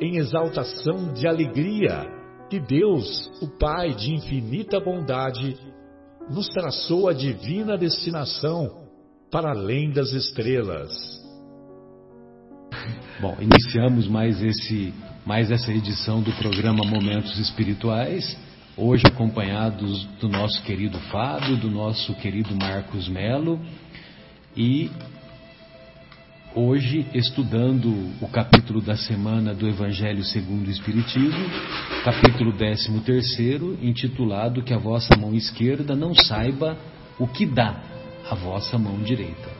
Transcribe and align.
em 0.00 0.16
exaltação 0.16 1.12
de 1.12 1.26
alegria 1.26 2.06
que 2.50 2.60
Deus, 2.60 3.30
o 3.40 3.48
Pai 3.58 3.94
de 3.94 4.14
infinita 4.14 4.78
bondade, 4.80 5.56
nos 6.30 6.48
traçou 6.48 7.08
a 7.08 7.12
divina 7.12 7.76
destinação 7.76 8.84
para 9.30 9.50
além 9.50 9.90
das 9.90 10.12
estrelas. 10.12 10.92
Bom, 13.20 13.36
iniciamos 13.40 14.06
mais 14.06 14.42
esse 14.42 14.92
mais 15.26 15.50
essa 15.50 15.72
edição 15.72 16.20
do 16.20 16.30
programa 16.32 16.84
Momentos 16.84 17.38
Espirituais, 17.38 18.36
hoje 18.76 19.04
acompanhados 19.06 20.04
do 20.20 20.28
nosso 20.28 20.62
querido 20.64 20.98
Fábio, 21.10 21.56
do 21.56 21.70
nosso 21.70 22.14
querido 22.16 22.54
Marcos 22.54 23.08
Melo 23.08 23.58
e 24.54 24.90
hoje 26.54 27.04
estudando 27.12 27.88
o 28.20 28.28
capítulo 28.28 28.80
da 28.80 28.96
semana 28.96 29.52
do 29.52 29.68
Evangelho 29.68 30.22
segundo 30.24 30.68
o 30.68 30.70
Espiritismo, 30.70 31.44
capítulo 32.04 32.52
13, 32.52 33.78
intitulado 33.82 34.62
Que 34.62 34.72
a 34.72 34.78
vossa 34.78 35.16
mão 35.16 35.34
esquerda 35.34 35.96
não 35.96 36.14
saiba 36.14 36.78
o 37.18 37.26
que 37.26 37.44
dá 37.44 37.82
a 38.30 38.36
vossa 38.36 38.78
mão 38.78 39.02
direita. 39.02 39.50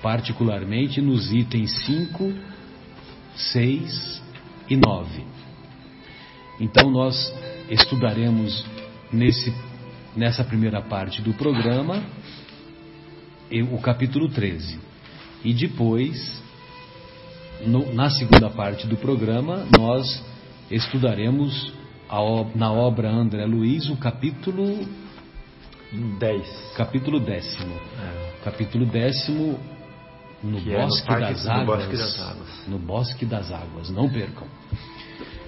Particularmente 0.00 1.02
nos 1.02 1.30
itens 1.30 1.70
5, 1.84 2.32
6 3.36 4.22
e 4.70 4.76
9. 4.76 5.24
Então 6.58 6.90
nós 6.90 7.14
estudaremos 7.68 8.64
nesse, 9.12 9.54
nessa 10.16 10.42
primeira 10.42 10.80
parte 10.80 11.20
do 11.20 11.34
programa 11.34 12.02
o 13.70 13.78
capítulo 13.82 14.30
13 14.30 14.91
e 15.44 15.52
depois, 15.52 16.42
no, 17.66 17.92
na 17.92 18.10
segunda 18.10 18.48
parte 18.50 18.86
do 18.86 18.96
programa, 18.96 19.66
nós 19.76 20.24
estudaremos 20.70 21.72
a, 22.08 22.18
na 22.54 22.72
obra 22.72 23.10
André 23.10 23.44
Luiz 23.46 23.88
o 23.88 23.96
capítulo 23.96 24.86
10. 26.18 26.72
Capítulo 26.76 27.20
décimo. 27.20 27.74
É. 27.74 28.44
Capítulo 28.44 28.86
décimo 28.86 29.58
no 30.42 30.60
bosque, 30.60 31.10
é 31.10 31.14
no 31.14 31.20
das 31.20 31.46
águas, 31.46 31.58
no 31.58 31.66
bosque 31.66 31.96
das 31.96 32.20
águas. 32.20 32.68
No 32.68 32.78
bosque 32.78 33.26
das 33.26 33.52
águas, 33.52 33.90
não 33.90 34.08
percam. 34.08 34.46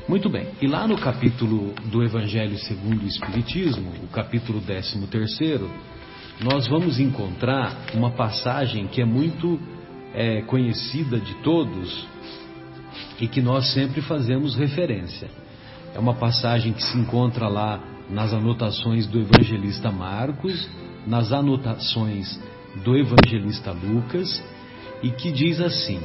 Muito 0.07 0.29
bem, 0.29 0.49
e 0.61 0.67
lá 0.67 0.87
no 0.87 0.99
capítulo 0.99 1.73
do 1.87 2.03
Evangelho 2.03 2.59
segundo 2.59 3.03
o 3.03 3.07
Espiritismo, 3.07 3.91
o 4.03 4.09
capítulo 4.09 4.61
13 4.61 5.07
terceiro, 5.07 5.71
nós 6.43 6.67
vamos 6.69 7.01
encontrar 7.01 7.75
uma 7.95 8.11
passagem 8.11 8.87
que 8.87 9.01
é 9.01 9.05
muito 9.05 9.59
é, 10.15 10.43
conhecida 10.43 11.19
de 11.19 11.35
todos 11.43 12.07
e 13.21 13.27
que 13.27 13.41
nós 13.41 13.73
sempre 13.73 14.01
fazemos 14.01 14.57
referência. 14.57 15.29
É 15.95 15.99
uma 15.99 16.15
passagem 16.15 16.73
que 16.73 16.83
se 16.83 16.97
encontra 16.97 17.49
lá 17.49 17.81
nas 18.09 18.33
anotações 18.33 19.07
do 19.07 19.21
evangelista 19.21 19.91
Marcos, 19.91 20.69
nas 21.07 21.33
anotações 21.33 22.41
do 22.85 22.97
evangelista 22.97 23.73
Lucas, 23.73 24.43
e 25.03 25.11
que 25.11 25.31
diz 25.31 25.61
assim: 25.61 26.01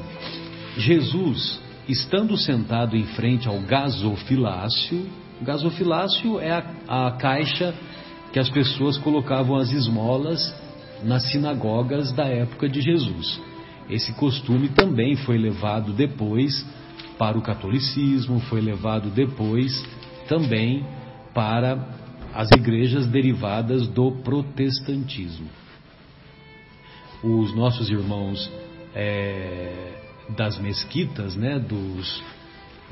Jesus, 0.77 1.59
estando 1.87 2.37
sentado 2.37 2.95
em 2.95 3.05
frente 3.05 3.47
ao 3.47 3.59
gasofilácio, 3.61 5.07
gasofilácio 5.41 6.39
é 6.39 6.51
a, 6.51 7.07
a 7.07 7.11
caixa 7.11 7.73
que 8.31 8.39
as 8.39 8.49
pessoas 8.49 8.97
colocavam 8.97 9.55
as 9.55 9.71
esmolas 9.71 10.53
nas 11.03 11.23
sinagogas 11.31 12.11
da 12.11 12.25
época 12.25 12.69
de 12.69 12.81
Jesus. 12.81 13.41
Esse 13.89 14.13
costume 14.13 14.69
também 14.69 15.15
foi 15.15 15.37
levado 15.37 15.93
depois 15.93 16.65
para 17.17 17.37
o 17.37 17.41
catolicismo, 17.41 18.39
foi 18.41 18.61
levado 18.61 19.09
depois 19.09 19.83
também 20.27 20.85
para 21.33 21.97
as 22.33 22.49
igrejas 22.51 23.07
derivadas 23.07 23.87
do 23.87 24.11
protestantismo. 24.23 25.49
Os 27.23 27.53
nossos 27.55 27.89
irmãos 27.89 28.49
é, 28.95 29.93
das 30.37 30.59
mesquitas, 30.59 31.35
né, 31.35 31.59
dos, 31.59 32.23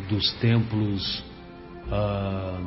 dos 0.09 0.33
templos 0.33 1.23
ah, 1.91 2.59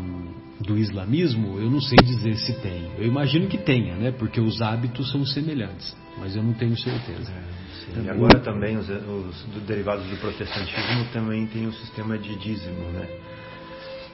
do 0.60 0.78
islamismo, 0.78 1.58
eu 1.58 1.70
não 1.70 1.80
sei 1.80 1.98
dizer 2.02 2.36
se 2.36 2.52
tem. 2.60 2.90
Eu 2.98 3.06
imagino 3.06 3.48
que 3.48 3.58
tenha, 3.58 3.96
né, 3.96 4.10
porque 4.12 4.40
os 4.40 4.62
hábitos 4.62 5.10
são 5.10 5.24
semelhantes, 5.26 5.94
mas 6.18 6.36
eu 6.36 6.42
não 6.42 6.52
tenho 6.54 6.76
certeza. 6.76 7.30
É. 7.30 7.60
Sim, 7.94 8.04
e 8.04 8.10
agora 8.10 8.40
também 8.40 8.76
os, 8.76 8.88
os 8.88 9.44
derivados 9.66 10.06
do 10.08 10.16
protestantismo 10.16 11.06
também 11.12 11.46
tem 11.46 11.66
o 11.66 11.72
sistema 11.72 12.18
de 12.18 12.36
dízimo, 12.36 12.90
né? 12.92 13.08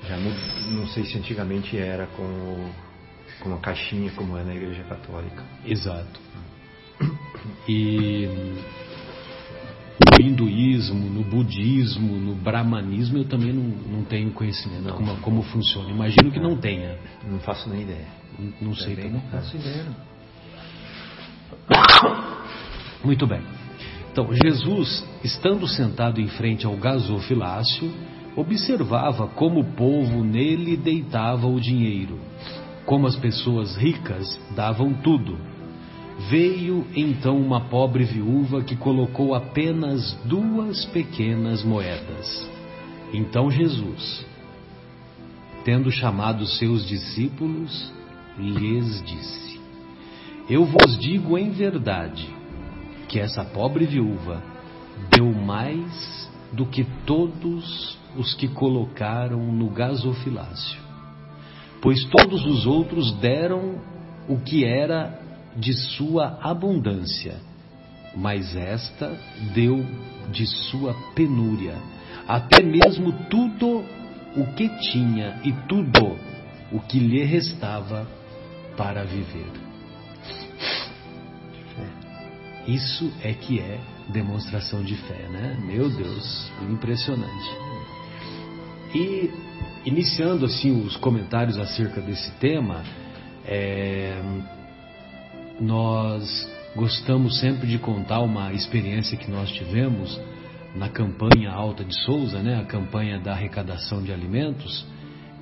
Já 0.08 0.16
não, 0.16 0.32
não 0.78 0.86
sei 0.88 1.04
se 1.04 1.18
antigamente 1.18 1.76
era 1.76 2.06
com, 2.06 2.70
com 3.40 3.48
uma 3.48 3.58
caixinha 3.58 4.10
como 4.12 4.36
é 4.36 4.44
na 4.44 4.54
Igreja 4.54 4.84
Católica. 4.84 5.44
Exato. 5.64 6.20
E 7.68 8.28
no 10.18 10.26
hinduísmo, 10.26 11.08
no 11.10 11.22
budismo, 11.22 12.16
no 12.16 12.34
brahmanismo 12.34 13.18
eu 13.18 13.24
também 13.24 13.52
não, 13.52 13.62
não 13.62 14.04
tenho 14.04 14.32
conhecimento 14.32 14.82
não. 14.82 14.96
Como, 14.96 15.16
como 15.18 15.42
funciona. 15.42 15.90
Imagino 15.90 16.30
que 16.30 16.40
não 16.40 16.56
tenha. 16.56 16.98
Não 17.24 17.38
faço 17.40 17.68
nem 17.68 17.82
ideia. 17.82 18.08
Não, 18.38 18.68
não 18.68 18.74
sei 18.74 18.96
também. 18.96 19.12
Não 19.12 19.20
faço 19.30 19.56
ideia. 19.56 19.86
Muito 23.04 23.26
bem. 23.26 23.42
Então, 24.10 24.28
Jesus, 24.32 25.04
estando 25.22 25.68
sentado 25.68 26.20
em 26.20 26.28
frente 26.28 26.64
ao 26.64 26.76
gasofilácio, 26.76 27.92
observava 28.34 29.26
como 29.26 29.60
o 29.60 29.72
povo 29.74 30.24
nele 30.24 30.76
deitava 30.76 31.46
o 31.46 31.60
dinheiro, 31.60 32.18
como 32.84 33.06
as 33.06 33.16
pessoas 33.16 33.76
ricas 33.76 34.38
davam 34.54 34.92
tudo. 34.94 35.38
Veio 36.30 36.86
então 36.94 37.36
uma 37.36 37.60
pobre 37.68 38.04
viúva 38.04 38.62
que 38.62 38.74
colocou 38.74 39.34
apenas 39.34 40.14
duas 40.24 40.84
pequenas 40.86 41.62
moedas. 41.62 42.48
Então 43.12 43.50
Jesus, 43.50 44.24
tendo 45.64 45.90
chamado 45.90 46.46
seus 46.46 46.86
discípulos, 46.86 47.92
lhes 48.38 49.02
disse: 49.04 49.55
Eu 50.48 50.64
vos 50.64 50.96
digo 50.98 51.36
em 51.36 51.50
verdade, 51.50 52.28
que 53.08 53.18
essa 53.18 53.44
pobre 53.44 53.84
viúva 53.84 54.42
deu 55.10 55.32
mais 55.32 56.30
do 56.52 56.64
que 56.66 56.84
todos 57.04 57.98
os 58.16 58.32
que 58.34 58.46
colocaram 58.46 59.52
no 59.52 59.68
gasofilácio, 59.70 60.80
pois 61.82 62.04
todos 62.04 62.44
os 62.46 62.64
outros 62.64 63.12
deram 63.18 63.80
o 64.28 64.38
que 64.38 64.64
era 64.64 65.20
de 65.56 65.72
sua 65.72 66.38
abundância, 66.40 67.40
mas 68.14 68.54
esta 68.56 69.18
deu 69.52 69.84
de 70.30 70.46
sua 70.46 70.94
penúria, 71.14 71.76
até 72.28 72.62
mesmo 72.62 73.12
tudo 73.28 73.84
o 74.36 74.46
que 74.54 74.68
tinha 74.92 75.40
e 75.44 75.52
tudo 75.68 76.16
o 76.70 76.80
que 76.80 77.00
lhe 77.00 77.24
restava 77.24 78.06
para 78.76 79.02
viver. 79.04 79.65
Isso 82.66 83.12
é 83.22 83.32
que 83.32 83.60
é 83.60 83.78
demonstração 84.08 84.82
de 84.82 84.96
fé, 84.96 85.28
né? 85.28 85.56
Meu 85.64 85.88
Deus, 85.88 86.50
impressionante. 86.62 87.50
E, 88.94 89.30
iniciando 89.84 90.46
assim 90.46 90.84
os 90.84 90.96
comentários 90.96 91.58
acerca 91.58 92.00
desse 92.00 92.30
tema, 92.32 92.82
é, 93.44 94.20
nós 95.60 96.50
gostamos 96.74 97.38
sempre 97.40 97.66
de 97.68 97.78
contar 97.78 98.20
uma 98.20 98.52
experiência 98.52 99.16
que 99.16 99.30
nós 99.30 99.50
tivemos 99.50 100.20
na 100.74 100.88
campanha 100.88 101.50
Alta 101.50 101.84
de 101.84 101.94
Souza, 102.04 102.42
né, 102.42 102.60
a 102.60 102.64
campanha 102.64 103.18
da 103.18 103.32
arrecadação 103.32 104.02
de 104.02 104.12
alimentos, 104.12 104.86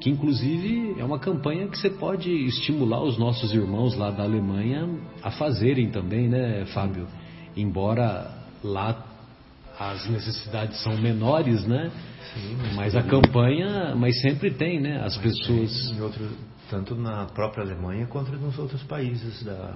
que 0.05 0.11
inclusive 0.11 0.97
é 0.99 1.03
uma 1.03 1.19
campanha 1.19 1.67
que 1.67 1.79
você 1.79 1.89
pode 1.89 2.31
estimular 2.31 3.03
os 3.03 3.17
nossos 3.17 3.55
irmãos 3.55 3.97
lá 3.97 4.11
da 4.11 4.23
Alemanha 4.23 4.87
a 5.23 5.31
fazerem 5.31 5.91
também, 5.91 6.29
né, 6.29 6.67
Fábio? 6.75 7.09
Embora 7.56 8.31
lá 8.62 9.03
as 9.81 10.06
necessidades 10.11 10.79
são 10.83 10.95
menores, 10.99 11.65
né? 11.65 11.91
Sim, 12.35 12.55
mas, 12.61 12.75
mas 12.75 12.97
a 12.97 13.03
campanha, 13.03 13.95
mas 13.97 14.21
sempre 14.21 14.51
tem, 14.51 14.79
né? 14.79 15.03
As 15.03 15.17
pessoas. 15.17 15.89
Tem, 15.89 16.03
outro, 16.03 16.29
tanto 16.69 16.95
na 16.95 17.25
própria 17.25 17.65
Alemanha 17.65 18.07
quanto 18.07 18.31
nos 18.33 18.59
outros 18.59 18.83
países 18.83 19.43
da, 19.43 19.75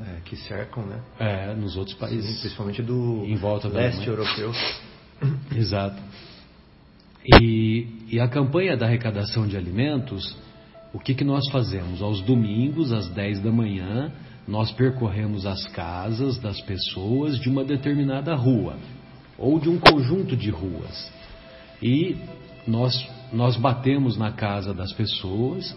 é, 0.00 0.20
que 0.24 0.36
cercam, 0.36 0.86
né? 0.86 1.00
É, 1.18 1.54
nos 1.54 1.76
outros 1.76 1.94
países. 1.98 2.36
Sim, 2.36 2.40
principalmente 2.40 2.82
do 2.82 3.26
em 3.26 3.36
volta 3.36 3.68
leste 3.68 4.08
europeu. 4.08 4.50
Exato. 5.54 6.00
E, 7.40 7.86
e, 8.08 8.20
a 8.20 8.28
campanha 8.28 8.76
da 8.76 8.86
arrecadação 8.86 9.46
de 9.48 9.56
alimentos, 9.56 10.36
o 10.92 10.98
que, 10.98 11.14
que 11.14 11.24
nós 11.24 11.48
fazemos? 11.50 12.00
Aos 12.00 12.20
domingos, 12.22 12.92
às 12.92 13.08
10 13.08 13.40
da 13.40 13.50
manhã, 13.50 14.12
nós 14.46 14.70
percorremos 14.70 15.44
as 15.44 15.66
casas 15.68 16.38
das 16.38 16.60
pessoas 16.60 17.38
de 17.40 17.48
uma 17.48 17.64
determinada 17.64 18.34
rua 18.34 18.76
ou 19.36 19.58
de 19.58 19.68
um 19.68 19.78
conjunto 19.78 20.36
de 20.36 20.50
ruas. 20.50 21.10
E 21.82 22.16
nós, 22.66 22.94
nós 23.32 23.56
batemos 23.56 24.16
na 24.16 24.30
casa 24.30 24.72
das 24.72 24.92
pessoas, 24.92 25.76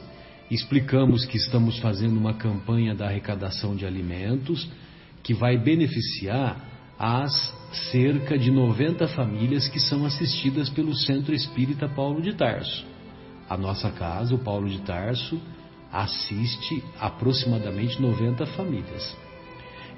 explicamos 0.51 1.25
que 1.25 1.37
estamos 1.37 1.79
fazendo 1.79 2.17
uma 2.17 2.35
campanha 2.35 2.93
da 2.93 3.07
arrecadação 3.07 3.75
de 3.75 3.85
alimentos 3.85 4.69
que 5.23 5.33
vai 5.33 5.57
beneficiar 5.57 6.63
as 6.97 7.58
cerca 7.71 8.37
de 8.37 8.51
90 8.51 9.07
famílias 9.09 9.67
que 9.67 9.79
são 9.79 10.05
assistidas 10.05 10.69
pelo 10.69 10.95
Centro 10.95 11.33
Espírita 11.33 11.87
Paulo 11.87 12.21
de 12.21 12.33
Tarso. 12.33 12.85
A 13.49 13.57
nossa 13.57 13.89
casa, 13.91 14.33
o 14.33 14.39
Paulo 14.39 14.69
de 14.69 14.79
Tarso, 14.81 15.39
assiste 15.91 16.83
aproximadamente 16.99 18.01
90 18.01 18.45
famílias. 18.47 19.17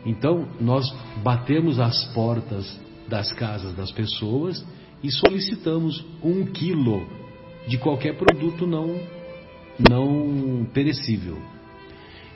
Então, 0.05 0.47
nós 0.59 0.85
batemos 1.23 1.79
as 1.79 2.05
portas 2.13 2.79
das 3.07 3.31
casas 3.33 3.75
das 3.75 3.91
pessoas 3.91 4.65
e 5.03 5.11
solicitamos 5.11 6.03
um 6.23 6.45
quilo 6.45 7.05
de 7.67 7.77
qualquer 7.77 8.17
produto 8.17 8.65
não, 8.65 8.99
não 9.89 10.65
perecível. 10.73 11.37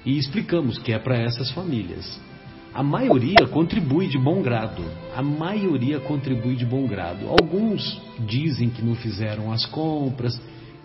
E 0.06 0.18
explicamos 0.18 0.78
que 0.78 0.92
é 0.92 1.00
para 1.00 1.18
essas 1.18 1.50
famílias. 1.52 2.20
A 2.76 2.84
maioria 2.84 3.48
contribui 3.48 4.08
de 4.08 4.18
bom 4.18 4.42
grado. 4.42 4.84
A 5.16 5.22
maioria 5.24 5.98
contribui 6.02 6.56
de 6.58 6.66
bom 6.66 6.86
grado. 6.86 7.30
Alguns 7.30 8.02
dizem 8.20 8.70
que 8.70 8.82
não 8.84 8.96
fizeram 8.96 9.50
as 9.54 9.66
compras, 9.66 10.38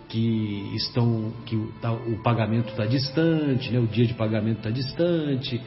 que 0.07 0.71
estão, 0.73 1.33
que 1.45 1.53
o, 1.53 1.67
tá, 1.81 1.91
o 1.91 2.23
pagamento 2.23 2.69
está 2.69 2.85
distante, 2.85 3.69
né? 3.71 3.79
o 3.79 3.87
dia 3.87 4.05
de 4.05 4.13
pagamento 4.13 4.59
está 4.59 4.69
distante 4.69 5.61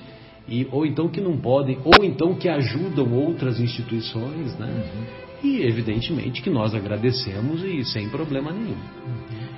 e, 0.48 0.66
ou 0.72 0.86
então 0.86 1.08
que 1.08 1.20
não 1.20 1.36
podem, 1.36 1.78
ou 1.84 2.02
então 2.02 2.34
que 2.34 2.48
ajudam 2.48 3.12
outras 3.12 3.60
instituições, 3.60 4.58
né? 4.58 4.66
Uhum. 4.66 5.23
E 5.44 5.60
evidentemente 5.60 6.40
que 6.40 6.48
nós 6.48 6.74
agradecemos 6.74 7.62
e 7.62 7.84
sem 7.84 8.08
problema 8.08 8.50
nenhum. 8.50 8.78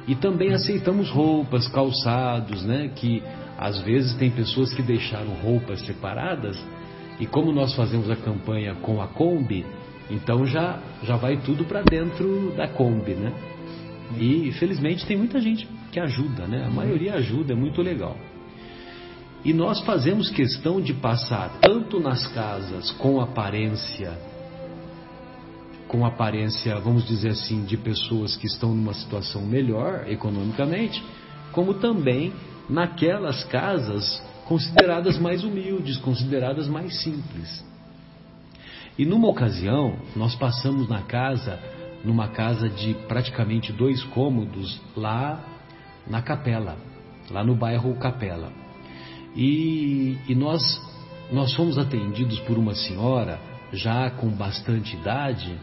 E 0.09 0.17
também 0.17 0.53
aceitamos 0.53 1.09
roupas, 1.09 1.69
calçados, 1.69 2.65
né? 2.65 2.91
Que 2.95 3.23
às 3.57 3.79
vezes 3.79 4.15
tem 4.17 4.29
pessoas 4.29 4.75
que 4.75 4.83
deixaram 4.83 5.33
roupas 5.35 5.81
separadas 5.87 6.63
e 7.21 7.25
como 7.27 7.53
nós 7.53 7.73
fazemos 7.75 8.11
a 8.11 8.17
campanha 8.17 8.75
com 8.75 9.01
a 9.01 9.07
Kombi, 9.07 9.65
então 10.11 10.45
já 10.45 10.81
já 11.05 11.17
vai 11.17 11.39
tudo 11.39 11.65
para 11.65 11.83
dentro 11.83 12.53
da 12.57 12.69
Kombi, 12.69 13.15
né? 13.15 13.33
E 14.19 14.53
felizmente 14.59 15.07
tem 15.07 15.17
muita 15.17 15.41
gente 15.41 15.69
que 15.91 16.01
ajuda, 16.01 16.47
né? 16.47 16.65
A 16.67 16.71
maioria 16.71 17.15
ajuda, 17.15 17.53
é 17.53 17.57
muito 17.57 17.81
legal. 17.81 18.17
E 19.45 19.53
nós 19.53 19.81
fazemos 19.83 20.29
questão 20.31 20.81
de 20.81 20.93
passar 20.93 21.59
tanto 21.61 22.01
nas 22.01 22.27
casas 22.29 22.91
com 22.93 23.21
aparência, 23.21 24.13
com 25.97 26.05
aparência, 26.05 26.79
vamos 26.79 27.07
dizer 27.07 27.31
assim, 27.31 27.65
de 27.65 27.75
pessoas 27.75 28.37
que 28.37 28.47
estão 28.47 28.75
numa 28.75 28.93
situação 28.93 29.41
melhor 29.41 30.07
economicamente, 30.07 31.03
como 31.53 31.73
também 31.73 32.35
naquelas 32.69 33.43
casas 33.45 34.23
consideradas 34.45 35.19
mais 35.19 35.43
humildes, 35.43 35.97
consideradas 35.97 36.69
mais 36.69 37.03
simples. 37.03 37.65
E 38.99 39.07
numa 39.07 39.27
ocasião, 39.29 39.97
nós 40.15 40.35
passamos 40.35 40.87
na 40.87 41.01
casa, 41.01 41.59
numa 42.05 42.29
casa 42.29 42.69
de 42.69 42.93
praticamente 43.09 43.73
dois 43.73 44.05
cômodos, 44.05 44.79
lá 44.95 45.43
na 46.07 46.21
Capela, 46.21 46.77
lá 47.31 47.43
no 47.43 47.57
bairro 47.57 47.97
Capela. 47.97 48.53
E, 49.35 50.19
e 50.29 50.35
nós, 50.35 50.63
nós 51.33 51.55
fomos 51.55 51.79
atendidos 51.79 52.39
por 52.41 52.59
uma 52.59 52.75
senhora 52.75 53.41
já 53.73 54.11
com 54.11 54.29
bastante 54.29 54.95
idade 54.95 55.59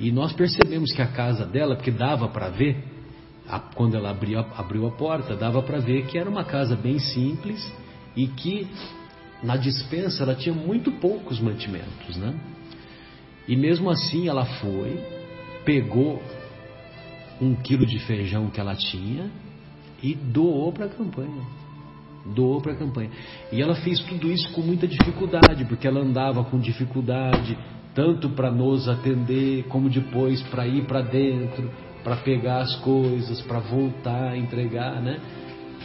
e 0.00 0.10
nós 0.10 0.32
percebemos 0.32 0.92
que 0.92 1.02
a 1.02 1.06
casa 1.06 1.44
dela, 1.44 1.76
porque 1.76 1.90
dava 1.90 2.26
para 2.28 2.48
ver, 2.48 2.82
a, 3.46 3.58
quando 3.58 3.96
ela 3.96 4.10
abriu, 4.10 4.40
abriu 4.40 4.86
a 4.86 4.90
porta, 4.90 5.36
dava 5.36 5.62
para 5.62 5.78
ver 5.78 6.06
que 6.06 6.18
era 6.18 6.28
uma 6.28 6.42
casa 6.42 6.74
bem 6.74 6.98
simples 6.98 7.70
e 8.16 8.26
que 8.26 8.66
na 9.42 9.58
dispensa 9.58 10.22
ela 10.22 10.34
tinha 10.34 10.54
muito 10.54 10.90
poucos 10.92 11.38
mantimentos, 11.38 12.16
né? 12.16 12.34
E 13.46 13.54
mesmo 13.54 13.90
assim 13.90 14.26
ela 14.26 14.46
foi, 14.46 14.98
pegou 15.64 16.22
um 17.40 17.54
quilo 17.54 17.84
de 17.84 17.98
feijão 18.00 18.48
que 18.48 18.58
ela 18.58 18.74
tinha 18.74 19.30
e 20.02 20.14
doou 20.14 20.72
para 20.72 20.86
a 20.86 20.88
campanha 20.88 21.60
doou 22.34 22.60
para 22.60 22.72
a 22.72 22.76
campanha. 22.76 23.10
E 23.52 23.62
ela 23.62 23.74
fez 23.76 24.00
tudo 24.00 24.30
isso 24.30 24.52
com 24.52 24.60
muita 24.60 24.86
dificuldade, 24.86 25.64
porque 25.64 25.86
ela 25.86 26.00
andava 26.00 26.44
com 26.44 26.58
dificuldade, 26.58 27.56
tanto 27.94 28.30
para 28.30 28.50
nos 28.50 28.88
atender, 28.88 29.64
como 29.64 29.88
depois 29.88 30.42
para 30.44 30.66
ir 30.66 30.84
para 30.84 31.02
dentro, 31.02 31.70
para 32.04 32.16
pegar 32.16 32.58
as 32.58 32.76
coisas, 32.76 33.40
para 33.42 33.58
voltar 33.58 34.36
entregar, 34.36 35.00
né? 35.02 35.18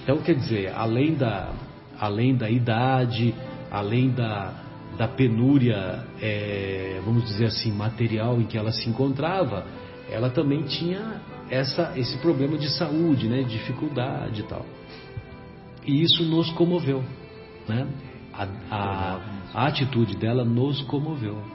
Então, 0.04 0.18
quer 0.18 0.36
dizer, 0.36 0.72
além 0.76 1.16
da, 1.16 1.52
além 2.00 2.36
da 2.36 2.50
idade, 2.50 3.34
além 3.72 4.10
da, 4.12 4.54
da 4.98 5.08
penúria, 5.08 6.06
é, 6.22 7.02
vamos 7.04 7.26
dizer 7.26 7.46
assim, 7.46 7.72
material 7.72 8.40
em 8.40 8.46
que 8.46 8.58
ela 8.58 8.72
se 8.72 8.88
encontrava, 8.88 9.66
ela 10.10 10.30
também 10.30 10.62
tinha 10.64 11.22
essa, 11.50 11.94
esse 11.98 12.18
problema 12.20 12.58
de 12.58 12.70
saúde, 12.70 13.28
né? 13.28 13.44
Dificuldade 13.44 14.42
e 14.42 14.44
tal. 14.44 14.66
E 15.86 16.02
isso 16.02 16.24
nos 16.24 16.50
comoveu. 16.52 17.04
Né? 17.68 17.88
A, 18.34 18.48
a, 18.72 19.20
a 19.54 19.68
atitude 19.68 20.16
dela 20.18 20.44
nos 20.44 20.82
comoveu. 20.84 21.55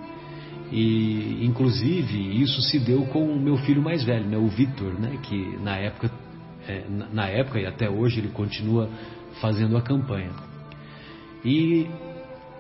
E, 0.71 1.45
inclusive, 1.45 2.43
isso 2.43 2.63
se 2.63 2.79
deu 2.79 3.05
com 3.07 3.25
o 3.25 3.41
meu 3.41 3.57
filho 3.59 3.83
mais 3.83 4.05
velho, 4.05 4.27
né, 4.27 4.37
o 4.37 4.47
Vitor, 4.47 4.93
né, 5.01 5.19
que 5.23 5.59
na 5.63 5.77
época, 5.77 6.11
é, 6.69 6.85
na 7.13 7.27
época 7.27 7.59
e 7.59 7.67
até 7.67 7.91
hoje 7.91 8.21
ele 8.21 8.29
continua 8.29 8.89
fazendo 9.41 9.77
a 9.77 9.83
campanha. 9.83 10.31
E, 11.45 11.89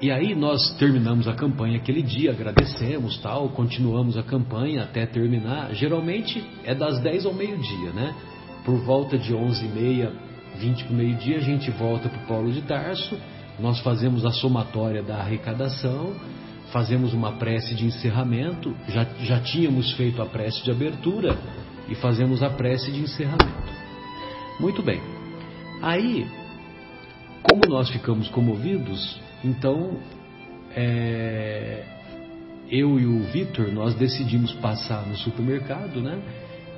e 0.00 0.11
aí 0.11 0.35
nós 0.35 0.75
terminamos 0.76 1.29
a 1.29 1.35
campanha 1.35 1.76
aquele 1.76 2.02
dia, 2.02 2.33
agradecemos, 2.33 3.19
tal, 3.19 3.50
continuamos 3.50 4.17
a 4.17 4.23
campanha 4.23 4.83
até 4.83 5.07
terminar. 5.07 5.73
Geralmente 5.75 6.45
é 6.64 6.75
das 6.75 6.99
10 7.00 7.26
ao 7.26 7.35
meio-dia, 7.35 7.93
né? 7.93 8.14
Por 8.64 8.79
volta 8.85 9.17
de 9.17 9.35
11 9.35 9.64
e 9.64 9.69
meia 9.69 10.12
20 10.59 10.85
para 10.85 10.93
o 10.93 10.97
meio-dia, 10.97 11.37
a 11.38 11.40
gente 11.40 11.71
volta 11.71 12.09
para 12.09 12.23
o 12.23 12.26
Paulo 12.26 12.52
de 12.52 12.62
Tarso, 12.62 13.17
nós 13.59 13.81
fazemos 13.81 14.25
a 14.25 14.31
somatória 14.31 15.02
da 15.02 15.17
arrecadação, 15.17 16.14
fazemos 16.73 17.12
uma 17.12 17.33
prece 17.33 17.75
de 17.75 17.87
encerramento, 17.87 18.75
já, 18.89 19.05
já 19.21 19.41
tínhamos 19.41 19.93
feito 19.93 20.21
a 20.23 20.27
prece 20.27 20.62
de 20.65 20.71
abertura 20.71 21.37
e 21.89 21.95
fazemos 21.95 22.43
a 22.43 22.50
prece 22.50 22.91
de 22.91 23.00
encerramento. 23.00 23.71
Muito 24.59 24.83
bem. 24.83 25.00
Aí, 25.83 26.27
como 27.43 27.62
nós 27.69 27.91
ficamos 27.91 28.29
comovidos, 28.29 29.21
então 29.43 29.99
é, 30.75 31.85
eu 32.71 33.00
e 33.00 33.07
o 33.07 33.25
Vitor 33.25 33.73
nós 33.73 33.95
decidimos 33.95 34.53
passar 34.55 35.07
no 35.07 35.17
supermercado, 35.17 36.00
né? 36.00 36.21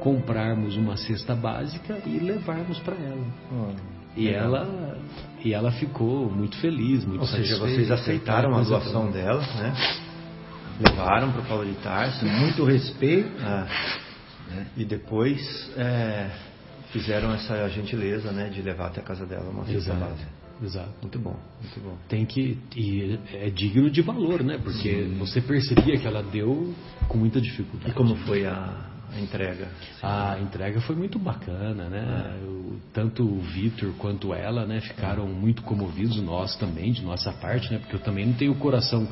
comprarmos 0.01 0.77
uma 0.77 0.97
cesta 0.97 1.35
básica 1.35 2.01
e 2.05 2.19
levarmos 2.19 2.79
para 2.81 2.97
ela. 2.97 3.25
Oh, 3.53 3.92
e 4.17 4.29
ela 4.29 4.99
e 5.45 5.53
ela 5.53 5.73
ficou 5.73 6.31
muito 6.31 6.57
feliz, 6.59 7.05
muito 7.05 7.21
Ou 7.23 7.27
seja, 7.27 7.59
vocês 7.59 7.91
aceitaram 7.91 8.55
a 8.55 8.63
doação 8.63 9.11
dela, 9.11 9.41
né? 9.41 9.75
Levaram 10.81 11.33
para 11.33 11.41
o 11.41 11.45
Paulo 11.45 11.65
de 11.65 11.75
Tarso, 11.77 12.25
muito 12.25 12.65
respeito. 12.65 13.31
Ah, 13.43 13.67
né? 14.49 14.67
E 14.77 14.85
depois 14.85 15.71
é, 15.77 16.31
fizeram 16.91 17.33
essa 17.33 17.69
gentileza, 17.69 18.31
né, 18.31 18.49
de 18.51 18.63
levar 18.63 18.87
até 18.89 19.01
a 19.01 19.05
casa 19.05 19.27
dela 19.27 19.51
uma 19.51 19.65
cesta 19.65 19.95
básica. 19.95 20.43
Exato. 20.63 20.91
Muito 21.01 21.19
bom, 21.19 21.37
muito 21.61 21.81
bom. 21.81 21.97
Tem 22.09 22.25
que 22.25 22.57
e 22.77 23.19
é 23.33 23.51
digno 23.51 23.91
de 23.91 24.01
valor, 24.01 24.45
né? 24.45 24.61
Porque 24.63 25.09
você 25.19 25.41
percebia 25.41 25.99
que 25.99 26.07
ela 26.07 26.23
deu 26.23 26.73
com 27.09 27.19
muita 27.19 27.41
dificuldade. 27.41 27.91
E 27.91 27.95
como 27.95 28.15
foi 28.17 28.47
a, 28.47 28.92
a 29.15 29.21
entrega? 29.21 29.69
A 30.03 30.39
entrega 30.41 30.81
foi 30.81 30.97
muito 30.97 31.19
bacana, 31.19 31.89
né? 31.89 32.37
O- 32.45 32.79
tanto 32.93 33.23
o 33.25 33.41
Vitor 33.41 33.93
quanto 33.99 34.33
ela, 34.35 34.67
né, 34.67 34.81
ficaram 34.81 35.27
muito 35.29 35.63
comovidos, 35.63 36.17
nós 36.23 36.57
também, 36.57 36.93
de 36.93 37.03
nossa 37.03 37.33
parte, 37.33 37.71
né? 37.73 37.79
Porque 37.79 37.97
eu 37.97 38.01
também 38.01 38.27
não 38.27 38.33
tenho 38.35 38.53
o 38.53 38.57
coração 38.57 39.07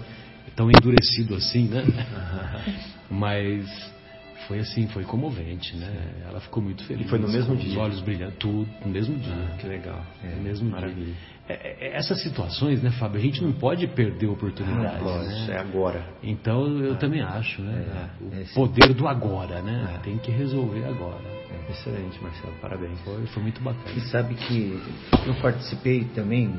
tão 0.56 0.70
endurecido 0.70 1.34
assim, 1.34 1.68
né? 1.68 1.84
Mas 3.10 3.66
foi 4.46 4.60
assim, 4.60 4.86
foi 4.88 5.04
comovente, 5.04 5.76
né? 5.76 6.22
Ela 6.28 6.40
ficou 6.40 6.62
muito 6.62 6.82
feliz. 6.84 7.06
E 7.06 7.08
foi 7.08 7.18
no 7.18 7.28
mesmo 7.28 7.54
com 7.56 7.62
Os 7.62 7.68
dia? 7.70 7.78
olhos 7.80 8.00
brilhando, 8.00 8.32
tudo 8.38 8.68
no 8.84 8.90
mesmo 8.90 9.16
dia. 9.18 9.32
Ah, 9.32 9.56
que 9.58 9.66
legal. 9.66 10.04
No 10.36 10.42
mesmo 10.42 10.70
Maravilha. 10.70 11.04
dia. 11.06 11.14
É, 11.50 11.76
é, 11.80 11.96
essas 11.96 12.22
situações, 12.22 12.80
né, 12.80 12.92
Fábio? 12.92 13.18
A 13.18 13.22
gente 13.22 13.42
não 13.42 13.52
pode 13.52 13.84
perder 13.88 14.28
oportunidades, 14.28 15.02
Não, 15.02 15.18
né? 15.18 15.46
é 15.50 15.58
agora. 15.58 16.04
Então 16.22 16.78
eu 16.78 16.94
também 16.96 17.20
acho, 17.22 17.60
né? 17.60 17.84
É, 18.22 18.24
o 18.24 18.40
é 18.40 18.44
sim. 18.44 18.54
poder 18.54 18.94
do 18.94 19.08
agora, 19.08 19.60
né? 19.60 19.96
É. 19.96 19.98
Tem 19.98 20.16
que 20.18 20.30
resolver 20.30 20.84
agora. 20.84 21.40
Excelente, 21.68 22.22
Marcelo, 22.22 22.54
parabéns. 22.60 23.00
Foi, 23.00 23.26
foi 23.26 23.42
muito 23.42 23.60
bacana. 23.60 23.96
E 23.96 24.00
sabe 24.02 24.34
que 24.34 24.80
eu 25.26 25.34
participei 25.42 26.04
também 26.14 26.54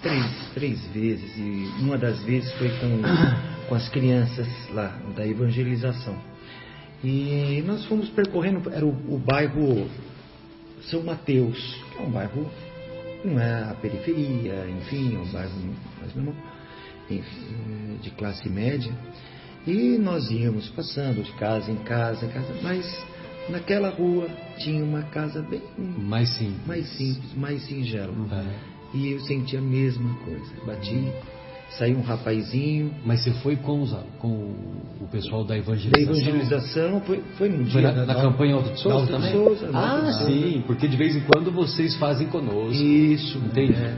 três, 0.00 0.50
três 0.54 0.86
vezes, 0.88 1.36
e 1.36 1.82
uma 1.82 1.98
das 1.98 2.22
vezes 2.22 2.52
foi 2.54 2.68
com, 2.78 3.02
com 3.68 3.74
as 3.74 3.88
crianças 3.88 4.46
lá, 4.70 4.98
da 5.16 5.26
evangelização. 5.26 6.16
E 7.02 7.62
nós 7.66 7.84
fomos 7.86 8.08
percorrendo, 8.10 8.70
era 8.72 8.86
o, 8.86 8.90
o 9.14 9.18
bairro 9.18 9.88
São 10.82 11.02
Mateus, 11.02 11.58
que 11.92 11.98
é 11.98 12.06
um 12.06 12.10
bairro, 12.10 12.48
não 13.24 13.40
é 13.40 13.70
a 13.70 13.74
periferia, 13.74 14.66
enfim, 14.68 15.16
é 15.16 15.18
um 15.18 15.32
bairro 15.32 15.52
mais 16.00 16.14
normal, 16.14 16.34
enfim, 17.10 17.98
de 18.00 18.10
classe 18.10 18.48
média. 18.48 18.92
E 19.66 19.96
nós 19.98 20.30
íamos 20.30 20.68
passando 20.70 21.22
de 21.22 21.32
casa 21.32 21.70
em 21.70 21.76
casa, 21.76 22.26
em 22.26 22.28
casa, 22.30 22.54
mas 22.62 22.84
naquela 23.48 23.90
rua 23.90 24.28
tinha 24.58 24.82
uma 24.84 25.02
casa 25.04 25.40
bem 25.42 25.62
Mais 25.78 26.28
simples. 26.36 26.66
mais 26.66 26.88
simples, 26.96 27.34
mais 27.34 27.62
singelo. 27.62 28.26
É. 28.32 28.72
E 28.94 29.12
eu 29.12 29.20
senti 29.20 29.56
a 29.56 29.60
mesma 29.60 30.14
coisa. 30.18 30.52
Bati, 30.66 31.12
saiu 31.78 31.98
um 31.98 32.02
rapazinho. 32.02 32.92
Mas 33.04 33.22
você 33.24 33.30
foi 33.42 33.56
com, 33.56 33.82
os, 33.82 33.94
com 34.18 34.54
o 35.00 35.08
pessoal 35.10 35.42
da 35.44 35.54
Da 35.54 35.58
evangelização? 35.58 36.02
evangelização 36.12 37.00
foi, 37.02 37.22
foi 37.36 37.48
num 37.48 37.64
Foi 37.66 37.80
dia 37.80 37.92
na, 37.92 38.06
na 38.06 38.14
da- 38.14 38.20
campanha 38.22 38.54
Alto 38.54 38.70
de 38.72 38.80
Souza 38.80 39.06
também? 39.06 39.32
Souza, 39.32 39.70
na 39.70 39.92
Alto 39.92 40.06
ah, 40.06 40.12
sim, 40.26 40.62
porque 40.66 40.86
de 40.88 40.96
vez 40.96 41.14
em 41.16 41.20
quando 41.20 41.50
vocês 41.52 41.94
fazem 41.96 42.26
conosco. 42.28 42.72
Isso, 42.82 43.38
Entendi. 43.38 43.72
é. 43.74 43.96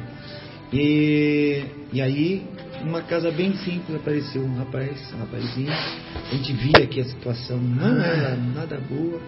E, 0.72 1.64
e 1.92 2.00
aí, 2.02 2.42
numa 2.84 3.02
casa 3.02 3.30
bem 3.30 3.54
simples, 3.56 3.96
apareceu 3.96 4.42
um 4.42 4.56
rapaz, 4.56 5.12
um 5.14 5.18
rapazinho. 5.18 5.70
A 5.70 6.34
gente 6.34 6.52
via 6.54 6.86
que 6.86 7.00
a 7.00 7.04
situação 7.04 7.58
não 7.58 8.02
era 8.02 8.34
nada 8.36 8.80
boa. 8.88 9.20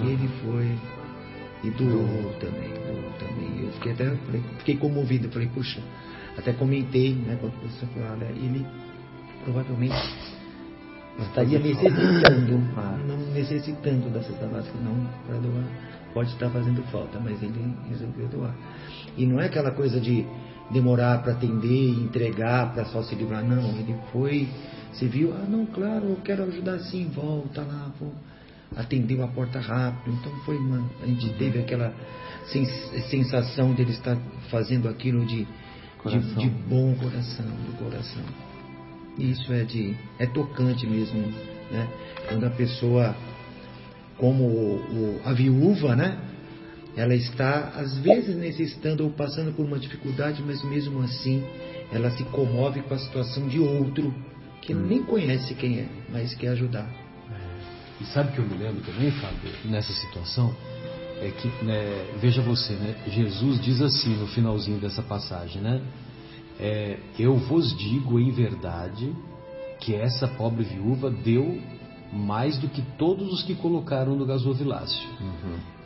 E 0.00 0.06
ele 0.06 0.28
foi 0.42 0.66
e 1.62 1.70
doou 1.70 2.32
também, 2.40 2.68
doou 2.70 3.12
também. 3.18 3.64
Eu 3.64 3.72
fiquei 3.72 3.92
até 3.92 4.06
falei, 4.26 4.42
fiquei 4.58 4.76
comovido, 4.76 5.28
falei, 5.30 5.48
puxa, 5.48 5.80
até 6.36 6.52
comentei, 6.52 7.14
né, 7.14 7.38
quando 7.40 7.54
você 7.62 7.86
falou, 7.86 8.08
olha, 8.12 8.24
ele 8.26 8.66
provavelmente 9.44 9.94
estaria 11.20 11.58
necessitando, 11.58 12.58
não 13.06 13.18
necessitando 13.32 14.10
da 14.12 14.22
cesta 14.22 14.46
básica, 14.46 14.76
não 14.82 15.06
para 15.26 15.38
doar. 15.38 15.64
Pode 16.12 16.30
estar 16.30 16.48
fazendo 16.50 16.82
falta, 16.90 17.18
mas 17.18 17.42
ele 17.42 17.74
resolveu 17.88 18.28
doar. 18.28 18.54
E 19.16 19.26
não 19.26 19.40
é 19.40 19.46
aquela 19.46 19.70
coisa 19.72 20.00
de 20.00 20.24
demorar 20.70 21.22
para 21.22 21.32
atender 21.32 21.90
entregar 21.90 22.72
para 22.72 22.84
só 22.86 23.02
se 23.02 23.14
livrar, 23.14 23.44
não. 23.44 23.70
Ele 23.78 23.96
foi, 24.12 24.48
você 24.92 25.06
viu, 25.06 25.32
ah, 25.34 25.44
não, 25.48 25.66
claro, 25.66 26.06
eu 26.06 26.16
quero 26.24 26.44
ajudar 26.44 26.78
sim, 26.80 27.10
volta 27.14 27.62
lá, 27.62 27.92
vou. 27.98 28.12
Atendeu 28.76 29.22
a 29.22 29.28
porta 29.28 29.60
rápido, 29.60 30.16
então 30.16 30.32
foi 30.44 30.56
uma. 30.56 30.82
A 31.02 31.06
gente 31.06 31.28
teve 31.34 31.60
aquela 31.60 31.92
sens- 32.46 33.06
sensação 33.08 33.72
dele 33.72 33.92
estar 33.92 34.16
fazendo 34.50 34.88
aquilo 34.88 35.24
de, 35.26 35.46
de, 36.04 36.18
de 36.34 36.48
bom 36.68 36.94
coração, 36.94 37.46
do 37.46 37.78
coração. 37.78 38.22
Isso 39.18 39.52
é 39.52 39.62
de 39.64 39.94
é 40.18 40.26
tocante 40.26 40.86
mesmo, 40.86 41.20
né? 41.70 41.88
Quando 42.28 42.44
a 42.46 42.50
pessoa, 42.50 43.14
como 44.18 44.44
o- 44.44 44.76
o- 44.76 45.20
a 45.24 45.32
viúva, 45.32 45.94
né? 45.96 46.18
Ela 46.96 47.14
está 47.14 47.72
às 47.76 47.96
vezes 47.98 48.36
necessitando 48.36 49.02
ou 49.04 49.10
passando 49.10 49.52
por 49.52 49.64
uma 49.66 49.78
dificuldade, 49.78 50.42
mas 50.46 50.62
mesmo 50.64 51.00
assim 51.02 51.42
ela 51.92 52.10
se 52.10 52.24
comove 52.24 52.80
com 52.82 52.94
a 52.94 52.98
situação 52.98 53.48
de 53.48 53.58
outro 53.58 54.14
que 54.60 54.72
nem 54.72 55.02
conhece 55.02 55.54
quem 55.54 55.80
é, 55.80 55.88
mas 56.10 56.34
quer 56.34 56.48
ajudar. 56.48 56.88
E 58.00 58.04
sabe 58.06 58.30
o 58.30 58.32
que 58.32 58.38
eu 58.40 58.46
me 58.46 58.56
lembro 58.56 58.80
também, 58.82 59.10
Fábio, 59.12 59.50
nessa 59.66 59.92
situação? 59.92 60.54
É 61.24 61.30
que, 61.30 61.48
né, 61.64 62.16
veja 62.20 62.42
você, 62.42 62.74
né? 62.74 62.96
Jesus 63.06 63.58
diz 63.62 63.80
assim 63.80 64.14
no 64.14 64.26
finalzinho 64.26 64.78
dessa 64.78 65.02
passagem, 65.02 65.62
né? 65.62 65.80
É, 66.60 66.98
eu 67.18 67.34
vos 67.36 67.74
digo 67.78 68.20
em 68.20 68.30
verdade 68.30 69.10
que 69.80 69.94
essa 69.94 70.28
pobre 70.28 70.64
viúva 70.64 71.10
deu 71.10 71.58
mais 72.12 72.58
do 72.58 72.68
que 72.68 72.82
todos 72.98 73.32
os 73.32 73.42
que 73.42 73.54
colocaram 73.54 74.14
no 74.14 74.26
gasofilácio. 74.26 75.08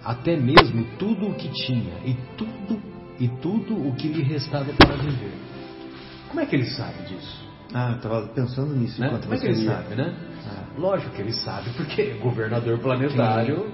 Até 0.05 0.37
mesmo 0.37 0.85
tudo 0.99 1.29
o 1.29 1.35
que 1.35 1.49
tinha 1.51 1.95
e 2.05 2.17
tudo 2.37 2.83
e 3.21 3.29
tudo 3.41 3.89
o 3.89 3.95
que 3.95 4.09
lhe 4.09 4.23
restava 4.23 4.73
para 4.73 4.97
viver. 4.97 5.33
Como 6.29 6.41
é 6.41 6.47
que 6.47 6.57
ele 6.57 6.67
sabe 6.67 7.03
disso? 7.05 7.49
Ah, 7.73 7.91
eu 7.91 7.97
estava 7.97 8.27
pensando 8.29 8.75
nisso 8.75 9.01
né? 9.01 9.09
Como 9.21 9.35
é 9.35 9.39
que 9.39 9.47
ele 9.47 9.65
sabe, 9.65 9.95
né? 9.95 10.15
Ah. 10.47 10.65
Lógico 10.77 11.15
que 11.15 11.23
ele 11.23 11.33
sabe, 11.33 11.71
porque 11.77 12.03
é 12.03 12.15
governador 12.15 12.79
planetário. 12.81 13.71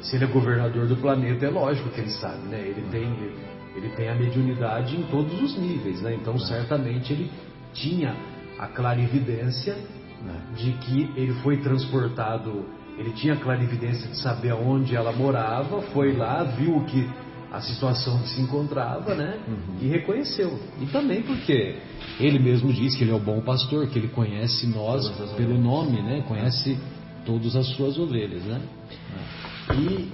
Se 0.00 0.16
ele 0.16 0.24
é 0.24 0.28
governador 0.28 0.86
do 0.86 0.96
planeta, 0.96 1.46
é 1.46 1.50
lógico 1.50 1.88
que 1.90 2.00
ele 2.00 2.10
sabe, 2.10 2.46
né? 2.48 2.60
Ele 2.60 2.82
tem, 2.90 3.04
ele 3.76 3.88
tem 3.96 4.08
a 4.08 4.14
mediunidade 4.14 4.96
em 4.96 5.02
todos 5.04 5.40
os 5.42 5.58
níveis, 5.58 6.00
né? 6.02 6.14
Então, 6.14 6.38
certamente, 6.38 7.12
ele 7.12 7.30
tinha 7.72 8.14
a 8.58 8.66
clarividência 8.66 9.76
de 10.56 10.72
que 10.72 11.10
ele 11.16 11.34
foi 11.42 11.58
transportado, 11.58 12.64
ele 12.98 13.10
tinha 13.12 13.34
a 13.34 13.36
clarividência 13.36 14.08
de 14.08 14.16
saber 14.16 14.50
aonde 14.50 14.96
ela 14.96 15.12
morava, 15.12 15.82
foi 15.92 16.16
lá, 16.16 16.42
viu 16.42 16.84
que 16.84 17.08
a 17.52 17.60
situação 17.60 18.18
que 18.18 18.28
se 18.30 18.40
encontrava, 18.40 19.14
né? 19.14 19.38
E 19.80 19.86
reconheceu. 19.86 20.58
E 20.80 20.86
também 20.86 21.22
porque 21.22 21.76
ele 22.18 22.38
mesmo 22.38 22.72
diz 22.72 22.96
que 22.96 23.04
ele 23.04 23.12
é 23.12 23.14
o 23.14 23.20
bom 23.20 23.40
pastor, 23.40 23.86
que 23.88 23.98
ele 23.98 24.08
conhece 24.08 24.66
nós 24.66 25.08
pelo 25.36 25.56
nome, 25.56 26.02
né? 26.02 26.24
Conhece 26.26 26.78
todas 27.24 27.54
as 27.56 27.66
suas 27.74 27.98
ovelhas, 27.98 28.42
né? 28.44 28.60
E, 29.74 30.08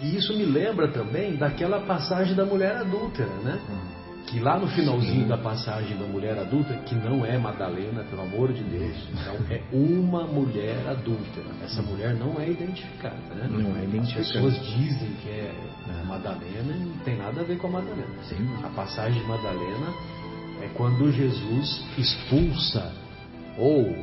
e 0.00 0.16
isso 0.16 0.36
me 0.36 0.44
lembra 0.44 0.88
também 0.88 1.36
daquela 1.36 1.80
passagem 1.80 2.34
da 2.34 2.44
mulher 2.44 2.76
adúltera, 2.76 3.34
né? 3.44 3.60
Que 4.26 4.40
lá 4.40 4.58
no 4.58 4.66
finalzinho 4.68 5.28
da 5.28 5.36
passagem 5.36 5.96
da 5.98 6.06
mulher 6.06 6.38
adúltera, 6.38 6.78
que 6.84 6.94
não 6.94 7.26
é 7.26 7.36
Madalena, 7.36 8.02
pelo 8.04 8.22
amor 8.22 8.52
de 8.52 8.62
Deus, 8.62 8.96
então 9.12 9.34
é 9.50 9.60
uma 9.72 10.24
mulher 10.26 10.76
adúltera. 10.88 11.46
Essa 11.62 11.82
mulher 11.82 12.14
não 12.14 12.40
é 12.40 12.48
identificada, 12.48 13.34
né? 13.34 13.48
Não 13.50 13.76
é 13.76 13.84
identificada. 13.84 14.20
As 14.20 14.32
pessoas 14.32 14.66
dizem 14.74 15.10
que 15.22 15.28
é 15.28 15.52
Madalena 16.06 16.74
e 16.74 16.84
não 16.84 16.98
tem 17.04 17.16
nada 17.18 17.40
a 17.40 17.44
ver 17.44 17.58
com 17.58 17.66
a 17.66 17.70
Madalena. 17.70 18.14
A 18.64 18.68
passagem 18.68 19.20
de 19.20 19.28
Madalena 19.28 19.92
é 20.62 20.68
quando 20.74 21.12
Jesus 21.12 21.84
expulsa 21.98 22.92
ou 23.58 23.94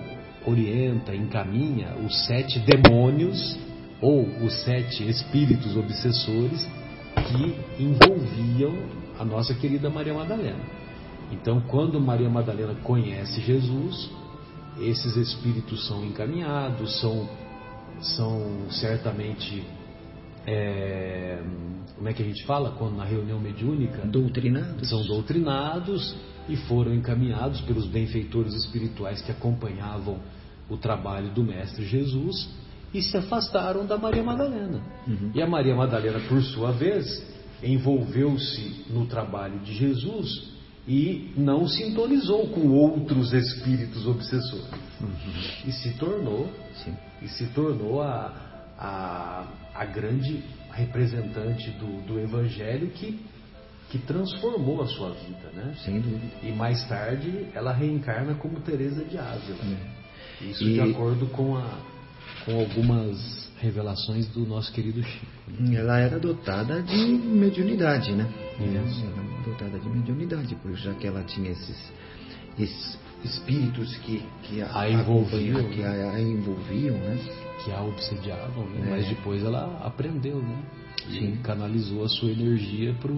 orienta, 0.46 1.15
encaminha 1.15 1.96
os 2.06 2.25
sete 2.25 2.60
demônios 2.60 3.58
ou 4.01 4.25
os 4.44 4.63
sete 4.63 5.08
espíritos 5.08 5.75
obsessores 5.75 6.68
que 7.27 7.84
envolviam 7.84 8.74
a 9.20 9.25
nossa 9.25 9.53
querida 9.53 9.89
Maria 9.89 10.13
Madalena. 10.13 10.63
Então, 11.32 11.62
quando 11.62 12.00
Maria 12.00 12.29
Madalena 12.29 12.75
conhece 12.75 13.41
Jesus, 13.41 14.10
esses 14.79 15.15
espíritos 15.15 15.86
são 15.88 16.03
encaminhados, 16.06 17.00
são, 17.00 17.29
são 18.01 18.70
certamente. 18.72 19.63
é, 20.48 21.44
como 21.96 22.08
é 22.08 22.13
que 22.13 22.24
a 22.24 22.25
gente 22.25 22.46
fala 22.46 22.72
quando 22.72 22.96
na 22.96 23.03
reunião 23.03 23.39
mediúnica? 23.39 24.06
Doutrinados. 24.06 24.89
são 24.89 25.03
doutrinados 25.06 26.15
e 26.48 26.56
foram 26.56 26.94
encaminhados 26.94 27.60
pelos 27.62 27.86
benfeitores 27.88 28.53
espirituais 28.53 29.22
que 29.22 29.32
acompanhavam 29.32 30.18
o 30.70 30.77
trabalho 30.77 31.29
do 31.32 31.44
Mestre 31.44 31.86
Jesus 31.86 32.50
e 32.93 33.01
se 33.01 33.17
afastaram 33.17 33.86
da 33.86 33.98
Maria 33.98 34.24
Madalena. 34.24 34.81
E 35.34 35.41
a 35.41 35.48
Maria 35.48 35.75
Madalena, 35.75 36.19
por 36.27 36.41
sua 36.41 36.72
vez, 36.72 37.05
envolveu-se 37.63 38.86
no 38.89 39.05
trabalho 39.05 39.60
de 39.60 39.74
Jesus 39.74 40.58
e 40.88 41.31
não 41.38 41.67
sintonizou 41.67 42.48
com 42.48 42.67
outros 42.69 43.31
espíritos 43.34 44.08
obsessores. 44.08 44.67
E 45.67 45.72
se 45.72 45.93
tornou 45.98 46.50
Sim. 46.84 46.96
e 47.22 47.27
se 47.27 47.46
tornou 47.48 48.01
a, 48.01 48.34
a, 48.77 49.48
a 49.75 49.86
grande 49.86 50.43
representante 50.72 51.69
do, 51.72 52.01
do 52.08 52.19
Evangelho 52.19 52.89
que, 52.89 53.19
que 53.91 54.00
transformou 54.00 54.81
a 54.81 54.88
sua 54.88 55.12
vida, 55.12 55.50
né? 55.53 55.75
Sem 55.84 56.00
dúvida. 56.00 56.31
E 56.41 56.51
mais 56.51 56.88
tarde 56.88 57.48
ela 57.53 57.72
reencarna 57.74 58.34
como 58.36 58.60
Teresa 58.62 59.03
de 59.03 59.17
Ávila. 59.17 59.58
É. 60.41 60.46
Isso 60.46 60.63
E- 60.63 60.74
de 60.74 60.81
acordo 60.81 61.27
com, 61.27 61.58
a, 61.58 61.77
com 62.46 62.60
algumas 62.60 63.50
revelações 63.60 64.27
do 64.29 64.46
nosso 64.46 64.72
querido 64.72 65.03
Chico. 65.03 65.25
Ela 65.74 66.00
era 66.00 66.19
dotada 66.19 66.81
de 66.81 66.96
mediunidade, 66.96 68.13
né? 68.13 68.27
Isso. 68.60 69.03
Ela 69.05 69.22
era 69.24 69.43
dotada 69.43 69.79
de 69.79 69.89
mediunidade, 69.89 70.55
por- 70.55 70.74
já 70.75 70.93
que 70.93 71.05
ela 71.08 71.24
tinha 71.24 71.51
esses, 71.51 71.91
esses 72.58 72.98
espíritos 73.24 73.96
que, 73.98 74.24
que 74.43 74.62
A 74.62 74.89
envolviam, 74.89 75.60
acompanhavam, 75.60 75.69
que 75.72 75.84
a, 75.84 76.12
a 76.12 76.22
envolviam, 76.22 76.96
né? 76.98 77.17
Que 77.65 77.72
a 77.72 77.81
obsediavam, 77.81 78.65
né? 78.69 78.88
É. 78.88 78.89
mas 78.91 79.10
depois 79.10 79.43
ela 79.43 79.81
aprendeu, 79.84 80.38
né? 80.41 80.58
E 81.10 81.13
Sim. 81.19 81.36
canalizou 81.43 82.03
a 82.03 82.10
sua 82.10 82.31
energia 82.31 82.93
para 83.01 83.12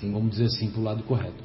Sim. 0.00 0.12
vamos 0.12 0.30
dizer 0.30 0.46
assim, 0.46 0.70
para 0.70 0.80
o 0.80 0.84
lado 0.84 1.02
correto. 1.04 1.42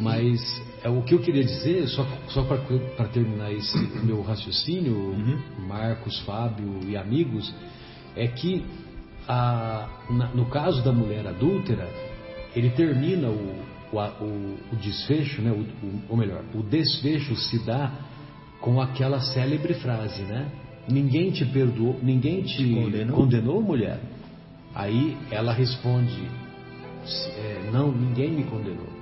Mas 0.00 0.62
é, 0.82 0.88
o 0.88 1.02
que 1.02 1.14
eu 1.14 1.18
queria 1.20 1.44
dizer, 1.44 1.88
só, 1.88 2.06
só 2.28 2.42
para 2.44 3.08
terminar 3.08 3.52
esse 3.52 3.76
meu 4.04 4.22
raciocínio, 4.22 4.94
Uhum. 4.94 5.38
Marcos, 5.66 6.18
Fábio 6.20 6.80
e 6.86 6.96
amigos, 6.96 7.52
é 8.16 8.26
que 8.28 8.64
a- 9.26 9.88
na- 10.10 10.28
no 10.28 10.46
caso 10.46 10.82
da 10.82 10.92
mulher 10.92 11.26
adúltera, 11.26 11.88
ele 12.54 12.70
termina 12.70 13.28
o, 13.28 13.62
o, 13.92 13.96
o- 13.98 14.56
o 14.72 14.76
desfecho, 14.76 15.42
né, 15.42 15.50
o, 15.50 15.66
ou 16.08 16.16
melhor, 16.16 16.42
o 16.54 16.62
desfecho 16.62 17.34
se 17.36 17.58
dá 17.64 17.92
com 18.60 18.80
aquela 18.80 19.20
célebre 19.20 19.74
frase, 19.74 20.22
né? 20.22 20.48
Ninguém 20.88 21.30
te 21.30 21.44
perdoou, 21.44 21.98
ninguém 22.02 22.42
te 22.42 22.74
Condenou? 22.74 23.16
condenou 23.16 23.62
mulher. 23.62 24.00
Aí 24.74 25.16
ela 25.30 25.52
responde, 25.52 26.22
é, 27.36 27.70
não, 27.72 27.92
ninguém 27.92 28.30
me 28.32 28.44
condenou. 28.44 28.97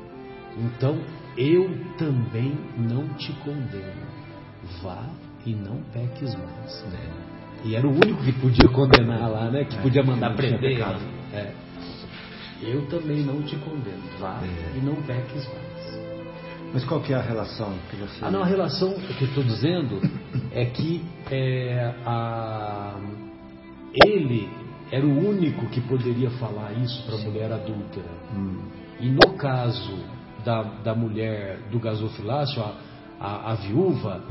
Então 0.59 0.99
eu 1.37 1.69
também 1.99 2.57
não 2.79 3.07
te 3.15 3.33
condeno. 3.45 4.07
Vá 4.83 5.05
e 5.45 5.53
não 5.55 5.81
peques 5.93 6.35
mais. 6.35 6.85
E 7.65 7.75
era 7.77 7.87
o 7.87 7.91
único 7.91 8.23
que 8.23 8.33
podia 8.33 8.69
condenar 8.69 9.31
lá, 9.31 9.51
né? 9.51 9.65
Que 9.65 9.77
É, 9.77 9.81
podia 9.83 10.03
mandar 10.03 10.31
que 10.31 10.37
prender. 10.37 10.81
É. 11.33 11.53
Eu 12.63 12.87
também 12.87 13.19
não 13.23 13.43
te 13.43 13.57
condeno. 13.57 14.03
Vá 14.19 14.41
É. 14.43 14.77
e 14.79 14.81
não 14.81 14.95
peques 15.03 15.47
mais. 15.47 15.77
Mas 16.73 16.85
qual 16.85 17.01
que 17.01 17.13
é 17.13 17.17
a 17.17 17.23
relação 17.23 17.73
que 17.91 17.97
você... 17.97 18.25
Ah, 18.25 18.31
não, 18.31 18.43
a 18.43 18.47
relação 18.47 18.93
que 18.95 19.23
eu 19.23 19.29
estou 19.29 19.45
dizendo 19.45 20.01
é 20.53 20.65
que 20.65 21.03
é, 21.31 21.95
a- 22.05 22.99
ele 24.05 24.49
era 24.91 25.07
o 25.07 25.29
único 25.29 25.67
que 25.67 25.81
poderia 25.83 26.31
falar 26.31 26.73
isso 26.75 27.05
para 27.07 27.15
a 27.17 27.19
mulher 27.19 27.53
adúltera. 27.53 28.07
Hum, 28.35 28.59
E 29.01 29.09
no 29.11 29.35
caso 29.37 29.97
da, 30.47 30.62
da 30.62 30.95
mulher 30.95 31.59
do 31.73 31.81
gasofilácio, 31.81 32.62
a, 32.62 32.73
a, 33.19 33.53
a 33.53 33.55
viúva, 33.57 34.23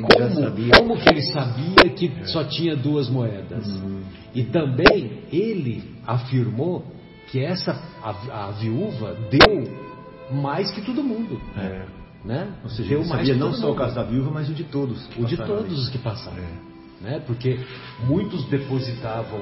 já 0.00 0.30
como, 0.30 0.70
como 0.70 1.00
que 1.00 1.08
ele 1.10 1.22
sabia 1.22 1.90
que 1.94 2.26
só 2.28 2.42
tinha 2.44 2.74
duas 2.74 3.10
moedas? 3.10 3.66
Uhum. 3.66 4.02
E 4.34 4.44
também 4.44 5.24
ele 5.30 5.84
afirmou 6.06 6.86
que 7.30 7.38
essa 7.38 7.78
a, 8.02 8.46
a 8.46 8.50
viúva 8.52 9.14
deu 9.30 9.64
mais 10.30 10.70
que 10.70 10.80
todo 10.80 11.02
mundo. 11.02 11.38
é. 11.56 11.98
Né? 12.24 12.52
Ou 12.64 12.68
seja, 12.70 12.88
deu 12.88 13.00
ele 13.00 13.08
mais 13.08 13.28
sabia 13.28 13.36
não 13.36 13.52
só 13.54 13.70
o 13.70 13.76
caso 13.76 13.94
da 13.94 14.02
viúva, 14.02 14.30
mas 14.32 14.48
o 14.48 14.54
de 14.54 14.64
todos. 14.64 15.08
O 15.16 15.24
de 15.24 15.36
todos 15.36 15.78
os 15.78 15.88
que 15.88 15.98
passaram. 15.98 16.38
É. 16.42 17.00
Né? 17.00 17.22
Porque 17.26 17.60
muitos 18.06 18.44
depositavam 18.46 19.40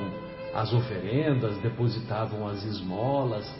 as 0.55 0.73
oferendas, 0.75 1.57
depositavam 1.59 2.47
as 2.47 2.65
esmolas, 2.65 3.51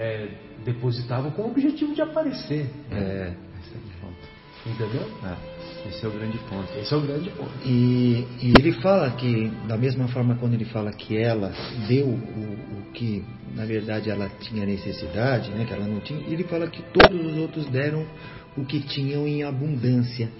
é, 0.00 0.28
depositavam 0.64 1.30
com 1.30 1.42
o 1.42 1.50
objetivo 1.50 1.94
de 1.94 2.00
aparecer. 2.00 2.70
É, 2.90 3.34
Esse 3.60 3.74
é 3.74 3.78
o 3.78 4.00
ponto. 4.00 4.40
Entendeu? 4.66 5.06
É, 5.24 5.88
esse 5.88 6.04
é 6.04 6.08
o 6.08 6.10
grande 6.10 6.38
ponto. 6.38 6.78
Esse 6.78 6.94
é 6.94 6.96
o 6.96 7.00
grande 7.02 7.30
ponto. 7.30 7.50
E, 7.64 8.26
e 8.40 8.52
ele 8.58 8.72
fala 8.80 9.10
que, 9.10 9.48
da 9.68 9.76
mesma 9.76 10.08
forma, 10.08 10.36
quando 10.36 10.54
ele 10.54 10.64
fala 10.64 10.90
que 10.90 11.18
ela 11.18 11.52
deu 11.86 12.06
o, 12.06 12.12
o 12.12 12.92
que, 12.92 13.22
na 13.54 13.66
verdade, 13.66 14.10
ela 14.10 14.30
tinha 14.40 14.64
necessidade, 14.64 15.50
né, 15.50 15.66
que 15.66 15.72
ela 15.74 15.86
não 15.86 16.00
tinha, 16.00 16.20
ele 16.26 16.44
fala 16.44 16.66
que 16.68 16.82
todos 16.92 17.26
os 17.26 17.36
outros 17.36 17.66
deram 17.66 18.06
o 18.56 18.64
que 18.64 18.80
tinham 18.80 19.28
em 19.28 19.42
abundância. 19.42 20.30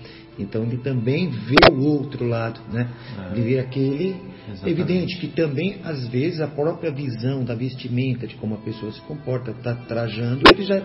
Então 0.40 0.62
ele 0.62 0.78
também 0.78 1.28
vê 1.28 1.72
o 1.72 1.84
outro 1.84 2.26
lado, 2.26 2.60
né? 2.72 2.88
É. 3.18 3.32
Ele 3.32 3.42
vê 3.42 3.58
aquele 3.58 4.16
Exatamente. 4.48 4.70
evidente 4.80 5.18
que 5.18 5.28
também 5.28 5.76
às 5.84 6.08
vezes 6.08 6.40
a 6.40 6.48
própria 6.48 6.90
visão 6.90 7.44
da 7.44 7.54
vestimenta, 7.54 8.26
de 8.26 8.34
como 8.36 8.54
a 8.54 8.58
pessoa 8.58 8.90
se 8.92 9.00
comporta, 9.02 9.50
está 9.52 9.74
trajando, 9.74 10.42
ele 10.52 10.62
já 10.64 10.80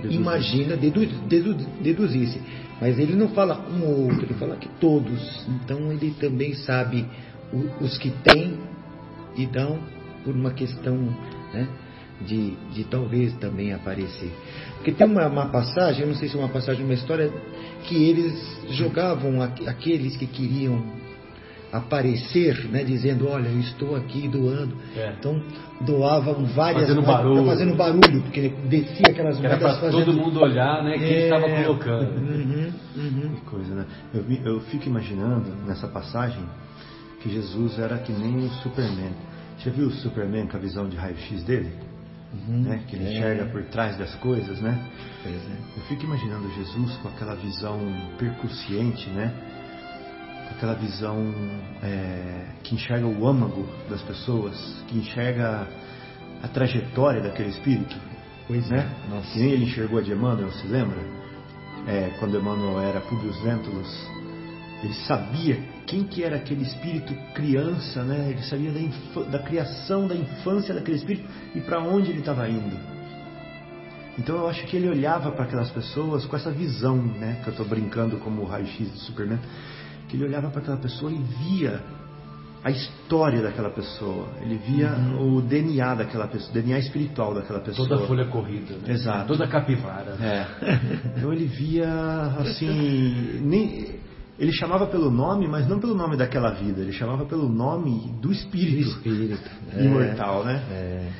Deduzir. 0.00 0.20
imagina 0.20 0.76
dedu, 0.76 1.06
dedu, 1.28 1.54
deduzisse. 1.80 2.40
Mas 2.80 2.98
ele 2.98 3.14
não 3.14 3.28
fala 3.28 3.60
um 3.70 3.84
ou 3.84 4.04
outro, 4.04 4.24
ele 4.24 4.34
fala 4.34 4.56
que 4.56 4.68
todos. 4.80 5.46
Então 5.48 5.92
ele 5.92 6.14
também 6.18 6.54
sabe 6.54 7.04
os 7.80 7.98
que 7.98 8.10
têm 8.22 8.54
e 9.36 9.46
dão 9.46 9.78
por 10.24 10.34
uma 10.34 10.52
questão 10.52 10.96
né, 11.52 11.68
de, 12.20 12.50
de 12.72 12.84
talvez 12.84 13.32
também 13.34 13.72
aparecer. 13.72 14.30
Porque 14.76 14.92
tem 14.92 15.06
uma, 15.06 15.26
uma 15.26 15.46
passagem, 15.46 16.02
eu 16.02 16.08
não 16.08 16.14
sei 16.14 16.28
se 16.28 16.36
é 16.36 16.38
uma 16.38 16.48
passagem, 16.48 16.84
uma 16.84 16.94
história, 16.94 17.30
que 17.84 17.94
eles 17.94 18.34
jogavam 18.70 19.40
aqu- 19.42 19.66
aqueles 19.68 20.16
que 20.16 20.26
queriam 20.26 20.82
aparecer, 21.72 22.64
né, 22.68 22.82
dizendo, 22.82 23.28
olha, 23.28 23.48
eu 23.48 23.60
estou 23.60 23.94
aqui 23.94 24.26
doando. 24.26 24.74
É. 24.96 25.14
Então 25.18 25.40
doavam 25.82 26.44
várias 26.46 26.88
Fazendo 26.88 27.02
barulho. 27.06 27.46
fazendo 27.46 27.74
barulho, 27.76 28.22
porque 28.22 28.48
descia 28.68 29.04
aquelas 29.08 29.38
Que 29.38 29.46
era 29.46 29.56
moedas 29.56 29.78
para 29.78 29.90
fazendo 29.90 30.04
todo 30.04 30.16
mundo 30.18 30.40
olhar 30.40 30.82
né, 30.82 30.98
quem 30.98 31.06
É. 31.06 31.24
estava 31.24 31.48
colocando. 31.48 32.18
Uhum, 32.18 32.72
uhum. 32.96 33.34
Que 33.36 33.40
coisa, 33.42 33.74
né? 33.74 33.86
Eu, 34.12 34.24
eu 34.44 34.60
fico 34.62 34.88
imaginando 34.88 35.50
nessa 35.66 35.86
passagem 35.86 36.42
que 37.22 37.30
Jesus 37.30 37.78
era 37.78 37.98
que 37.98 38.12
nem 38.12 38.38
o 38.46 38.48
Superman. 38.62 39.12
Já 39.58 39.70
viu 39.70 39.86
o 39.88 39.90
Superman 39.92 40.46
com 40.48 40.56
a 40.56 40.60
visão 40.60 40.88
de 40.88 40.96
raio-x 40.96 41.44
dele? 41.44 41.70
Uhum. 42.32 42.62
Né? 42.62 42.84
Que 42.86 42.96
ele 42.96 43.06
É. 43.06 43.18
enxerga 43.18 43.44
por 43.46 43.62
trás 43.64 43.96
das 43.98 44.14
coisas, 44.16 44.60
né? 44.60 44.78
É. 45.26 45.78
Eu 45.78 45.82
fico 45.88 46.04
imaginando 46.04 46.48
Jesus 46.54 46.96
com 46.98 47.08
aquela 47.08 47.34
visão 47.34 47.80
percussiente, 48.18 49.08
né? 49.10 49.32
Com 50.48 50.54
aquela 50.54 50.74
visão 50.74 51.34
é, 51.82 52.46
que 52.62 52.74
enxerga 52.74 53.06
o 53.06 53.26
âmago 53.26 53.68
das 53.88 54.00
pessoas, 54.02 54.54
que 54.88 54.98
enxerga 54.98 55.66
a 56.42 56.48
trajetória 56.48 57.20
daquele 57.20 57.48
espírito. 57.50 57.96
Pois 58.46 58.68
né? 58.68 58.88
é. 59.06 59.10
Nossa. 59.14 59.32
Que 59.32 59.38
nem 59.40 59.50
ele 59.50 59.64
enxergou 59.64 59.98
a 59.98 60.02
de 60.02 60.12
Emmanuel, 60.12 60.50
se 60.52 60.66
lembra? 60.66 60.98
É, 61.86 62.10
quando 62.20 62.36
Emmanuel 62.36 62.80
era 62.80 63.00
Publius 63.00 63.42
Lentulus, 63.42 64.06
ele 64.82 64.94
sabia 65.06 65.58
quem 65.90 66.04
que 66.04 66.22
era 66.22 66.36
aquele 66.36 66.62
espírito 66.62 67.12
criança, 67.34 68.04
né? 68.04 68.30
Ele 68.30 68.42
sabia 68.42 68.70
da, 68.70 69.22
da 69.22 69.38
criação, 69.40 70.06
da 70.06 70.14
infância 70.14 70.72
daquele 70.72 70.96
espírito 70.96 71.28
e 71.52 71.60
para 71.60 71.80
onde 71.82 72.10
ele 72.10 72.20
estava 72.20 72.48
indo. 72.48 72.76
Então 74.16 74.36
eu 74.36 74.48
acho 74.48 74.64
que 74.66 74.76
ele 74.76 74.88
olhava 74.88 75.32
para 75.32 75.44
aquelas 75.44 75.70
pessoas 75.70 76.24
com 76.26 76.36
essa 76.36 76.52
visão, 76.52 76.96
né? 76.96 77.40
Que 77.42 77.48
eu 77.48 77.52
estou 77.52 77.66
brincando 77.66 78.18
como 78.18 78.42
o 78.42 78.44
raio-x 78.44 78.88
do 78.88 78.98
Superman, 78.98 79.40
que 80.08 80.16
ele 80.16 80.24
olhava 80.24 80.48
para 80.48 80.60
aquela 80.60 80.76
pessoa 80.76 81.10
e 81.10 81.18
via 81.18 81.82
a 82.62 82.70
história 82.70 83.40
daquela 83.42 83.70
pessoa, 83.70 84.28
ele 84.42 84.58
via 84.58 84.92
o 85.18 85.40
DNA 85.40 85.94
daquela 85.94 86.28
pessoa, 86.28 86.50
o 86.50 86.52
DNA 86.52 86.78
espiritual 86.78 87.34
daquela 87.34 87.60
pessoa. 87.60 87.88
Toda 87.88 88.04
a 88.04 88.06
folha 88.06 88.26
corrida, 88.26 88.74
né? 88.74 88.92
Exato. 88.92 89.28
Toda 89.28 89.44
a 89.44 89.48
capivara. 89.48 90.14
né? 90.16 90.46
É. 90.62 91.18
Então 91.18 91.32
ele 91.32 91.46
via 91.46 91.88
assim, 92.38 93.40
nem 93.42 93.98
ele 94.40 94.52
chamava 94.52 94.86
pelo 94.86 95.10
nome, 95.10 95.46
mas 95.46 95.68
não 95.68 95.78
pelo 95.78 95.94
nome 95.94 96.16
daquela 96.16 96.50
vida, 96.52 96.80
ele 96.80 96.92
chamava 96.92 97.26
pelo 97.26 97.46
nome 97.46 98.10
do 98.22 98.32
espírito, 98.32 98.88
Espírito. 98.88 99.50
É. 99.76 99.84
imortal, 99.84 100.44
né? 100.44 100.64
É. 100.70 101.12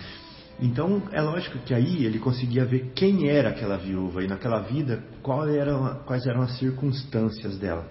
Então 0.59 1.03
é 1.13 1.21
lógico 1.21 1.59
que 1.59 1.75
aí 1.75 2.05
ele 2.05 2.19
conseguia 2.19 2.65
ver 2.65 2.93
quem 2.95 3.29
era 3.29 3.51
aquela 3.51 3.77
viúva 3.77 4.25
e 4.25 4.27
naquela 4.27 4.61
vida 4.61 5.03
eram, 5.55 6.01
quais 6.07 6.27
eram 6.27 6.43
as 6.43 6.59
circunstâncias 6.59 7.59
dela. 7.59 7.87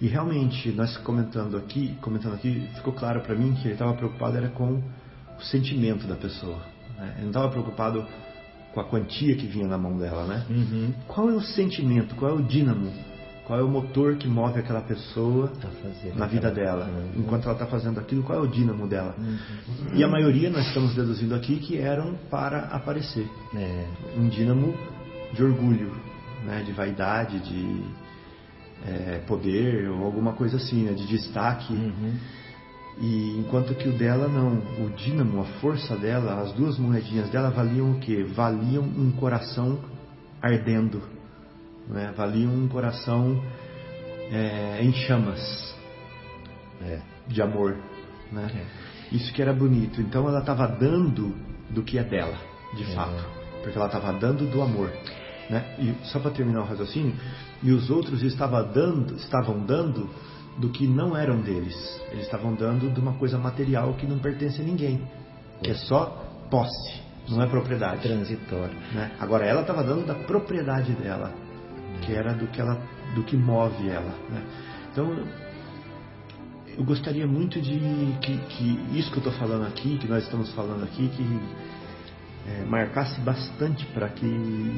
E 0.00 0.08
realmente 0.08 0.70
nós 0.72 0.96
comentando 0.98 1.56
aqui, 1.56 1.96
comentando 2.00 2.34
aqui, 2.34 2.68
ficou 2.74 2.92
claro 2.92 3.20
para 3.20 3.34
mim 3.36 3.54
que 3.54 3.66
ele 3.66 3.74
estava 3.74 3.94
preocupado 3.94 4.36
era 4.36 4.48
com 4.48 4.82
o 5.38 5.42
sentimento 5.42 6.06
da 6.06 6.16
pessoa. 6.16 6.58
né? 6.98 7.12
Ele 7.14 7.22
não 7.22 7.28
estava 7.28 7.48
preocupado 7.48 8.04
com 8.72 8.80
a 8.80 8.84
quantia 8.84 9.36
que 9.36 9.46
vinha 9.46 9.68
na 9.68 9.78
mão 9.78 9.96
dela, 9.96 10.26
né? 10.26 10.44
Uhum. 10.50 10.92
Qual 11.06 11.30
é 11.30 11.32
o 11.32 11.40
sentimento? 11.40 12.16
Qual 12.16 12.32
é 12.32 12.34
o 12.34 12.42
dínamo? 12.42 12.92
Qual 13.46 13.58
é 13.58 13.62
o 13.62 13.68
motor 13.68 14.16
que 14.16 14.26
move 14.26 14.58
aquela 14.58 14.80
pessoa 14.80 15.48
Tá 15.60 15.68
na 16.14 16.26
vida 16.26 16.50
dela? 16.50 16.86
Uhum. 16.86 17.20
Enquanto 17.20 17.44
ela 17.44 17.52
está 17.52 17.66
fazendo 17.66 18.00
aquilo, 18.00 18.22
qual 18.22 18.38
é 18.38 18.42
o 18.42 18.46
dínamo 18.46 18.86
dela? 18.86 19.14
E 19.92 20.02
a 20.02 20.08
maioria 20.08 20.48
nós 20.48 20.66
estamos 20.66 20.94
deduzindo 20.94 21.34
aqui 21.34 21.56
que 21.56 21.76
eram 21.76 22.14
para 22.30 22.60
aparecer. 22.66 23.28
É. 23.54 23.86
Um 24.16 24.28
dínamo 24.28 24.74
de 25.34 25.44
orgulho, 25.44 25.92
né? 26.46 26.62
de 26.64 26.72
vaidade, 26.72 27.38
de 27.40 27.82
é, 28.86 29.18
poder 29.26 29.90
ou 29.90 30.04
alguma 30.04 30.32
coisa 30.32 30.56
assim, 30.56 30.84
né? 30.84 30.94
de 30.94 31.06
destaque. 31.06 31.74
Uhum. 31.74 32.14
E 32.98 33.38
enquanto 33.40 33.74
que 33.74 33.88
o 33.88 33.92
dela 33.92 34.28
não, 34.28 34.54
o 34.86 34.90
dínamo, 34.96 35.42
a 35.42 35.44
força 35.60 35.96
dela, 35.96 36.40
as 36.40 36.52
duas 36.52 36.78
moedinhas 36.78 37.28
dela 37.28 37.50
valiam 37.50 37.92
o 37.92 37.98
quê? 37.98 38.24
Valiam 38.34 38.84
um 38.84 39.10
coração 39.10 39.80
ardendo, 40.40 41.02
né? 41.88 42.12
valiam 42.16 42.52
um 42.52 42.68
coração 42.68 43.42
é, 44.30 44.80
em 44.82 44.92
chamas 44.92 45.74
é. 46.82 47.00
de 47.26 47.42
amor. 47.42 47.76
Né? 48.32 48.50
É. 48.54 49.14
Isso 49.14 49.32
que 49.32 49.42
era 49.42 49.52
bonito. 49.52 50.00
Então 50.00 50.28
ela 50.28 50.40
estava 50.40 50.66
dando 50.66 51.34
do 51.70 51.82
que 51.82 51.98
é 51.98 52.04
dela, 52.04 52.36
de 52.76 52.82
é. 52.82 52.94
fato, 52.94 53.24
porque 53.62 53.76
ela 53.76 53.86
estava 53.86 54.12
dando 54.12 54.50
do 54.50 54.62
amor. 54.62 54.90
Né? 55.50 55.76
E 55.78 56.06
só 56.06 56.18
para 56.18 56.30
terminar 56.30 56.62
o 56.62 56.64
raciocínio, 56.64 57.14
e 57.62 57.70
os 57.70 57.90
outros 57.90 58.22
estavam 58.22 58.70
dando, 58.72 59.16
estavam 59.16 59.60
dando 59.64 60.08
do 60.58 60.68
que 60.70 60.86
não 60.86 61.16
eram 61.16 61.40
deles. 61.40 61.74
Eles 62.10 62.24
estavam 62.24 62.54
dando 62.54 62.92
de 62.92 63.00
uma 63.00 63.14
coisa 63.14 63.38
material 63.38 63.94
que 63.94 64.06
não 64.06 64.18
pertence 64.18 64.60
a 64.60 64.64
ninguém, 64.64 65.02
que 65.62 65.70
é 65.70 65.74
só 65.74 66.06
posse, 66.50 67.02
não 67.28 67.42
é 67.42 67.46
propriedade. 67.46 68.02
Transitório. 68.02 68.76
Né? 68.92 69.12
Agora 69.18 69.44
ela 69.46 69.62
estava 69.62 69.82
dando 69.82 70.06
da 70.06 70.14
propriedade 70.14 70.92
dela, 70.92 71.32
que 72.04 72.12
era 72.12 72.32
do 72.32 72.46
que 72.48 72.60
ela, 72.60 72.80
do 73.14 73.22
que 73.22 73.36
move 73.36 73.88
ela. 73.88 74.14
Né? 74.30 74.42
Então 74.92 75.24
eu 76.76 76.84
gostaria 76.84 77.26
muito 77.26 77.60
de 77.60 77.78
que, 78.20 78.36
que 78.36 78.98
isso 78.98 79.10
que 79.10 79.18
eu 79.18 79.28
estou 79.28 79.32
falando 79.32 79.66
aqui, 79.66 79.96
que 79.98 80.08
nós 80.08 80.24
estamos 80.24 80.52
falando 80.54 80.82
aqui, 80.82 81.08
que 81.08 81.40
é, 82.46 82.64
marcasse 82.64 83.20
bastante 83.20 83.86
para 83.86 84.08
que 84.08 84.26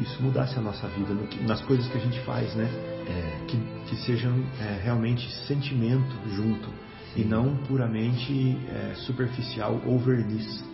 isso 0.03 0.23
mudasse 0.23 0.59
a 0.59 0.63
nossa 0.63 0.87
vida, 0.89 1.15
que, 1.29 1.43
nas 1.45 1.63
coisas 1.63 1.87
que 1.89 1.97
a 1.97 2.01
gente 2.01 2.21
faz, 2.21 2.55
né? 2.55 2.65
É, 3.09 3.47
que, 3.47 3.57
que 3.89 3.97
sejam 4.05 4.33
é, 4.61 4.81
realmente 4.83 5.29
sentimento 5.47 6.15
junto 6.35 6.69
Sim. 7.15 7.23
e 7.23 7.25
não 7.25 7.57
puramente 7.69 8.59
é, 8.69 8.95
superficial 8.95 9.81
ou 9.85 9.99
verniz. 9.99 10.65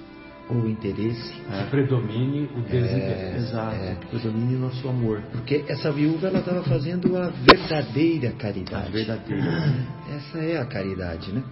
Ou 0.55 0.69
interesse. 0.69 1.33
Que 1.33 1.71
predomine 1.71 2.49
o 2.55 2.61
desinteresse. 2.61 3.01
É, 3.01 3.37
Exato, 3.39 3.77
é. 3.77 3.95
que 3.95 4.07
predomine 4.07 4.57
o 4.57 4.59
nosso 4.59 4.89
amor. 4.89 5.23
Porque 5.33 5.65
essa 5.67 5.91
viúva 5.91 6.29
ela 6.29 6.41
estava 6.41 6.63
fazendo 6.65 7.17
a 7.17 7.29
verdadeira 7.29 8.33
caridade. 8.33 8.89
A 8.89 8.91
verdadeira. 8.91 9.87
Essa 10.15 10.39
é 10.39 10.59
a 10.59 10.67
caridade, 10.67 11.33
né? 11.33 11.43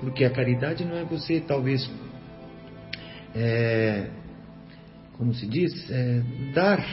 Porque 0.00 0.24
a 0.24 0.30
caridade 0.30 0.84
não 0.84 0.96
é 0.96 1.04
você 1.04 1.40
talvez 1.40 1.90
é, 3.34 4.08
como 5.16 5.34
se 5.34 5.46
diz, 5.46 5.72
é, 5.90 6.22
dar 6.54 6.84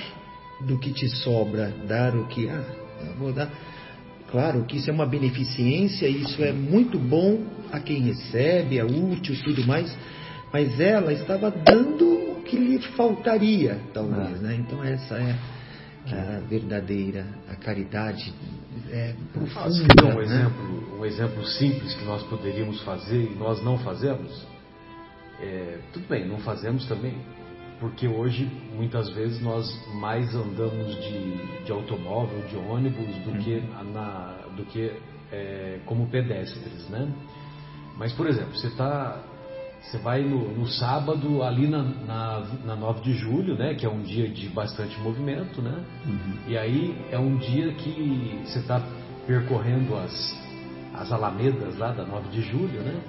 do 0.62 0.78
que 0.80 0.92
te 0.92 1.08
sobra, 1.08 1.74
dar 1.88 2.16
o 2.16 2.28
que, 2.28 2.48
ah, 2.50 2.64
vou 3.18 3.34
dar. 3.34 3.50
Claro 4.30 4.64
que 4.66 4.78
isso 4.78 4.90
é 4.90 4.94
uma 4.94 5.06
beneficência, 5.06 6.08
isso 6.08 6.44
é 6.44 6.52
muito 6.52 7.00
bom 7.00 7.44
a 7.72 7.80
quem 7.80 8.02
recebe, 8.02 8.78
é 8.78 8.86
útil 8.86 9.34
e 9.34 9.44
tudo 9.44 9.66
mais, 9.66 9.96
mas 10.52 10.80
ela 10.80 11.14
estava 11.14 11.52
dando 11.52 12.32
o 12.32 12.44
que 12.44 12.58
lhe 12.58 12.80
faltaria, 12.96 13.80
talvez, 13.94 14.40
ah. 14.40 14.42
né? 14.42 14.56
Então 14.56 14.84
essa 14.84 15.16
é 15.16 15.36
a 16.12 16.40
verdadeira, 16.40 17.28
a 17.50 17.56
caridade 17.56 18.34
é 18.90 19.14
profunda. 19.32 19.66
Acho 19.66 19.88
que 19.88 20.06
um 20.06 20.16
né? 20.16 20.24
exemplo, 20.24 21.00
um 21.00 21.06
exemplo 21.06 21.46
simples 21.46 21.94
que 21.94 22.06
nós 22.06 22.24
poderíamos 22.24 22.82
fazer 22.82 23.32
e 23.32 23.36
nós 23.36 23.64
não 23.64 23.78
fazemos. 23.78 24.48
É, 25.42 25.80
tudo 25.94 26.08
bem, 26.08 26.28
não 26.28 26.40
fazemos 26.40 26.86
também 26.88 27.16
porque 27.80 28.08
hoje 28.08 28.46
muitas 28.76 29.10
vezes 29.10 29.42
nós 29.42 29.66
mais 29.96 30.36
andamos 30.36 30.96
de, 30.96 31.64
de 31.64 31.72
automóvel, 31.72 32.42
de 32.48 32.58
ônibus, 32.58 33.16
do 33.24 33.32
uhum. 33.32 33.38
que, 33.38 33.64
na, 33.94 34.36
do 34.56 34.66
que 34.66 34.92
é, 35.32 35.80
como 35.86 36.08
pedestres, 36.08 36.90
né? 36.90 37.12
Mas, 37.98 38.14
por 38.14 38.28
exemplo, 38.28 38.56
você 38.56 38.70
tá, 38.72 39.22
você 39.82 39.98
vai 39.98 40.22
no, 40.22 40.52
no 40.54 40.68
sábado 40.68 41.42
ali 41.42 41.68
na, 41.68 41.84
na, 41.84 42.40
na 42.66 42.76
9 42.76 43.02
de 43.02 43.14
julho, 43.14 43.58
né? 43.58 43.74
Que 43.74 43.86
é 43.86 43.90
um 43.90 44.02
dia 44.02 44.30
de 44.30 44.50
bastante 44.50 45.00
movimento, 45.00 45.62
né? 45.62 45.84
Uhum. 46.06 46.34
E 46.48 46.58
aí 46.58 46.96
é 47.12 47.18
um 47.18 47.38
dia 47.38 47.74
que 47.74 48.42
você 48.46 48.60
está 48.60 48.82
percorrendo 49.26 49.96
as, 49.96 50.38
as 50.94 51.12
alamedas 51.12 51.78
lá 51.78 51.92
da 51.92 52.06
9 52.06 52.30
de 52.30 52.42
julho, 52.42 52.82
né? 52.82 53.02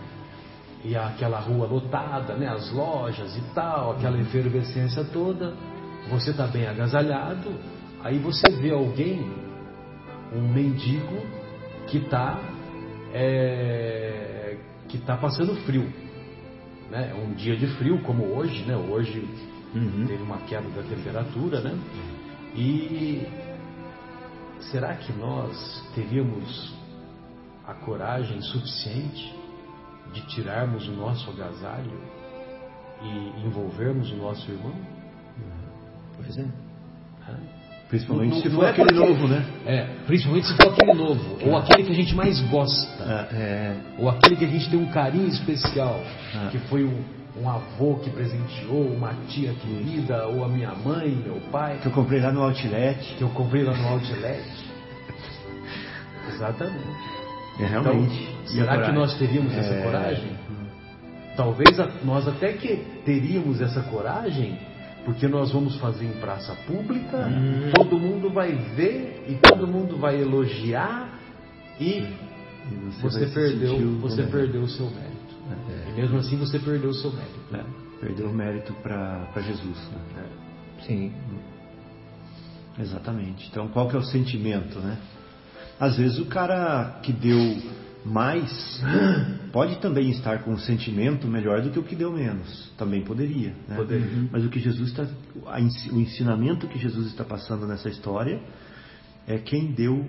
e 0.84 0.96
aquela 0.96 1.38
rua 1.38 1.66
lotada, 1.66 2.34
né, 2.34 2.48
as 2.48 2.72
lojas 2.72 3.36
e 3.36 3.42
tal, 3.54 3.92
aquela 3.92 4.16
uhum. 4.16 4.22
efervescência 4.22 5.04
toda, 5.04 5.54
você 6.08 6.30
está 6.30 6.46
bem 6.46 6.66
agasalhado, 6.66 7.52
aí 8.02 8.18
você 8.18 8.50
vê 8.52 8.70
alguém, 8.70 9.30
um 10.34 10.40
mendigo, 10.40 11.20
que 11.86 11.98
está 11.98 12.38
é, 13.12 14.56
que 14.88 14.98
tá 14.98 15.16
passando 15.16 15.54
frio. 15.66 15.92
Né? 16.90 17.10
É 17.10 17.14
um 17.14 17.32
dia 17.34 17.56
de 17.56 17.66
frio, 17.76 18.02
como 18.02 18.24
hoje, 18.24 18.64
né? 18.64 18.76
Hoje 18.76 19.20
uhum. 19.74 20.06
teve 20.06 20.22
uma 20.22 20.38
queda 20.38 20.68
da 20.70 20.82
temperatura, 20.82 21.60
né? 21.60 21.78
E 22.54 23.26
será 24.72 24.94
que 24.96 25.12
nós 25.12 25.88
teríamos 25.94 26.74
a 27.66 27.74
coragem 27.74 28.42
suficiente 28.42 29.32
de 30.12 30.26
tirarmos 30.26 30.88
o 30.88 30.92
nosso 30.92 31.30
agasalho 31.30 32.00
e 33.02 33.46
envolvermos 33.46 34.10
o 34.10 34.16
nosso 34.16 34.50
irmão? 34.50 34.74
Pois 36.16 36.36
é. 36.36 36.69
Principalmente 37.90 38.36
não, 38.36 38.42
se 38.42 38.50
for 38.50 38.64
é 38.64 38.70
aquele 38.70 38.92
porque, 38.94 39.12
novo, 39.12 39.28
né? 39.28 39.44
É, 39.66 39.86
principalmente 40.06 40.46
se 40.46 40.56
for 40.56 40.68
aquele 40.68 40.94
novo. 40.94 41.38
Ou 41.44 41.56
aquele 41.56 41.82
que 41.82 41.90
a 41.90 41.94
gente 41.94 42.14
mais 42.14 42.40
gosta. 42.42 43.02
É, 43.02 43.34
é. 43.34 43.76
Ou 43.98 44.08
aquele 44.08 44.36
que 44.36 44.44
a 44.44 44.48
gente 44.48 44.70
tem 44.70 44.78
um 44.78 44.86
carinho 44.86 45.26
especial. 45.26 46.00
É. 46.46 46.50
Que 46.50 46.58
foi 46.68 46.84
um, 46.84 47.02
um, 47.36 47.50
avô 47.50 47.96
que 47.96 48.08
presenteou, 48.10 48.86
uma 48.94 49.12
tia 49.28 49.52
querida, 49.54 50.28
ou 50.28 50.44
a 50.44 50.48
minha 50.48 50.72
mãe, 50.72 51.10
meu 51.10 51.40
pai. 51.50 51.78
Que 51.82 51.86
eu 51.86 51.92
comprei 51.92 52.20
lá 52.20 52.30
no 52.30 52.42
outlet. 52.42 53.16
Que 53.16 53.22
eu 53.22 53.28
comprei 53.30 53.64
lá 53.64 53.76
no 53.76 53.88
outlet. 53.88 54.44
Exatamente. 56.28 57.20
É, 57.58 57.66
realmente. 57.66 58.22
Então, 58.22 58.46
será 58.46 58.82
que 58.82 58.92
nós 58.92 59.18
teríamos 59.18 59.52
essa 59.52 59.74
é... 59.74 59.82
coragem? 59.82 60.30
Talvez 61.36 61.80
a, 61.80 61.88
nós 62.04 62.28
até 62.28 62.52
que 62.52 62.76
teríamos 63.04 63.60
essa 63.60 63.82
coragem, 63.82 64.58
porque 65.10 65.26
nós 65.26 65.50
vamos 65.50 65.76
fazer 65.76 66.04
em 66.04 66.20
praça 66.20 66.54
pública, 66.66 67.26
hum. 67.26 67.72
todo 67.74 67.98
mundo 67.98 68.30
vai 68.30 68.52
ver 68.52 69.24
e 69.28 69.34
todo 69.34 69.66
mundo 69.66 69.96
vai 69.96 70.20
elogiar 70.20 71.18
e, 71.80 71.98
e 71.98 72.90
você, 73.00 73.26
você 73.26 73.26
perdeu, 73.26 73.98
você 73.98 74.22
perdeu 74.22 74.62
o 74.62 74.68
seu 74.68 74.86
mérito. 74.86 75.34
É. 75.68 75.90
E 75.90 76.00
mesmo 76.00 76.18
assim 76.18 76.36
você 76.36 76.60
perdeu 76.60 76.90
o 76.90 76.94
seu 76.94 77.12
mérito. 77.12 77.54
É. 77.54 77.64
Perdeu 78.00 78.28
o 78.28 78.32
mérito 78.32 78.72
para 78.74 79.42
Jesus. 79.42 79.76
Né? 79.90 80.24
É. 80.78 80.82
Sim. 80.84 81.12
Exatamente. 82.78 83.48
Então 83.50 83.66
qual 83.66 83.88
que 83.88 83.96
é 83.96 83.98
o 83.98 84.04
sentimento, 84.04 84.78
né? 84.78 84.96
Às 85.78 85.96
vezes 85.96 86.20
o 86.20 86.26
cara 86.26 87.00
que 87.02 87.12
deu 87.12 87.56
mais 88.04 88.82
pode 89.52 89.76
também 89.76 90.10
estar 90.10 90.42
com 90.42 90.52
um 90.52 90.58
sentimento 90.58 91.26
melhor 91.26 91.62
do 91.62 91.70
que 91.70 91.78
o 91.78 91.82
que 91.82 91.94
deu 91.94 92.12
menos. 92.12 92.70
Também 92.76 93.02
poderia. 93.02 93.54
Né? 93.68 93.76
poderia. 93.76 94.06
Uhum. 94.06 94.28
Mas 94.30 94.44
o 94.44 94.48
que 94.48 94.58
Jesus 94.58 94.90
está, 94.90 95.06
o 95.92 96.00
ensinamento 96.00 96.66
que 96.66 96.78
Jesus 96.78 97.08
está 97.08 97.24
passando 97.24 97.66
nessa 97.66 97.88
história 97.88 98.40
é 99.26 99.38
quem 99.38 99.72
deu, 99.72 100.08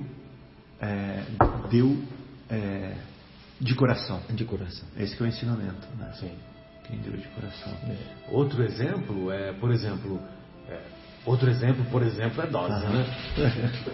é, 0.79 1.23
deu 1.69 1.97
é, 2.49 2.95
de 3.59 3.75
coração. 3.75 4.21
De 4.29 4.45
coração. 4.45 4.87
Esse 4.97 5.19
é 5.21 5.23
o 5.23 5.27
ensinamento. 5.27 5.87
Né? 5.97 6.11
Sim. 6.19 6.31
Quem 6.87 6.99
deu 6.99 7.13
de 7.13 7.27
coração. 7.29 7.73
É. 7.87 7.97
Outro 8.29 8.63
exemplo 8.63 9.31
é, 9.31 9.53
por 9.53 9.71
exemplo, 9.71 10.19
é, 10.67 10.79
Outro 11.23 11.49
exemplo, 11.51 11.85
por 11.91 12.01
exemplo, 12.01 12.41
é 12.41 12.47
dose, 12.47 12.83
né? 12.87 13.05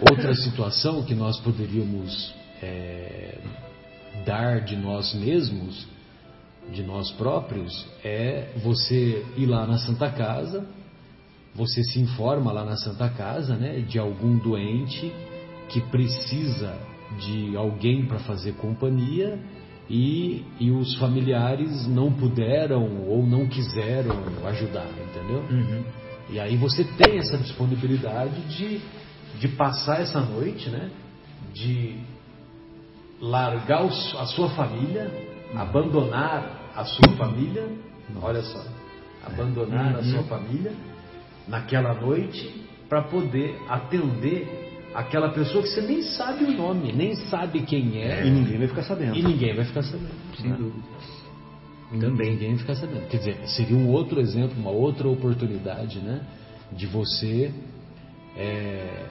Outra 0.10 0.34
situação 0.34 1.02
que 1.02 1.14
nós 1.14 1.38
poderíamos 1.40 2.34
é, 2.62 3.38
dar 4.24 4.60
de 4.60 4.76
nós 4.76 5.14
mesmos, 5.14 5.86
de 6.72 6.82
nós 6.82 7.10
próprios, 7.12 7.86
é 8.04 8.52
você 8.62 9.24
ir 9.36 9.46
lá 9.46 9.66
na 9.66 9.78
Santa 9.78 10.10
Casa, 10.10 10.66
você 11.54 11.82
se 11.82 11.98
informa 12.00 12.52
lá 12.52 12.64
na 12.64 12.76
Santa 12.76 13.08
Casa, 13.08 13.56
né, 13.56 13.80
de 13.80 13.98
algum 13.98 14.38
doente 14.38 15.12
que 15.68 15.80
precisa 15.80 16.76
de 17.18 17.56
alguém 17.56 18.06
para 18.06 18.18
fazer 18.20 18.52
companhia 18.54 19.38
e, 19.88 20.44
e 20.60 20.70
os 20.70 20.94
familiares 20.96 21.86
não 21.86 22.12
puderam 22.12 23.06
ou 23.06 23.26
não 23.26 23.46
quiseram 23.46 24.14
ajudar, 24.46 24.86
entendeu? 24.86 25.42
Uhum. 25.50 25.84
E 26.30 26.38
aí 26.38 26.56
você 26.56 26.84
tem 26.84 27.18
essa 27.18 27.38
disponibilidade 27.38 28.40
de, 28.54 28.80
de 29.38 29.48
passar 29.48 30.02
essa 30.02 30.20
noite, 30.20 30.68
né? 30.68 30.90
De 31.54 31.96
largar 33.20 33.84
a 33.84 34.26
sua 34.26 34.50
família, 34.50 35.10
abandonar 35.54 36.70
a 36.74 36.84
sua 36.84 37.16
família, 37.16 37.68
olha 38.20 38.42
só, 38.42 38.64
abandonar 39.24 39.96
a 39.96 40.02
sua 40.02 40.20
uhum. 40.20 40.24
família 40.24 40.72
naquela 41.46 41.94
noite 41.94 42.66
para 42.88 43.02
poder 43.02 43.58
atender 43.68 44.68
aquela 44.94 45.30
pessoa 45.30 45.62
que 45.62 45.68
você 45.68 45.80
nem 45.80 46.02
sabe 46.02 46.44
o 46.44 46.52
nome, 46.52 46.92
nem 46.92 47.14
sabe 47.14 47.62
quem 47.62 48.00
é. 48.00 48.26
E 48.26 48.30
ninguém 48.30 48.58
vai 48.58 48.68
ficar 48.68 48.82
sabendo. 48.82 49.16
E 49.16 49.22
ninguém 49.22 49.54
vai 49.54 49.64
ficar 49.64 49.82
sabendo. 49.82 50.10
Sem 50.36 50.52
dúvida. 50.52 50.86
Também 52.00 52.32
ninguém 52.32 52.50
vai 52.50 52.58
ficar 52.58 52.74
sabendo. 52.74 53.08
Quer 53.08 53.16
dizer, 53.18 53.36
seria 53.46 53.76
um 53.76 53.88
outro 53.88 54.20
exemplo, 54.20 54.58
uma 54.58 54.70
outra 54.70 55.08
oportunidade, 55.08 55.98
né? 56.00 56.20
De 56.72 56.86
você 56.86 57.52
é, 58.36 59.06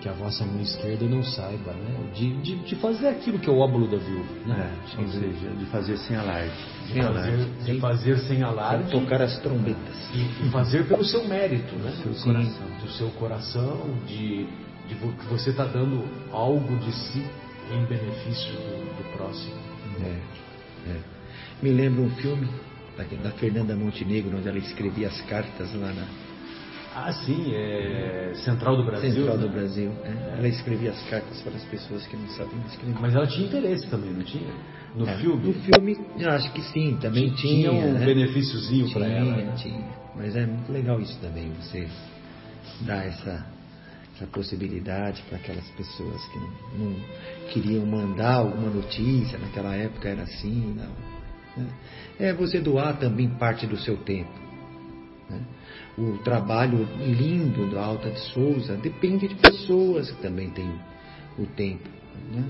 que 0.00 0.08
a 0.08 0.12
vossa 0.12 0.44
mão 0.44 0.60
esquerda 0.60 1.04
não 1.06 1.22
saiba, 1.22 1.72
né? 1.72 2.10
De, 2.14 2.36
de, 2.42 2.56
de 2.56 2.76
fazer 2.76 3.08
aquilo 3.08 3.38
que 3.38 3.48
é 3.48 3.52
o 3.52 3.58
óbolo 3.58 3.88
da 3.88 3.96
viúva, 3.96 4.32
né? 4.46 4.72
É, 4.96 5.00
ou 5.00 5.08
seja, 5.08 5.50
de 5.50 5.64
fazer 5.66 5.96
sem 5.98 6.16
alarde. 6.16 6.52
De 6.86 7.02
fazer, 7.02 7.48
de 7.64 7.80
fazer 7.80 8.18
sem 8.18 8.42
alarde 8.42 8.90
Sem 8.90 9.00
tocar 9.00 9.22
as 9.22 9.38
trombetas. 9.40 10.10
e, 10.14 10.46
e 10.46 10.50
fazer 10.50 10.86
pelo 10.86 11.04
seu 11.04 11.26
mérito, 11.26 11.74
né? 11.76 11.92
seu 12.02 12.14
Sim, 12.14 12.24
coração. 12.32 12.66
Do 12.82 12.90
seu 12.90 13.10
coração, 13.10 13.80
de, 14.06 14.46
de 14.88 14.94
que 14.94 15.26
você 15.28 15.50
está 15.50 15.64
dando 15.64 16.04
algo 16.30 16.76
de 16.78 16.92
si 16.92 17.24
em 17.72 17.84
benefício 17.86 18.52
do, 18.52 19.02
do 19.02 19.16
próximo. 19.16 19.54
É, 20.00 20.90
é. 20.90 21.00
Me 21.62 21.70
lembra 21.70 22.02
um 22.02 22.10
filme 22.10 22.48
da, 22.96 23.04
da 23.22 23.30
Fernanda 23.32 23.74
Montenegro, 23.74 24.36
onde 24.36 24.48
ela 24.48 24.58
escrevia 24.58 25.08
as 25.08 25.20
cartas 25.22 25.72
lá 25.74 25.92
na 25.92 26.06
Ah, 26.98 27.12
sim, 27.12 27.52
é 27.54 28.32
Central 28.36 28.74
do 28.78 28.84
Brasil. 28.84 29.10
Central 29.12 29.36
do 29.36 29.46
né? 29.48 29.52
Brasil. 29.52 29.92
é. 30.02 30.38
Ela 30.38 30.48
escrevia 30.48 30.90
as 30.92 31.02
cartas 31.10 31.42
para 31.42 31.52
as 31.54 31.64
pessoas 31.64 32.06
que 32.06 32.16
não 32.16 32.26
sabiam 32.28 32.64
escrever. 32.68 32.96
Mas 32.98 33.14
ela 33.14 33.26
tinha 33.26 33.46
interesse 33.46 33.86
também, 33.88 34.12
não 34.14 34.22
tinha? 34.22 34.50
No 34.94 35.06
É, 35.06 35.16
filme? 35.18 35.46
No 35.48 35.52
filme, 35.52 35.98
eu 36.18 36.30
acho 36.30 36.50
que 36.52 36.62
sim, 36.62 36.96
também 36.98 37.28
tinha. 37.34 37.70
um 37.70 37.92
né? 37.92 38.04
benefíciozinho 38.06 38.90
para 38.92 39.04
Tinha, 39.04 39.18
ela. 39.18 39.36
né? 39.36 39.54
tinha. 39.58 39.84
Mas 40.16 40.34
é 40.36 40.46
muito 40.46 40.72
legal 40.72 40.98
isso 40.98 41.18
também, 41.20 41.50
você 41.60 41.86
dar 42.86 43.04
essa, 43.06 43.44
essa 44.14 44.26
possibilidade 44.28 45.22
para 45.28 45.36
aquelas 45.36 45.68
pessoas 45.72 46.24
que 46.28 46.38
não, 46.38 46.50
não 46.78 46.96
queriam 47.52 47.84
mandar 47.84 48.36
alguma 48.36 48.70
notícia, 48.70 49.38
naquela 49.38 49.74
época 49.76 50.08
era 50.08 50.22
assim, 50.22 50.74
não. 50.74 51.62
né? 51.62 51.68
É 52.18 52.32
você 52.32 52.58
doar 52.58 52.98
também 52.98 53.28
parte 53.28 53.66
do 53.66 53.76
seu 53.76 53.98
tempo. 53.98 54.32
né? 55.28 55.40
O 55.98 56.18
trabalho 56.18 56.86
lindo 57.00 57.70
da 57.70 57.82
Alta 57.84 58.10
de 58.10 58.20
Souza 58.20 58.76
depende 58.76 59.28
de 59.28 59.34
pessoas 59.36 60.10
que 60.10 60.20
também 60.20 60.50
têm 60.50 60.70
o 61.38 61.46
tempo. 61.46 61.88
Né? 62.30 62.44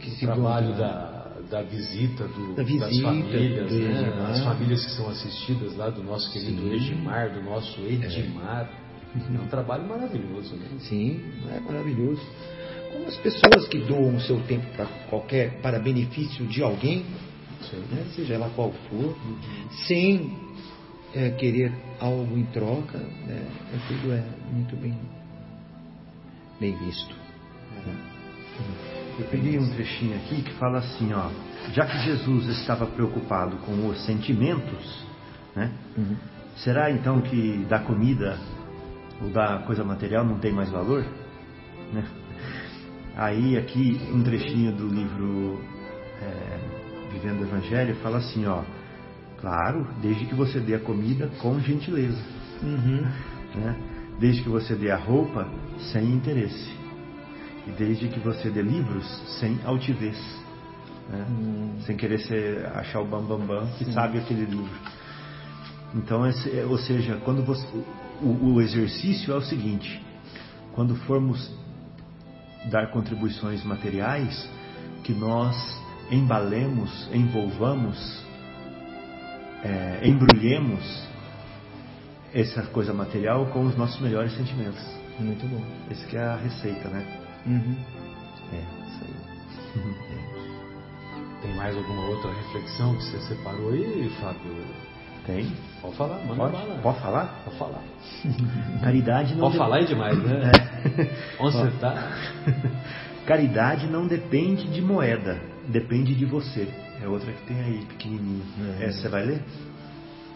Que- 0.00 0.16
que 0.16 0.24
O 0.24 0.28
trabalho 0.28 0.74
da, 0.76 1.36
da 1.50 1.62
visita, 1.62 2.24
do, 2.28 2.54
Da 2.54 2.62
das 2.62 2.66
visita, 2.66 3.02
famílias, 3.06 3.70
do 3.70 3.78
né? 3.78 4.26
As 4.30 4.44
famílias 4.44 4.84
que 4.84 4.90
são 4.92 5.08
assistidas 5.08 5.76
lá 5.76 5.88
do 5.88 6.02
nosso 6.02 6.30
querido 6.32 6.60
Sim. 6.62 6.74
Edmar, 6.74 7.32
do 7.32 7.42
nosso 7.42 7.80
Edmar. 7.80 8.68
É, 9.16 9.40
um 9.40 9.46
trabalho 9.48 9.88
maravilhoso, 9.88 10.54
né? 10.56 10.66
Sim, 10.80 11.20
é 11.50 11.60
maravilhoso. 11.60 12.20
Como 12.92 13.06
as 13.06 13.16
pessoas 13.16 13.66
que 13.68 13.78
doam 13.78 14.16
o 14.16 14.20
seu 14.20 14.38
tempo 14.42 14.66
para 14.76 14.86
qualquer, 15.08 15.60
para 15.62 15.78
benefício 15.78 16.46
de 16.46 16.62
alguém, 16.62 17.04
né, 17.90 18.04
seja 18.14 18.38
lá 18.38 18.50
qual 18.54 18.72
for, 18.90 19.16
sem 19.86 20.30
é, 21.14 21.30
querer 21.30 21.72
algo 22.00 22.36
em 22.36 22.44
troca, 22.46 22.98
né, 22.98 23.42
é 23.74 23.78
tudo 23.88 24.12
é 24.12 24.24
muito 24.52 24.76
bem, 24.76 24.98
bem 26.60 26.76
visto. 26.76 27.14
Eu 29.18 29.24
peguei 29.26 29.58
um 29.58 29.68
trechinho 29.70 30.16
aqui 30.16 30.42
que 30.42 30.52
fala 30.54 30.78
assim, 30.78 31.12
ó. 31.12 31.30
Já 31.72 31.86
que 31.86 31.98
Jesus 31.98 32.46
estava 32.60 32.86
preocupado 32.86 33.56
com 33.58 33.88
os 33.88 34.04
sentimentos, 34.06 35.04
né? 35.56 35.72
Uhum. 35.96 36.16
Será 36.56 36.90
então 36.90 37.20
que 37.20 37.64
da 37.68 37.80
comida 37.80 38.38
ou 39.20 39.30
da 39.30 39.58
coisa 39.58 39.84
material 39.84 40.24
não 40.24 40.38
tem 40.38 40.52
mais 40.52 40.70
valor? 40.70 41.04
Né? 41.92 42.04
Aí 43.16 43.56
aqui 43.56 44.00
um 44.12 44.22
trechinho 44.22 44.72
do 44.72 44.86
livro 44.86 45.60
é, 46.22 46.58
Vivendo 47.12 47.40
o 47.40 47.44
Evangelho 47.44 47.96
fala 47.96 48.18
assim, 48.18 48.46
ó. 48.46 48.62
Claro, 49.40 49.86
desde 50.02 50.26
que 50.26 50.34
você 50.34 50.58
dê 50.60 50.74
a 50.74 50.80
comida 50.80 51.28
com 51.40 51.58
gentileza, 51.60 52.20
Uhum. 52.62 53.06
né? 53.54 53.76
Desde 54.18 54.42
que 54.42 54.48
você 54.48 54.74
dê 54.74 54.90
a 54.90 54.96
roupa 54.96 55.46
sem 55.92 56.12
interesse 56.12 56.72
e 57.66 57.70
desde 57.70 58.08
que 58.08 58.18
você 58.18 58.50
dê 58.50 58.62
livros 58.62 59.06
sem 59.38 59.58
altivez, 59.64 60.18
né? 61.08 61.24
Hum. 61.30 61.70
sem 61.86 61.96
querer 61.96 62.18
ser, 62.18 62.66
achar 62.74 63.00
o 63.00 63.04
bambambam 63.04 63.46
bam, 63.46 63.60
bam, 63.64 63.66
que 63.78 63.84
sabe 63.92 64.18
aquele 64.18 64.44
livro. 64.44 64.68
Então, 65.94 66.26
esse, 66.26 66.58
é- 66.58 66.64
ou 66.66 66.76
seja, 66.78 67.16
quando 67.24 67.42
você, 67.44 67.64
o, 68.20 68.54
o 68.54 68.60
exercício 68.60 69.32
é 69.32 69.36
o 69.36 69.40
seguinte: 69.40 70.02
quando 70.74 70.96
formos 71.06 71.50
dar 72.70 72.90
contribuições 72.90 73.64
materiais, 73.64 74.50
que 75.04 75.12
nós 75.14 75.54
embalemos, 76.10 77.08
envolvamos, 77.14 78.26
é, 79.64 80.00
embrulhemos 80.06 81.06
essa 82.34 82.62
coisa 82.62 82.92
material 82.92 83.46
com 83.46 83.64
os 83.64 83.76
nossos 83.76 84.00
melhores 84.00 84.32
sentimentos. 84.36 84.80
Muito 85.18 85.46
bom. 85.46 85.62
Essa 85.90 86.06
que 86.06 86.16
é 86.16 86.22
a 86.22 86.36
receita, 86.36 86.88
né? 86.88 87.04
Uhum. 87.46 87.76
É, 88.52 88.86
isso 88.86 89.04
aí. 89.04 90.08
Tem 91.42 91.54
mais 91.54 91.76
alguma 91.76 92.06
outra 92.08 92.32
reflexão 92.32 92.94
que 92.96 93.02
você 93.04 93.18
separou 93.28 93.70
aí, 93.70 94.10
Fábio? 94.20 94.64
Tem? 95.26 95.52
Pode 95.82 95.96
falar, 95.96 96.18
manda 96.24 96.36
Pode? 96.36 96.52
bala. 96.52 96.80
Pode 96.82 97.00
falar? 97.00 97.42
Pode 97.44 97.56
falar. 97.58 97.82
Caridade 98.82 99.34
não 99.34 99.40
Pode 99.40 99.52
de- 99.52 99.58
falar 99.58 99.80
é 99.80 99.84
demais, 99.84 100.18
né? 100.22 100.50
É. 100.52 101.38
Onde 101.42 101.56
você 101.56 101.70
tá? 101.78 102.12
Caridade 103.26 103.86
não 103.88 104.06
depende 104.06 104.68
de 104.68 104.80
moeda, 104.80 105.38
depende 105.68 106.14
de 106.14 106.24
você. 106.24 106.66
É 107.02 107.06
outra 107.06 107.32
que 107.32 107.46
tem 107.46 107.60
aí, 107.60 107.84
pequenininho. 107.86 108.44
É. 108.80 108.86
Essa 108.86 109.02
você 109.02 109.08
vai 109.08 109.24
ler? 109.24 109.42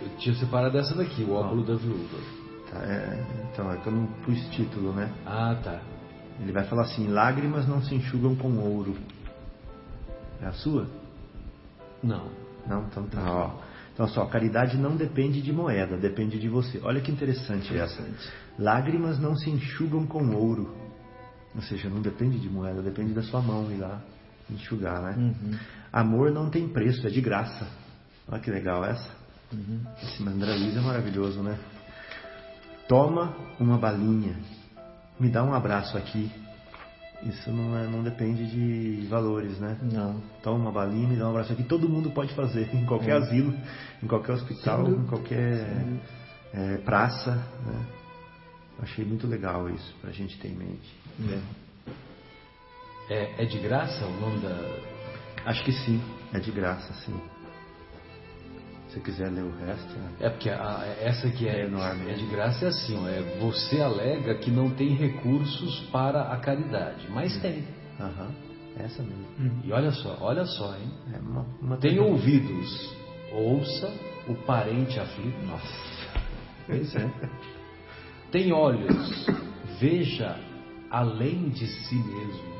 Eu 0.01 0.09
tinha 0.19 0.35
separado 0.37 0.79
essa 0.79 0.95
daqui, 0.95 1.23
o 1.23 1.33
óculo 1.33 1.65
da 1.65 1.75
viúva. 1.75 2.19
Tá, 2.71 2.79
é, 2.85 3.25
então, 3.53 3.71
é 3.71 3.77
que 3.77 3.87
eu 3.87 3.93
não 3.93 4.07
pus 4.25 4.39
título, 4.51 4.93
né? 4.93 5.13
Ah, 5.27 5.57
tá. 5.63 5.81
Ele 6.41 6.53
vai 6.53 6.65
falar 6.65 6.83
assim: 6.83 7.09
lágrimas 7.09 7.67
não 7.67 7.83
se 7.83 7.95
enxugam 7.95 8.35
com 8.35 8.59
ouro. 8.59 8.97
É 10.41 10.47
a 10.47 10.53
sua? 10.53 10.89
Não. 12.03 12.29
Não? 12.67 12.85
Então 12.85 13.07
tá, 13.07 13.21
ó. 13.25 13.51
Então 13.93 14.09
só, 14.09 14.25
caridade 14.27 14.79
não 14.79 14.97
depende 14.97 15.43
de 15.43 15.53
moeda, 15.53 15.99
depende 15.99 16.39
de 16.39 16.49
você. 16.49 16.81
Olha 16.83 17.01
que 17.01 17.13
interessante 17.13 17.77
essa. 17.77 18.03
Lágrimas 18.59 19.19
não 19.19 19.37
se 19.37 19.51
enxugam 19.51 20.07
com 20.07 20.35
ouro. 20.35 20.75
Ou 21.55 21.61
seja, 21.63 21.91
não 21.91 22.01
depende 22.01 22.39
de 22.39 22.49
moeda, 22.49 22.81
depende 22.81 23.13
da 23.13 23.23
sua 23.23 23.43
mão 23.43 23.71
ir 23.71 23.77
lá 23.77 24.03
enxugar, 24.53 25.03
né? 25.03 25.15
Uhum. 25.19 25.59
Amor 25.93 26.31
não 26.31 26.49
tem 26.51 26.69
preço, 26.69 27.07
é 27.07 27.11
de 27.11 27.21
graça. 27.21 27.67
Olha 28.29 28.41
que 28.41 28.51
legal 28.51 28.85
essa. 28.85 29.11
Uhum. 29.53 29.81
Esse 30.03 30.23
André 30.27 30.55
Luiz 30.55 30.77
é 30.77 30.81
maravilhoso, 30.81 31.43
né? 31.43 31.59
Toma 32.89 33.35
uma 33.61 33.79
balinha, 33.79 34.37
me 35.19 35.29
dá 35.29 35.43
um 35.45 35.55
abraço 35.55 35.97
aqui. 35.97 36.31
Isso 37.23 37.53
não, 37.53 37.79
é- 37.79 37.87
não 37.87 38.03
depende 38.03 38.45
de 38.51 39.07
valores, 39.07 39.57
né? 39.61 39.79
Não. 39.81 40.21
Toma 40.43 40.59
uma 40.59 40.73
balinha, 40.73 41.07
me 41.07 41.17
dá 41.17 41.27
um 41.27 41.31
abraço 41.31 41.53
aqui. 41.53 41.63
Todo 41.63 41.89
mundo 41.89 42.11
pode 42.11 42.35
fazer, 42.35 42.69
em 42.75 42.85
qualquer 42.85 43.11
É. 43.13 43.19
asilo, 43.19 43.55
em 44.03 44.07
qualquer 44.09 44.33
hospital, 44.33 44.89
em 44.89 45.07
qualquer 45.07 45.65
é, 46.53 46.77
praça. 46.79 47.31
Né? 47.65 47.87
Achei 48.81 49.05
muito 49.05 49.27
legal 49.29 49.71
isso, 49.71 49.95
pra 50.01 50.11
gente 50.11 50.37
ter 50.39 50.49
em 50.49 50.57
mente. 50.57 50.97
É. 51.31 51.41
É, 53.11 53.43
é 53.43 53.45
de 53.45 53.59
graça 53.59 54.05
o 54.07 54.21
nome 54.21 54.41
da. 54.41 54.57
Acho 55.45 55.65
que 55.65 55.73
sim, 55.73 56.01
é 56.33 56.39
de 56.39 56.51
graça, 56.51 56.93
sim. 57.05 57.21
Se 58.89 59.01
quiser 59.01 59.31
ler 59.31 59.43
o 59.43 59.57
resto, 59.57 59.89
né? 59.99 60.11
É 60.21 60.29
porque 60.29 60.51
a- 60.51 60.85
essa 61.01 61.31
que 61.31 61.49
é, 61.49 61.63
É 61.63 61.65
enorme, 61.65 62.11
é 62.11 62.15
de 62.15 62.27
graça 62.27 62.67
é 62.67 62.69
assim, 62.69 62.97
ó, 63.03 63.09
é 63.09 63.23
você 63.41 63.81
alega 63.81 64.35
que 64.35 64.51
não 64.51 64.69
tem 64.71 64.91
recursos 64.95 65.81
para 65.91 66.31
a 66.31 66.37
caridade, 66.39 67.07
mas 67.11 67.35
tem. 67.41 67.65
Aham, 67.99 68.31
essa 68.77 69.03
mesmo. 69.03 69.63
E 69.65 69.73
olha 69.73 69.91
só, 69.93 70.19
olha 70.21 70.45
só, 70.45 70.75
hein? 70.77 70.91
É 71.15 71.19
uma, 71.19 71.47
uma 71.63 71.77
Tem 71.79 71.99
ouvidos, 72.01 72.95
ouça 73.33 73.91
o 74.29 74.35
parente 74.35 75.01
aflito. 75.01 75.39
Nossa. 75.47 76.21
Pois 76.67 76.95
é. 76.95 77.11
Tem 78.31 78.53
olhos, 78.53 79.27
veja 79.81 80.39
além 80.91 81.49
de 81.49 81.67
si 81.67 81.95
mesmo. 81.97 82.52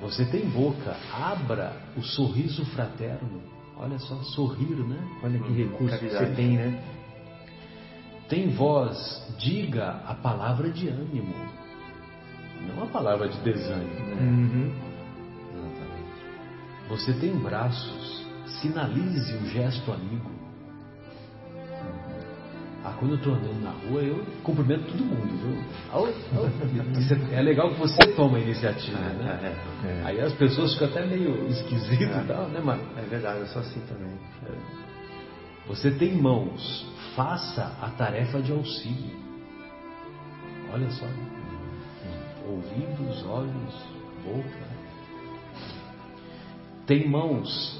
Você 0.00 0.24
tem 0.24 0.48
boca, 0.48 0.96
abra 1.12 1.76
o 1.96 2.02
sorriso 2.02 2.64
fraterno. 2.66 3.42
Olha 3.76 3.98
só, 3.98 4.14
sorrir, 4.34 4.76
né? 4.76 4.98
Olha 5.22 5.38
que 5.38 5.52
recurso 5.52 5.98
que 5.98 6.08
você 6.08 6.26
tem, 6.34 6.56
né? 6.56 6.82
Tem 8.28 8.48
voz, 8.50 8.96
diga 9.38 10.02
a 10.06 10.14
palavra 10.14 10.70
de 10.70 10.88
ânimo, 10.88 11.34
não 12.68 12.84
a 12.84 12.86
palavra 12.86 13.28
de 13.28 13.38
desânimo. 13.40 13.90
Uhum. 14.20 14.72
Exatamente. 15.52 16.88
Você 16.88 17.12
tem 17.14 17.34
braços, 17.36 18.26
sinalize 18.60 19.34
um 19.36 19.46
gesto 19.46 19.92
amigo. 19.92 20.39
Ah, 22.82 22.94
quando 22.98 23.12
eu 23.12 23.16
estou 23.18 23.34
andando 23.34 23.62
na 23.62 23.70
rua, 23.72 24.00
eu 24.00 24.24
cumprimento 24.42 24.86
todo 24.86 25.04
mundo, 25.04 25.36
viu? 25.36 25.62
É, 27.32 27.38
é 27.38 27.42
legal 27.42 27.70
que 27.74 27.78
você 27.78 27.98
toma 28.16 28.38
a 28.38 28.40
iniciativa, 28.40 28.98
é, 28.98 29.12
né? 29.12 29.56
É, 29.84 29.86
é, 29.86 30.02
Aí 30.06 30.20
as 30.20 30.32
pessoas 30.32 30.72
ficam 30.72 30.88
até 30.88 31.04
meio 31.04 31.46
esquisitas 31.48 32.24
e 32.24 32.26
tal, 32.26 32.48
né, 32.48 32.60
mano? 32.60 32.82
É 32.96 33.02
verdade, 33.02 33.40
eu 33.40 33.46
sou 33.48 33.60
assim 33.60 33.80
também. 33.80 34.18
Você 35.68 35.90
tem 35.90 36.16
mãos, 36.16 36.86
faça 37.14 37.76
a 37.82 37.90
tarefa 37.90 38.40
de 38.40 38.50
auxílio. 38.50 39.14
Olha 40.72 40.90
só. 40.90 41.06
Ouvidos, 42.48 43.26
olhos, 43.26 43.74
boca. 44.24 44.70
Tem 46.86 47.06
mãos, 47.06 47.78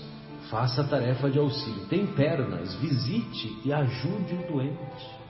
Faça 0.51 0.83
a 0.83 0.85
tarefa 0.85 1.31
de 1.31 1.39
auxílio. 1.39 1.87
Tem 1.87 2.07
pernas, 2.09 2.75
visite 2.75 3.57
e 3.65 3.73
ajude 3.73 4.35
o 4.35 4.53
doente. 4.53 5.21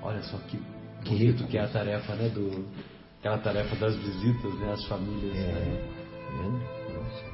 Olha 0.00 0.22
só 0.22 0.38
que 0.38 0.62
bonito 1.04 1.46
que 1.48 1.58
é 1.58 1.62
a 1.62 1.68
tarefa, 1.68 2.14
né? 2.14 2.28
Do, 2.28 2.66
aquela 3.18 3.38
tarefa 3.38 3.74
das 3.76 3.96
visitas, 3.96 4.54
né? 4.60 4.72
As 4.72 4.84
famílias. 4.86 5.36
É. 5.36 5.94
Né? 6.34 6.74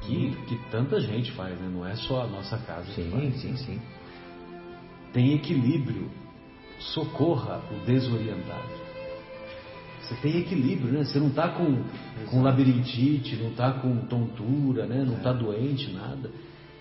Que, 0.01 0.35
que 0.47 0.57
tanta 0.71 0.99
gente 0.99 1.31
faz, 1.33 1.57
né? 1.59 1.69
Não 1.71 1.85
é 1.85 1.95
só 1.95 2.23
a 2.23 2.27
nossa 2.27 2.57
casa. 2.57 2.91
Sim, 2.93 3.31
sim, 3.33 3.55
sim. 3.55 3.81
Tem 5.13 5.35
equilíbrio. 5.35 6.09
Socorra 6.79 7.61
o 7.71 7.85
desorientado. 7.85 8.80
Você 10.01 10.15
tem 10.15 10.37
equilíbrio, 10.39 10.91
né? 10.91 11.03
Você 11.03 11.19
não 11.19 11.27
está 11.27 11.49
com, 11.49 11.83
com 12.29 12.41
labirintite, 12.41 13.35
não 13.35 13.51
está 13.51 13.71
com 13.73 13.95
tontura, 14.07 14.85
né? 14.85 15.03
Não 15.05 15.17
está 15.17 15.29
é. 15.29 15.33
doente, 15.33 15.91
nada. 15.91 16.29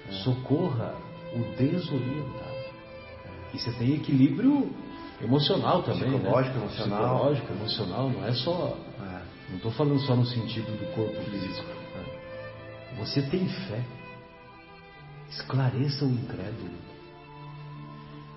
É. 0.08 0.12
Socorra 0.12 0.94
o 1.34 1.56
desorientado. 1.56 2.60
E 3.52 3.58
você 3.58 3.72
tem 3.72 3.94
equilíbrio 3.94 4.70
emocional 5.20 5.82
também, 5.82 6.10
Psicológico, 6.10 6.58
né? 6.58 6.64
emocional. 6.64 6.98
Psicológico, 6.98 7.52
emocional, 7.52 8.10
não 8.10 8.24
é 8.24 8.32
só. 8.32 8.78
É. 9.00 9.20
Não 9.50 9.56
estou 9.56 9.72
falando 9.72 10.00
só 10.00 10.16
no 10.16 10.24
sentido 10.24 10.66
do 10.78 10.94
corpo 10.94 11.20
físico. 11.30 11.68
É. 11.96 12.96
Você 12.98 13.22
tem 13.22 13.46
fé. 13.48 13.84
Esclareça 15.30 16.04
o 16.04 16.08
incrédulo. 16.08 16.70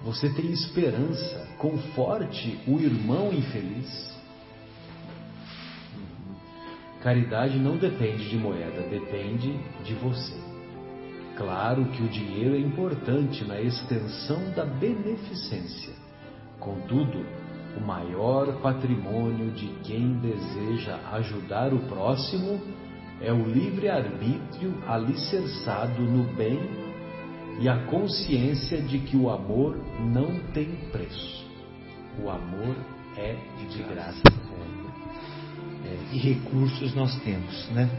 Você 0.04 0.30
tem 0.30 0.52
esperança. 0.52 1.48
Conforte 1.58 2.60
o 2.68 2.80
irmão 2.80 3.32
infeliz. 3.32 4.13
Caridade 7.04 7.60
não 7.60 7.76
depende 7.76 8.30
de 8.30 8.38
moeda, 8.38 8.82
depende 8.90 9.60
de 9.84 9.94
você. 9.96 10.40
Claro 11.36 11.84
que 11.88 12.02
o 12.02 12.08
dinheiro 12.08 12.56
é 12.56 12.60
importante 12.60 13.44
na 13.44 13.60
extensão 13.60 14.40
da 14.56 14.64
beneficência. 14.64 15.92
Contudo, 16.62 17.26
o 17.76 17.86
maior 17.86 18.62
patrimônio 18.62 19.52
de 19.52 19.68
quem 19.84 20.14
deseja 20.20 20.98
ajudar 21.12 21.74
o 21.74 21.80
próximo 21.90 22.62
é 23.20 23.34
o 23.34 23.50
livre-arbítrio 23.50 24.74
alicerçado 24.88 26.02
no 26.04 26.24
bem 26.36 26.58
e 27.60 27.68
a 27.68 27.86
consciência 27.88 28.82
de 28.82 29.00
que 29.00 29.18
o 29.18 29.30
amor 29.30 29.78
não 30.00 30.40
tem 30.54 30.70
preço. 30.90 31.46
O 32.24 32.30
amor 32.30 32.78
é 33.18 33.36
de 33.70 33.84
graça 33.84 34.53
é, 35.94 36.16
e 36.16 36.18
recursos 36.18 36.94
nós 36.96 37.16
temos, 37.22 37.70
né? 37.70 37.90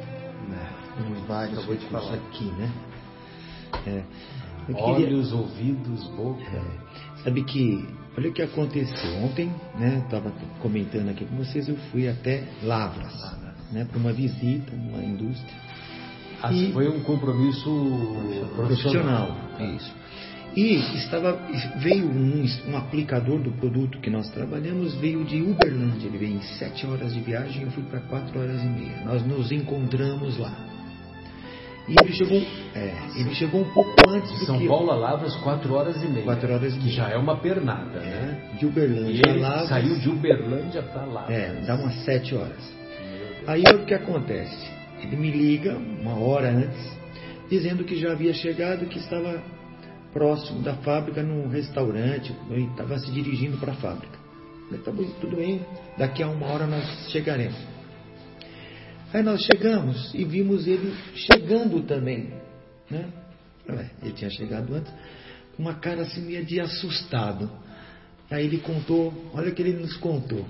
Temos 0.97 1.27
vários 1.27 1.59
Acabou 1.59 1.75
recursos 1.75 2.15
aqui, 2.15 2.45
né? 2.45 2.73
É, 3.87 4.03
Olhos, 4.75 5.29
queria... 5.31 5.37
ouvidos, 5.37 6.05
boca. 6.17 6.43
É, 6.43 7.23
sabe 7.25 7.45
que, 7.45 7.87
olha 8.17 8.31
o 8.31 8.33
que 8.33 8.43
aconteceu 8.43 9.15
ontem, 9.25 9.53
né? 9.79 10.03
Estava 10.05 10.33
comentando 10.61 11.09
aqui 11.11 11.25
com 11.25 11.37
vocês, 11.37 11.69
eu 11.69 11.77
fui 11.91 12.09
até 12.09 12.45
Lavras, 12.63 13.13
né? 13.73 13.85
Para 13.85 13.99
uma 13.99 14.13
visita 14.13 14.75
numa 14.75 15.05
indústria. 15.05 15.55
Ah, 16.43 16.53
e... 16.53 16.73
Foi 16.73 16.89
um 16.89 17.01
compromisso 17.03 17.71
profissional. 18.55 19.27
profissional. 19.27 19.77
Isso. 19.77 20.04
E 20.57 20.77
estava, 20.97 21.37
veio 21.79 22.07
um, 22.07 22.47
um, 22.69 22.77
aplicador 22.77 23.41
do 23.41 23.51
produto 23.53 23.99
que 23.99 24.09
nós 24.09 24.29
trabalhamos, 24.31 24.95
veio 24.97 25.25
de 25.25 25.43
Uberlândia, 25.43 26.07
ele 26.07 26.19
veio 26.19 26.37
em 26.37 26.43
sete 26.43 26.87
horas 26.87 27.13
de 27.13 27.21
viagem, 27.21 27.63
eu 27.65 27.71
fui 27.73 27.83
para 27.83 28.01
quatro 28.01 28.39
horas 28.39 28.63
e 28.63 28.67
meia. 28.67 29.01
Nós 29.05 29.27
nos 29.27 29.51
encontramos 29.51 30.39
lá. 30.39 30.55
E 31.89 31.95
ele 32.03 32.13
chegou, 32.15 32.41
é, 32.75 32.95
ele 33.17 33.35
chegou 33.35 33.61
um 33.61 33.75
pouco 33.75 33.95
antes 34.09 34.31
de 34.39 34.47
São 34.47 34.65
Paulo 34.67 34.91
a 34.93 34.95
Lavras, 34.95 35.35
quatro 35.37 35.75
horas 35.75 36.03
e 36.03 36.07
meia. 36.07 36.25
Quatro 36.25 36.53
horas 36.53 36.73
e 36.73 36.77
meia. 36.77 36.89
Que 36.89 36.97
já 36.97 37.09
é 37.11 37.17
uma 37.17 37.37
pernada, 37.37 37.99
é, 37.99 38.01
né? 38.01 38.57
De 38.59 38.65
Uberlândia 38.65 39.23
ele 39.29 39.41
Lavras. 39.41 39.69
Saiu 39.69 39.99
de 39.99 40.09
Uberlândia 40.09 40.83
para 40.83 41.05
Lavras. 41.05 41.37
É, 41.37 41.63
dá 41.67 41.75
umas 41.75 41.95
sete 42.05 42.35
horas. 42.35 42.73
Aí 43.47 43.63
o 43.75 43.85
que 43.85 43.93
acontece? 43.93 44.71
Ele 45.03 45.17
me 45.17 45.31
liga 45.31 45.77
uma 45.77 46.19
hora 46.19 46.49
antes, 46.49 46.97
dizendo 47.51 47.85
que 47.85 47.97
já 47.97 48.13
havia 48.13 48.33
chegado, 48.33 48.87
que 48.87 48.99
estava 48.99 49.43
próximo 50.15 50.63
da 50.63 50.75
fábrica, 50.77 51.23
num 51.23 51.49
restaurante, 51.49 52.33
eu 52.49 52.71
estava 52.71 52.99
se 53.01 53.11
dirigindo 53.11 53.59
para 53.59 53.73
a 53.73 53.77
fábrica. 53.77 54.17
Tá 54.85 54.93
tudo 55.21 55.37
bem, 55.37 55.61
daqui 55.99 56.23
a 56.23 56.29
uma 56.29 56.47
hora 56.47 56.67
nós 56.67 57.11
chegaremos. 57.11 57.59
Aí 59.13 59.23
nós 59.23 59.43
chegamos 59.43 60.15
e 60.15 60.25
vimos 60.25 60.67
ele 60.67 60.95
chegando 61.15 61.83
também. 61.83 62.33
Né? 62.91 63.09
Ele 64.03 64.13
tinha 64.13 64.31
chegado 64.31 64.75
antes, 64.75 64.93
com 65.57 65.63
uma 65.63 65.75
cara 65.75 66.03
assim 66.03 66.23
meio 66.23 66.45
de 66.45 66.61
assustado. 66.61 67.51
Aí 68.31 68.47
ele 68.47 68.59
contou, 68.59 69.13
olha 69.35 69.51
o 69.51 69.55
que 69.55 69.63
ele 69.63 69.79
nos 69.79 69.97
contou, 69.97 70.47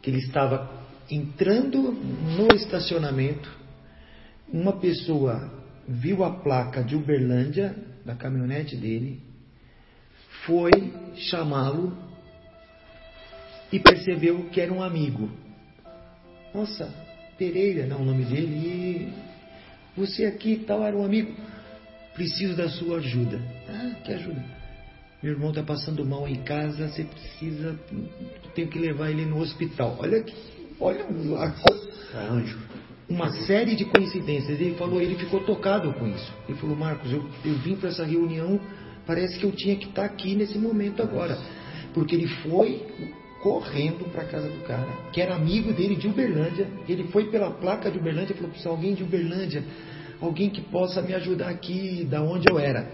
que 0.00 0.10
ele 0.10 0.18
estava 0.18 0.70
entrando 1.10 1.92
no 1.92 2.54
estacionamento, 2.54 3.50
uma 4.52 4.74
pessoa 4.74 5.52
viu 5.88 6.22
a 6.22 6.30
placa 6.30 6.82
de 6.82 6.94
Uberlândia 6.94 7.89
da 8.10 8.16
caminhonete 8.16 8.76
dele, 8.76 9.20
foi 10.44 10.70
chamá-lo 11.14 11.96
e 13.72 13.78
percebeu 13.78 14.48
que 14.50 14.60
era 14.60 14.72
um 14.72 14.82
amigo. 14.82 15.30
Nossa, 16.52 16.92
Pereira, 17.38 17.86
não 17.86 18.02
o 18.02 18.04
nome 18.04 18.24
dele, 18.24 18.56
e 18.56 19.12
você 19.96 20.26
aqui 20.26 20.64
tal 20.66 20.82
era 20.82 20.96
um 20.96 21.04
amigo. 21.04 21.32
Preciso 22.14 22.56
da 22.56 22.68
sua 22.68 22.98
ajuda. 22.98 23.40
Ah, 23.68 23.94
que 24.04 24.12
ajuda? 24.12 24.44
Meu 25.22 25.32
irmão 25.32 25.50
está 25.50 25.62
passando 25.62 26.04
mal 26.04 26.26
em 26.26 26.42
casa, 26.42 26.88
você 26.88 27.04
precisa. 27.04 27.78
Tenho 28.54 28.68
que 28.68 28.78
levar 28.78 29.10
ele 29.10 29.24
no 29.24 29.38
hospital. 29.38 29.96
Olha 30.00 30.18
aqui, 30.18 30.34
olha 30.80 31.04
a, 31.04 32.32
anjo 32.32 32.69
uma 33.10 33.28
série 33.44 33.74
de 33.74 33.84
coincidências. 33.84 34.60
Ele 34.60 34.76
falou, 34.76 35.02
ele 35.02 35.16
ficou 35.16 35.40
tocado 35.40 35.92
com 35.94 36.06
isso. 36.06 36.32
Ele 36.48 36.56
falou, 36.56 36.76
Marcos, 36.76 37.12
eu, 37.12 37.28
eu 37.44 37.54
vim 37.54 37.74
para 37.74 37.88
essa 37.88 38.04
reunião, 38.04 38.60
parece 39.04 39.36
que 39.36 39.44
eu 39.44 39.50
tinha 39.50 39.74
que 39.74 39.86
estar 39.86 40.02
tá 40.02 40.14
aqui 40.14 40.36
nesse 40.36 40.56
momento 40.56 41.02
agora. 41.02 41.36
Porque 41.92 42.14
ele 42.14 42.28
foi 42.28 42.86
correndo 43.42 44.04
para 44.12 44.24
casa 44.24 44.48
do 44.48 44.62
cara, 44.64 44.86
que 45.12 45.20
era 45.20 45.34
amigo 45.34 45.72
dele 45.72 45.96
de 45.96 46.06
Uberlândia. 46.06 46.68
Ele 46.88 47.04
foi 47.08 47.24
pela 47.30 47.50
placa 47.50 47.90
de 47.90 47.98
Uberlândia 47.98 48.32
e 48.32 48.36
falou, 48.36 48.50
precisa 48.50 48.70
alguém 48.70 48.94
de 48.94 49.02
Uberlândia, 49.02 49.64
alguém 50.20 50.48
que 50.48 50.60
possa 50.60 51.02
me 51.02 51.12
ajudar 51.14 51.48
aqui, 51.48 52.06
da 52.08 52.22
onde 52.22 52.48
eu 52.48 52.58
era. 52.58 52.92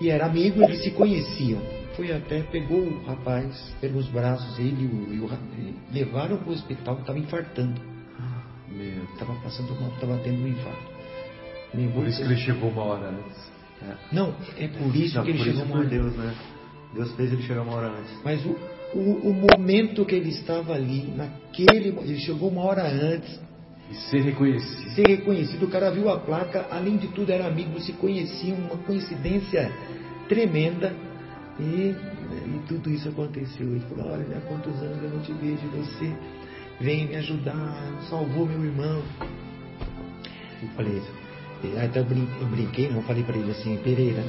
E 0.00 0.10
era 0.10 0.26
amigo, 0.26 0.60
eles 0.60 0.82
se 0.82 0.90
conheciam. 0.90 1.60
Foi 1.94 2.10
até, 2.10 2.42
pegou 2.42 2.80
o 2.80 3.04
rapaz 3.04 3.72
pelos 3.80 4.08
braços, 4.08 4.58
ele 4.58 4.82
e 4.82 5.20
o, 5.20 5.30
e 5.56 5.94
levaram 5.94 6.38
para 6.38 6.48
o 6.48 6.52
hospital, 6.52 6.98
estava 6.98 7.18
infartando. 7.18 7.93
Estava 9.12 9.34
passando 9.36 9.74
mal, 9.80 9.90
estava 9.90 10.18
tendo 10.18 10.42
um 10.42 10.48
infarto. 10.48 10.92
por 11.94 12.06
isso 12.06 12.18
que 12.18 12.24
ele 12.24 12.36
chegou 12.36 12.70
uma 12.70 12.82
hora 12.82 13.08
antes. 13.10 13.52
É. 13.82 13.94
Não, 14.12 14.34
é 14.56 14.68
por 14.68 14.94
isso 14.96 15.16
Não, 15.16 15.24
que 15.24 15.30
ele 15.30 15.38
por 15.38 15.44
chegou 15.44 15.62
isso 15.62 15.72
uma 15.72 15.78
hora. 15.80 15.88
Deus, 15.88 16.16
né? 16.16 16.34
Deus 16.94 17.12
fez 17.14 17.32
ele 17.32 17.42
chegar 17.42 17.62
uma 17.62 17.74
hora 17.74 17.88
antes. 17.88 18.12
Mas 18.24 18.44
o, 18.44 18.56
o, 18.94 19.30
o 19.30 19.34
momento 19.34 20.04
que 20.04 20.14
ele 20.14 20.30
estava 20.30 20.74
ali, 20.74 21.12
naquele. 21.14 21.88
Ele 21.88 22.18
chegou 22.18 22.48
uma 22.48 22.62
hora 22.62 22.86
antes. 22.86 23.40
E 23.90 23.94
ser 23.94 24.22
reconhecido. 24.22 24.90
Ser 24.94 25.06
reconhecido. 25.06 25.64
O 25.64 25.68
cara 25.68 25.90
viu 25.90 26.08
a 26.08 26.18
placa, 26.18 26.66
além 26.70 26.96
de 26.96 27.08
tudo, 27.08 27.30
era 27.30 27.46
amigo, 27.46 27.78
se 27.80 27.92
conheciam, 27.92 28.56
uma 28.56 28.78
coincidência 28.78 29.70
tremenda. 30.28 30.94
E, 31.60 31.94
e 31.94 32.60
tudo 32.66 32.90
isso 32.90 33.08
aconteceu. 33.08 33.66
Ele 33.66 33.84
falou: 33.88 34.12
Olha, 34.12 34.38
há 34.38 34.40
quantos 34.42 34.74
anos 34.82 35.02
eu 35.02 35.10
não 35.10 35.20
te 35.20 35.32
vejo, 35.32 35.66
você 35.76 36.12
vem 36.80 37.06
me 37.06 37.16
ajudar, 37.16 38.00
salvou 38.08 38.46
meu 38.46 38.64
irmão. 38.64 39.02
Eu 40.62 40.68
falei, 40.76 41.02
até 41.82 42.00
eu 42.00 42.04
brinquei, 42.50 42.90
não 42.90 43.02
falei 43.02 43.22
para 43.22 43.36
ele 43.36 43.50
assim, 43.50 43.76
Pereira, 43.78 44.22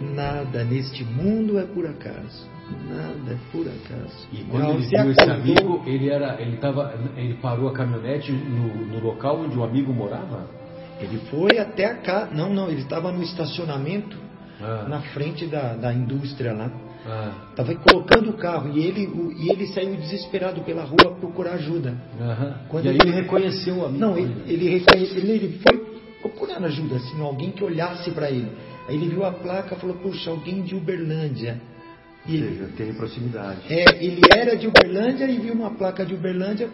nada 0.00 0.64
neste 0.64 1.04
mundo 1.04 1.58
é 1.58 1.64
por 1.64 1.86
acaso. 1.86 2.48
Nada 2.88 3.32
é 3.32 3.38
por 3.50 3.66
acaso. 3.66 4.28
E 4.32 4.44
quando 4.44 4.62
não, 4.62 4.74
ele 4.74 4.86
viu 4.86 5.10
esse 5.10 5.30
amigo, 5.30 5.82
ele 5.86 6.08
era, 6.08 6.40
ele 6.40 6.56
tava, 6.58 6.94
ele 7.16 7.34
parou 7.34 7.68
a 7.68 7.72
caminhonete 7.72 8.30
no, 8.30 8.86
no 8.86 9.00
local 9.00 9.40
onde 9.40 9.58
o 9.58 9.64
amigo 9.64 9.92
morava? 9.92 10.48
Ele 11.00 11.18
foi 11.30 11.58
até 11.58 11.86
a 11.86 11.96
casa. 11.96 12.32
Não, 12.32 12.52
não, 12.52 12.68
ele 12.68 12.82
estava 12.82 13.10
no 13.10 13.22
estacionamento 13.22 14.16
ah. 14.60 14.86
na 14.88 15.00
frente 15.00 15.46
da, 15.46 15.74
da 15.74 15.92
indústria 15.92 16.52
lá. 16.52 16.70
Ah. 17.06 17.32
Tava 17.56 17.74
colocando 17.76 18.30
o 18.30 18.32
carro 18.34 18.70
e 18.76 18.86
ele, 18.86 19.06
o, 19.06 19.32
e 19.32 19.50
ele 19.50 19.66
saiu 19.68 19.96
desesperado 19.96 20.60
pela 20.62 20.84
rua 20.84 21.16
procurar 21.18 21.52
ajuda. 21.52 21.94
Quando 22.68 22.86
e 22.86 22.88
aí 22.90 22.98
ele, 23.00 23.10
reconheceu 23.10 23.76
o 23.76 23.86
amigo. 23.86 24.00
Não, 24.00 24.18
ele, 24.18 24.34
ele, 24.46 24.68
reconhece, 24.68 25.16
ele, 25.16 25.32
ele 25.32 25.60
foi 25.60 25.90
procurando 26.20 26.66
ajuda, 26.66 26.96
assim, 26.96 27.20
alguém 27.20 27.50
que 27.50 27.64
olhasse 27.64 28.10
para 28.10 28.30
ele. 28.30 28.50
Aí 28.88 28.96
ele 28.96 29.08
viu 29.08 29.24
a 29.24 29.32
placa 29.32 29.76
falou, 29.76 29.96
puxa, 29.96 30.30
alguém 30.30 30.62
de 30.62 30.74
Uberlândia. 30.74 31.60
E 32.26 32.36
ele, 32.36 32.66
tem 32.76 32.92
proximidade. 32.92 33.60
É, 33.70 34.04
ele 34.04 34.20
era 34.30 34.54
de 34.54 34.66
Uberlândia 34.66 35.24
e 35.24 35.38
viu 35.38 35.54
uma 35.54 35.70
placa 35.70 36.04
de 36.04 36.14
Uberlândia 36.14 36.68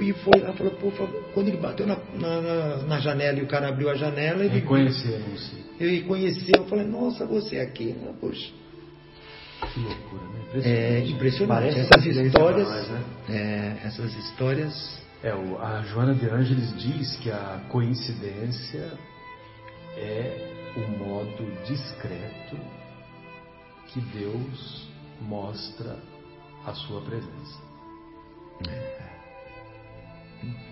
e 0.00 0.12
foi 0.14 0.40
lá, 0.40 0.52
falou, 0.52 0.72
pô, 0.74 0.90
quando 1.34 1.48
ele 1.48 1.58
bateu 1.58 1.86
na, 1.86 1.98
na, 2.18 2.76
na, 2.84 3.00
janela 3.00 3.38
e 3.38 3.42
o 3.42 3.46
cara 3.46 3.68
abriu 3.68 3.90
a 3.90 3.94
janela, 3.94 4.44
ele 4.44 4.54
reconheceram-se. 4.54 5.64
Ele 5.78 6.02
conheceu, 6.02 6.54
eu 6.56 6.64
falei, 6.66 6.86
nossa, 6.86 7.26
você 7.26 7.56
é 7.56 7.62
aqui, 7.62 7.94
poxa. 8.20 8.50
Que 9.60 9.80
loucura, 9.80 10.22
né? 10.22 10.40
Impressionante. 10.40 10.68
É 10.68 11.06
impressionante. 11.06 11.48
Parece 11.48 11.80
essas 11.80 12.06
histórias, 12.06 12.68
mais, 12.68 12.88
né? 12.88 13.04
é, 13.28 13.86
essas 13.86 14.14
histórias. 14.14 15.02
É, 15.22 15.30
a 15.30 15.82
Joana 15.82 16.14
de 16.14 16.28
Ângeles 16.28 16.76
diz 16.76 17.16
que 17.16 17.30
a 17.30 17.60
coincidência 17.70 18.92
é 19.96 20.72
o 20.76 20.98
modo 20.98 21.64
discreto 21.66 22.58
que 23.88 24.00
Deus 24.00 24.88
mostra 25.20 25.96
a 26.66 26.74
sua 26.74 27.00
presença. 27.02 27.62
É. 28.68 29.04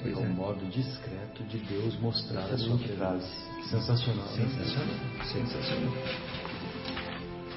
Pois 0.03 0.17
é 0.17 0.21
um 0.21 0.25
é. 0.25 0.29
modo 0.29 0.67
discreto 0.67 1.43
de 1.45 1.59
Deus 1.59 1.99
mostrar 2.01 2.45
a 2.45 2.59
sua 2.59 2.77
presença. 2.77 3.27
Sensacional. 3.71 4.27
Né? 4.27 4.49
Sensacional. 5.33 5.95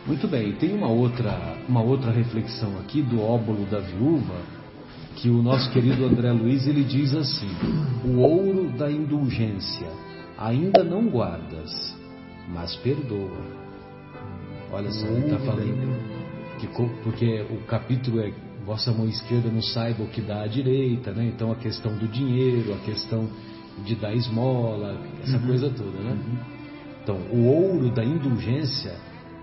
Muito 0.05 0.27
bem, 0.27 0.53
tem 0.53 0.73
uma 0.73 0.87
outra, 0.87 1.57
uma 1.67 1.81
outra 1.81 2.11
reflexão 2.11 2.77
aqui 2.79 3.01
do 3.01 3.21
óbolo 3.21 3.65
da 3.65 3.79
viúva, 3.79 4.35
que 5.15 5.29
o 5.29 5.41
nosso 5.41 5.71
querido 5.71 6.05
André 6.05 6.31
Luiz 6.31 6.67
ele 6.67 6.83
diz 6.83 7.15
assim: 7.15 7.49
O 8.03 8.19
ouro 8.19 8.69
da 8.77 8.91
indulgência 8.91 9.87
ainda 10.37 10.83
não 10.83 11.07
guardas, 11.07 11.95
mas 12.49 12.75
perdoa. 12.77 13.65
Olha 14.71 14.91
só, 14.91 15.07
ele 15.07 15.25
está 15.25 15.39
falando 15.39 16.15
que 16.59 16.67
porque 17.03 17.45
o 17.49 17.65
capítulo 17.65 18.19
é 18.19 18.31
vossa 18.65 18.91
mão 18.91 19.07
esquerda 19.07 19.49
não 19.49 19.61
saiba 19.61 20.03
o 20.03 20.07
que 20.07 20.21
dá 20.21 20.41
à 20.41 20.47
direita, 20.47 21.11
né? 21.11 21.31
Então 21.33 21.51
a 21.51 21.55
questão 21.55 21.95
do 21.95 22.07
dinheiro, 22.07 22.73
a 22.73 22.77
questão 22.79 23.29
de 23.85 23.95
dar 23.95 24.13
esmola, 24.13 24.99
essa 25.23 25.37
uhum. 25.37 25.47
coisa 25.47 25.69
toda, 25.69 25.97
né? 25.99 26.11
Uhum. 26.11 26.37
Então 27.03 27.17
o 27.31 27.45
ouro 27.45 27.89
da 27.91 28.03
indulgência, 28.03 28.95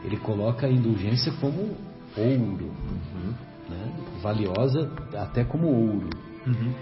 ele 0.05 0.17
coloca 0.19 0.67
a 0.67 0.71
indulgência 0.71 1.33
como 1.41 1.77
ouro, 2.17 2.71
uhum. 2.71 3.35
né? 3.69 3.93
valiosa 4.21 4.91
até 5.15 5.45
como 5.45 5.69
ouro. 5.69 6.11
Uhum. 6.47 6.73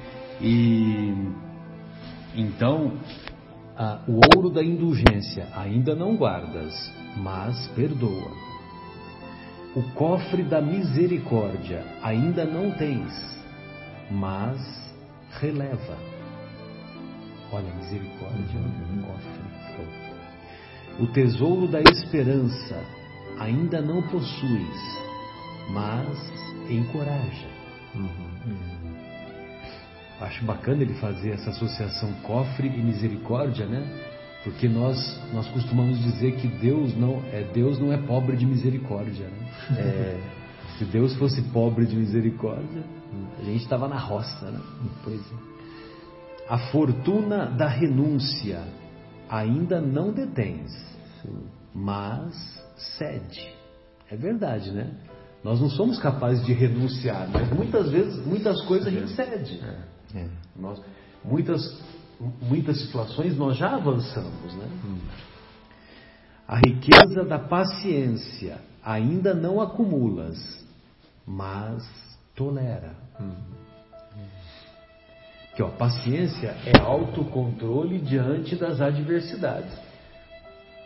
E 0.41 1.15
então 2.35 2.95
a, 3.77 4.01
o 4.09 4.21
ouro 4.37 4.51
da 4.51 4.63
indulgência 4.63 5.49
ainda 5.55 5.95
não 5.95 6.17
guardas, 6.17 6.93
mas 7.17 7.69
perdoa 7.69 8.51
o 9.75 9.83
cofre 9.95 10.43
da 10.43 10.61
misericórdia 10.61 11.85
ainda 12.03 12.45
não 12.45 12.73
tens, 12.73 13.13
mas 14.11 14.61
releva. 15.41 15.97
Olha, 17.53 17.73
misericórdia, 17.75 18.59
uhum. 18.59 19.03
cofre. 19.03 19.41
O 20.99 21.07
tesouro 21.07 21.69
da 21.69 21.81
esperança 21.81 22.83
ainda 23.41 23.81
não 23.81 24.03
possuis, 24.03 24.99
mas 25.71 26.19
encoraja. 26.69 27.49
Uhum. 27.95 28.95
Acho 30.21 30.45
bacana 30.45 30.83
ele 30.83 30.95
fazer 30.95 31.31
essa 31.31 31.49
associação 31.51 32.13
cofre 32.23 32.69
e 32.69 32.83
misericórdia, 32.83 33.65
né? 33.65 33.83
Porque 34.45 34.69
nós, 34.69 35.19
nós 35.33 35.49
costumamos 35.49 35.99
dizer 35.99 36.37
que 36.37 36.47
Deus 36.47 36.97
não 36.97 37.23
é 37.33 37.43
Deus 37.43 37.79
não 37.79 37.93
é 37.93 37.97
pobre 37.97 38.37
de 38.37 38.47
misericórdia. 38.47 39.27
Né? 39.27 39.51
É, 39.77 40.21
se 40.79 40.85
Deus 40.85 41.15
fosse 41.17 41.43
pobre 41.43 41.85
de 41.87 41.95
misericórdia, 41.95 42.83
a 43.39 43.45
gente 43.45 43.63
estava 43.63 43.87
na 43.87 43.99
roça. 43.99 44.51
Né? 44.51 44.61
Pois 45.05 45.21
é. 45.21 45.51
A 46.49 46.59
fortuna 46.71 47.47
da 47.47 47.69
renúncia 47.69 48.65
ainda 49.29 49.81
não 49.81 50.11
detens, 50.11 50.73
mas 51.75 52.60
cede. 52.99 53.55
É 54.11 54.17
verdade, 54.17 54.71
né? 54.71 54.91
Nós 55.43 55.61
não 55.61 55.71
somos 55.71 55.99
capazes 55.99 56.45
de 56.45 56.53
renunciar, 56.53 57.29
mas 57.33 57.51
muitas 57.51 57.91
vezes, 57.91 58.25
muitas 58.27 58.61
coisas 58.63 58.87
a 58.87 58.91
gente 58.91 59.11
cede. 59.13 59.61
É. 60.15 60.19
é. 60.19 60.29
Nós, 60.57 60.81
muitas 61.25 61.63
muitas 62.43 62.81
situações 62.83 63.37
nós 63.37 63.57
já 63.57 63.75
avançamos, 63.75 64.55
né? 64.55 64.69
A 66.47 66.57
riqueza 66.57 67.25
da 67.25 67.39
paciência 67.39 68.59
ainda 68.85 69.33
não 69.33 69.61
acumulas, 69.61 70.37
mas 71.27 71.89
tolera. 72.35 72.95
Que 75.55 75.63
ó, 75.63 75.69
paciência 75.69 76.57
é 76.67 76.79
autocontrole 76.79 77.99
diante 77.99 78.57
das 78.57 78.81
adversidades. 78.81 79.73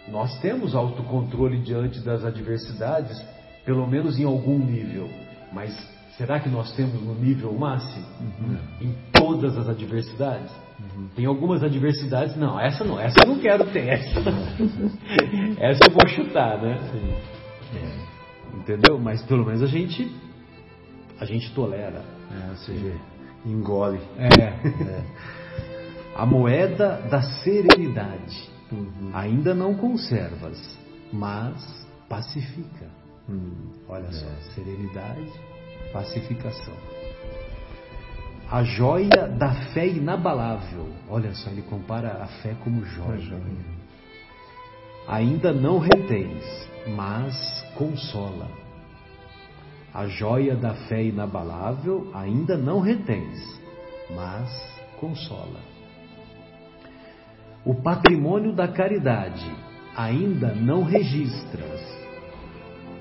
Nós 0.08 0.38
temos 0.40 0.74
autocontrole 0.74 1.60
diante 1.60 2.00
das 2.00 2.24
adversidades, 2.24 3.20
pelo 3.64 3.86
menos 3.86 4.18
em 4.18 4.24
algum 4.24 4.58
nível, 4.58 5.08
mas 5.52 5.74
será 6.16 6.38
que 6.38 6.48
nós 6.48 6.72
temos 6.76 7.02
no 7.02 7.14
nível 7.14 7.52
máximo? 7.54 8.04
Uhum. 8.20 8.58
Em 8.82 8.94
todas 9.12 9.56
as 9.56 9.68
adversidades? 9.68 10.52
Uhum. 10.78 11.08
Tem 11.16 11.24
algumas 11.24 11.62
adversidades, 11.62 12.36
não, 12.36 12.60
essa 12.60 12.84
não, 12.84 13.00
essa 13.00 13.18
eu 13.22 13.28
não 13.28 13.38
quero 13.38 13.64
ter, 13.66 13.88
essa, 13.88 14.20
essa 15.58 15.80
eu 15.88 15.92
vou 15.92 16.06
chutar, 16.08 16.60
né? 16.60 16.78
É. 17.74 18.58
Entendeu? 18.58 18.98
Mas 18.98 19.22
pelo 19.22 19.44
menos 19.46 19.62
a 19.62 19.66
gente, 19.66 20.14
a 21.18 21.24
gente 21.24 21.50
tolera. 21.54 22.04
É, 22.30 22.50
ou 22.50 22.56
seja, 22.56 22.94
engole. 23.46 24.00
É. 24.18 24.26
é. 24.84 25.04
A 26.16 26.26
moeda 26.26 27.00
da 27.10 27.22
serenidade 27.22 28.53
uhum. 28.72 29.10
ainda 29.12 29.54
não 29.54 29.74
conservas, 29.74 30.78
mas 31.12 31.86
pacifica. 32.08 32.88
Hum. 33.28 33.72
Olha 33.88 34.12
só, 34.12 34.26
é. 34.26 34.54
serenidade, 34.54 35.32
pacificação 35.92 36.74
a 38.50 38.62
joia 38.62 39.28
da 39.28 39.52
fé 39.72 39.86
inabalável. 39.86 40.86
Olha 41.08 41.34
só, 41.34 41.50
ele 41.50 41.62
compara 41.62 42.22
a 42.22 42.26
fé 42.42 42.54
como 42.62 42.84
joia. 42.84 43.40
Ainda 45.08 45.52
não 45.52 45.78
retens, 45.78 46.68
mas 46.94 47.34
consola. 47.76 48.48
A 49.92 50.06
joia 50.06 50.56
da 50.56 50.74
fé 50.88 51.04
inabalável 51.04 52.10
ainda 52.14 52.56
não 52.56 52.80
retens, 52.80 53.60
mas 54.14 54.50
consola. 54.98 55.73
O 57.64 57.74
patrimônio 57.74 58.52
da 58.52 58.68
caridade 58.68 59.50
ainda 59.96 60.54
não 60.54 60.82
registras, 60.82 61.80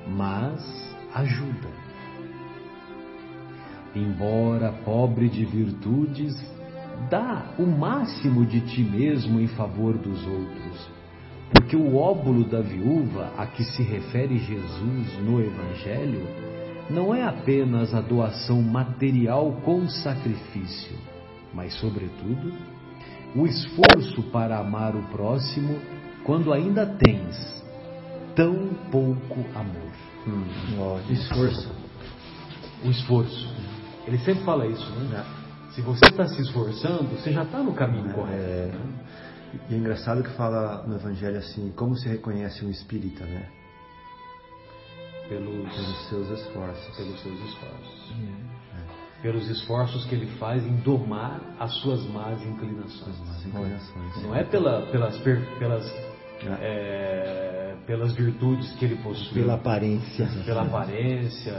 mas 0.08 0.96
ajuda 1.14 1.84
embora 3.96 4.72
pobre 4.84 5.30
de 5.30 5.46
virtudes, 5.46 6.36
dá 7.10 7.54
o 7.58 7.66
máximo 7.66 8.46
de 8.46 8.62
ti 8.62 8.82
mesmo 8.82 9.40
em 9.40 9.48
favor 9.48 9.98
dos 9.98 10.26
outros. 10.26 10.90
Porque 11.52 11.76
o 11.76 11.96
óbolo 11.96 12.46
da 12.46 12.62
viúva 12.62 13.32
a 13.38 13.46
que 13.46 13.64
se 13.64 13.84
refere 13.84 14.40
Jesus 14.40 15.20
no 15.24 15.40
Evangelho 15.40 16.28
não 16.90 17.14
é 17.14 17.24
apenas 17.24 17.94
a 17.94 18.02
doação 18.02 18.62
material 18.62 19.52
com 19.64 19.88
sacrifício, 19.88 20.98
mas, 21.54 21.74
sobretudo, 21.76 22.52
o 23.36 23.46
esforço 23.46 24.22
para 24.32 24.60
amar 24.60 24.96
o 24.96 25.04
próximo 25.10 25.80
quando 26.24 26.54
ainda 26.54 26.86
tens 26.86 27.64
tão 28.36 28.74
pouco 28.92 29.46
amor. 29.56 29.92
Hum, 30.28 30.46
ó, 30.80 31.00
esforço. 31.12 31.72
O 32.84 32.90
esforço. 32.90 33.54
Ele 34.06 34.18
sempre 34.20 34.44
fala 34.44 34.68
isso, 34.68 34.90
né? 34.92 35.26
Se 35.72 35.82
você 35.82 36.06
está 36.06 36.28
se 36.28 36.42
esforçando, 36.42 37.10
você 37.10 37.32
já 37.32 37.44
está 37.44 37.60
no 37.60 37.74
caminho 37.74 38.10
é, 38.10 38.14
correto. 38.14 38.44
É, 38.44 38.68
né? 38.68 39.04
E 39.70 39.74
é 39.74 39.78
engraçado 39.78 40.24
que 40.24 40.32
fala 40.32 40.84
no 40.88 40.96
Evangelho 40.96 41.38
assim, 41.38 41.72
como 41.76 41.96
se 41.96 42.08
reconhece 42.08 42.66
um 42.66 42.70
espírita, 42.70 43.26
né? 43.26 43.50
Pelos, 45.30 45.74
pelos 45.74 46.10
seus 46.10 46.40
esforços. 46.40 46.96
Pelos 46.96 47.20
seus 47.22 47.40
esforços. 47.40 48.12
É. 48.12 48.53
Pelos 49.24 49.50
esforços 49.50 50.06
que 50.06 50.14
ele 50.14 50.28
faz 50.38 50.64
em 50.64 50.76
domar 50.82 51.42
as 51.60 51.74
suas 51.78 52.06
más 52.12 52.40
inclinações. 52.44 53.20
Más 53.20 53.46
inclinações. 53.46 54.22
Não 54.22 54.36
é 54.36 54.44
pela, 54.44 54.86
pelas, 54.92 55.18
pelas 55.18 55.88
é. 56.46 56.58
é 56.62 57.54
pelas 57.86 58.14
virtudes 58.14 58.72
que 58.74 58.86
ele 58.86 58.96
possui. 58.98 59.42
Pela 59.42 59.56
aparência. 59.56 60.28
Pela 60.46 60.64
aparência. 60.64 61.52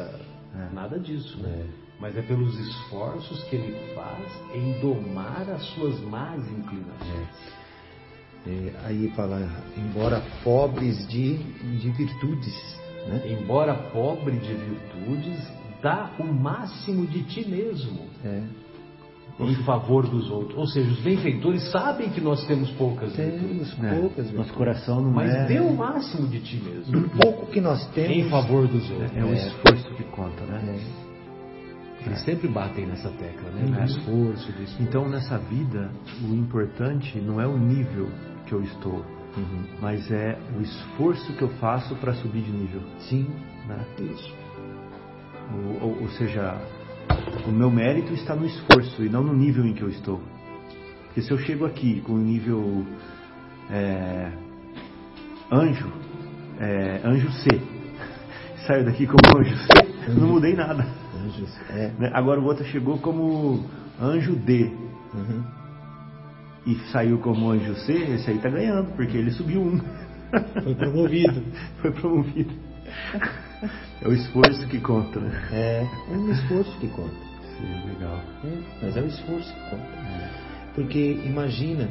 É. 0.54 0.72
Nada 0.72 0.98
disso, 0.98 1.38
né? 1.38 1.50
É. 1.50 1.84
Mas 2.00 2.16
é 2.16 2.22
pelos 2.22 2.58
esforços 2.58 3.42
que 3.44 3.56
ele 3.56 3.94
faz 3.94 4.26
em 4.54 4.80
domar 4.80 5.48
as 5.50 5.62
suas 5.74 5.98
más 6.00 6.40
inclinações. 6.50 7.28
É. 8.46 8.50
é 8.50 8.74
aí 8.84 9.12
fala, 9.16 9.48
embora 9.76 10.22
pobres 10.42 11.06
de, 11.08 11.38
de 11.38 11.90
virtudes. 11.90 12.80
Né? 13.06 13.38
Embora 13.38 13.74
pobre 13.74 14.38
de 14.38 14.54
virtudes, 14.54 15.40
dá 15.84 16.10
o 16.18 16.24
máximo 16.24 17.06
de 17.06 17.22
ti 17.24 17.46
mesmo. 17.46 18.00
É 18.24 18.42
em 19.40 19.54
favor 19.64 20.06
dos 20.06 20.30
outros. 20.30 20.56
Ou 20.56 20.66
seja, 20.66 20.88
os 20.90 21.00
benfeitores 21.00 21.70
sabem 21.72 22.08
que 22.10 22.20
nós 22.20 22.46
temos 22.46 22.70
poucas 22.70 23.12
temos 23.14 23.76
né? 23.78 23.98
poucas, 23.98 24.32
nosso 24.32 24.52
coração 24.52 25.02
não 25.02 25.10
mas 25.10 25.28
é. 25.28 25.38
Mas 25.38 25.48
dê 25.48 25.60
o 25.60 25.74
máximo 25.74 26.28
de 26.28 26.40
ti 26.40 26.56
mesmo. 26.64 26.98
O 26.98 27.10
pouco 27.10 27.46
que 27.46 27.60
nós 27.60 27.84
temos 27.88 28.16
em 28.16 28.30
favor 28.30 28.68
dos 28.68 28.88
outros. 28.90 29.16
É, 29.16 29.18
é 29.18 29.24
o 29.24 29.34
esforço 29.34 29.94
que 29.94 30.04
conta, 30.04 30.44
né? 30.44 30.78
É. 30.78 32.06
Eles 32.06 32.20
sempre 32.20 32.46
batem 32.48 32.86
nessa 32.86 33.08
tecla, 33.08 33.50
né? 33.50 33.64
Uhum. 33.64 33.82
O 33.82 33.84
esforço, 33.84 34.50
esforço. 34.50 34.82
Então 34.82 35.08
nessa 35.08 35.38
vida 35.38 35.90
o 36.22 36.32
importante 36.32 37.18
não 37.18 37.40
é 37.40 37.46
o 37.46 37.58
nível 37.58 38.08
que 38.46 38.52
eu 38.52 38.62
estou, 38.62 39.04
uhum. 39.36 39.64
mas 39.80 40.12
é 40.12 40.38
o 40.56 40.62
esforço 40.62 41.32
que 41.32 41.42
eu 41.42 41.48
faço 41.58 41.96
para 41.96 42.14
subir 42.14 42.42
de 42.42 42.52
nível. 42.52 42.82
Sim, 43.00 43.26
né? 43.66 43.84
isso. 43.98 44.43
Ou, 46.04 46.10
seja, 46.10 46.60
o 47.48 47.50
meu 47.50 47.70
mérito 47.70 48.12
está 48.12 48.36
no 48.36 48.44
esforço 48.44 49.02
e 49.02 49.08
não 49.08 49.22
no 49.22 49.32
nível 49.32 49.64
em 49.64 49.72
que 49.72 49.80
eu 49.80 49.88
estou. 49.88 50.20
Porque 51.06 51.22
se 51.22 51.30
eu 51.30 51.38
chego 51.38 51.64
aqui 51.64 52.02
com 52.02 52.12
o 52.12 52.18
nível 52.18 52.84
é, 53.70 54.30
anjo, 55.50 55.90
é, 56.60 57.00
anjo 57.02 57.32
C, 57.32 57.48
saio 58.66 58.84
daqui 58.84 59.06
como 59.06 59.40
anjo 59.40 59.56
C, 59.56 60.12
não 60.12 60.28
mudei 60.28 60.54
nada. 60.54 60.86
É. 61.70 61.90
Né? 61.98 62.10
Agora 62.12 62.38
o 62.38 62.44
outro 62.44 62.66
chegou 62.66 62.98
como 62.98 63.64
anjo 63.98 64.36
D. 64.36 64.70
Uhum. 65.14 65.42
E 66.66 66.74
saiu 66.92 67.16
como 67.18 67.50
anjo 67.50 67.74
C, 67.76 67.92
esse 67.92 68.28
aí 68.28 68.36
está 68.36 68.50
ganhando, 68.50 68.94
porque 68.94 69.16
ele 69.16 69.30
subiu 69.30 69.62
um. 69.62 69.80
Foi 70.62 70.74
promovido. 70.74 71.42
Foi 71.80 71.92
promovido. 71.92 72.52
É 74.02 74.08
o 74.08 74.12
esforço 74.12 74.66
que 74.66 74.80
conta, 74.80 75.20
né? 75.20 75.48
É, 75.52 75.86
é 76.12 76.16
o 76.16 76.30
esforço 76.30 76.78
que 76.78 76.88
conta. 76.88 77.14
Sim, 77.56 77.88
legal. 77.88 78.20
É, 78.44 78.58
mas 78.82 78.96
é 78.96 79.00
o 79.00 79.06
esforço 79.06 79.52
que 79.52 79.70
conta. 79.70 79.82
É. 79.82 80.30
Porque 80.74 81.20
imagina, 81.24 81.88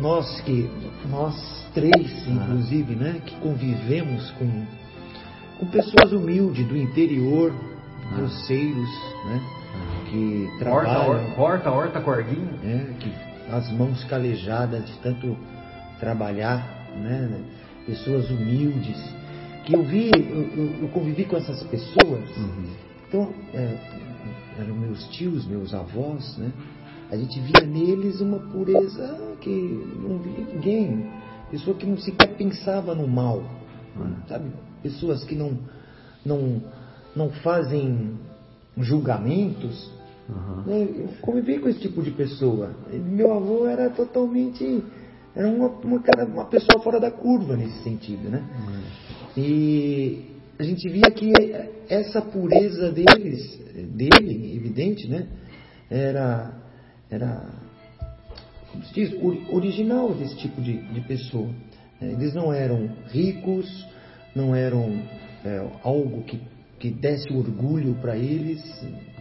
nós 0.00 0.40
que, 0.40 0.70
nós 1.10 1.66
três, 1.74 2.26
inclusive, 2.26 2.94
ah. 2.94 2.96
né, 2.96 3.20
que 3.24 3.36
convivemos 3.36 4.30
com, 4.32 4.66
com 5.58 5.66
pessoas 5.66 6.12
humildes 6.12 6.66
do 6.66 6.76
interior, 6.76 7.52
ah. 7.52 8.14
groseiros, 8.16 8.90
né, 9.26 9.40
ah. 9.74 10.10
que 10.10 10.50
trabalham... 10.58 11.10
Horta, 11.10 11.40
horta, 11.40 11.70
horta 11.70 12.00
cordinha. 12.00 12.50
É, 12.64 12.94
que 12.98 13.12
as 13.50 13.70
mãos 13.70 14.02
calejadas 14.04 14.84
de 14.86 14.98
tanto 14.98 15.36
trabalhar, 16.00 16.88
né, 16.96 17.40
pessoas 17.86 18.30
humildes, 18.30 18.98
que 19.66 19.74
eu 19.74 19.82
vi, 19.82 20.10
eu, 20.14 20.82
eu 20.82 20.88
convivi 20.88 21.24
com 21.24 21.36
essas 21.36 21.60
pessoas, 21.64 22.36
uhum. 22.36 22.66
então, 23.08 23.34
é, 23.52 23.76
eram 24.60 24.76
meus 24.76 25.04
tios, 25.08 25.44
meus 25.44 25.74
avós, 25.74 26.38
né? 26.38 26.52
A 27.10 27.16
gente 27.16 27.38
via 27.40 27.66
neles 27.66 28.20
uma 28.20 28.38
pureza 28.38 29.36
que 29.40 29.50
não 29.50 30.18
via 30.18 30.44
ninguém, 30.54 31.10
pessoa 31.50 31.76
que 31.76 31.84
não 31.84 31.98
sequer 31.98 32.36
pensava 32.36 32.94
no 32.94 33.08
mal, 33.08 33.42
uhum. 33.96 34.14
sabe? 34.28 34.50
Pessoas 34.82 35.24
que 35.24 35.34
não, 35.34 35.58
não, 36.24 36.62
não 37.14 37.30
fazem 37.30 38.12
julgamentos. 38.78 39.90
Uhum. 40.28 40.72
Eu 40.72 41.08
convivi 41.20 41.58
com 41.58 41.68
esse 41.68 41.80
tipo 41.80 42.02
de 42.02 42.12
pessoa. 42.12 42.70
Meu 42.92 43.32
avô 43.32 43.66
era 43.66 43.90
totalmente 43.90 44.82
era 45.34 45.48
uma, 45.48 45.68
uma, 45.68 46.02
uma 46.24 46.44
pessoa 46.46 46.82
fora 46.82 46.98
da 46.98 47.10
curva 47.10 47.56
nesse 47.56 47.82
sentido, 47.82 48.30
né? 48.30 48.42
Uhum. 48.58 49.25
E 49.36 50.24
a 50.58 50.62
gente 50.62 50.88
via 50.88 51.10
que 51.10 51.32
essa 51.88 52.22
pureza 52.22 52.90
deles, 52.90 53.58
dele, 53.94 54.56
evidente, 54.56 55.06
né? 55.06 55.26
Era, 55.90 56.52
era 57.10 57.46
como 58.72 58.84
se 58.84 58.94
diz, 58.94 59.14
original 59.50 60.14
desse 60.14 60.36
tipo 60.36 60.60
de, 60.60 60.78
de 60.78 61.00
pessoa. 61.02 61.48
É, 62.00 62.12
eles 62.12 62.34
não 62.34 62.52
eram 62.52 62.90
ricos, 63.08 63.86
não 64.34 64.54
eram 64.54 65.02
é, 65.44 65.66
algo 65.82 66.22
que, 66.24 66.40
que 66.78 66.90
desse 66.90 67.32
orgulho 67.32 67.94
para 67.94 68.16
eles. 68.16 68.62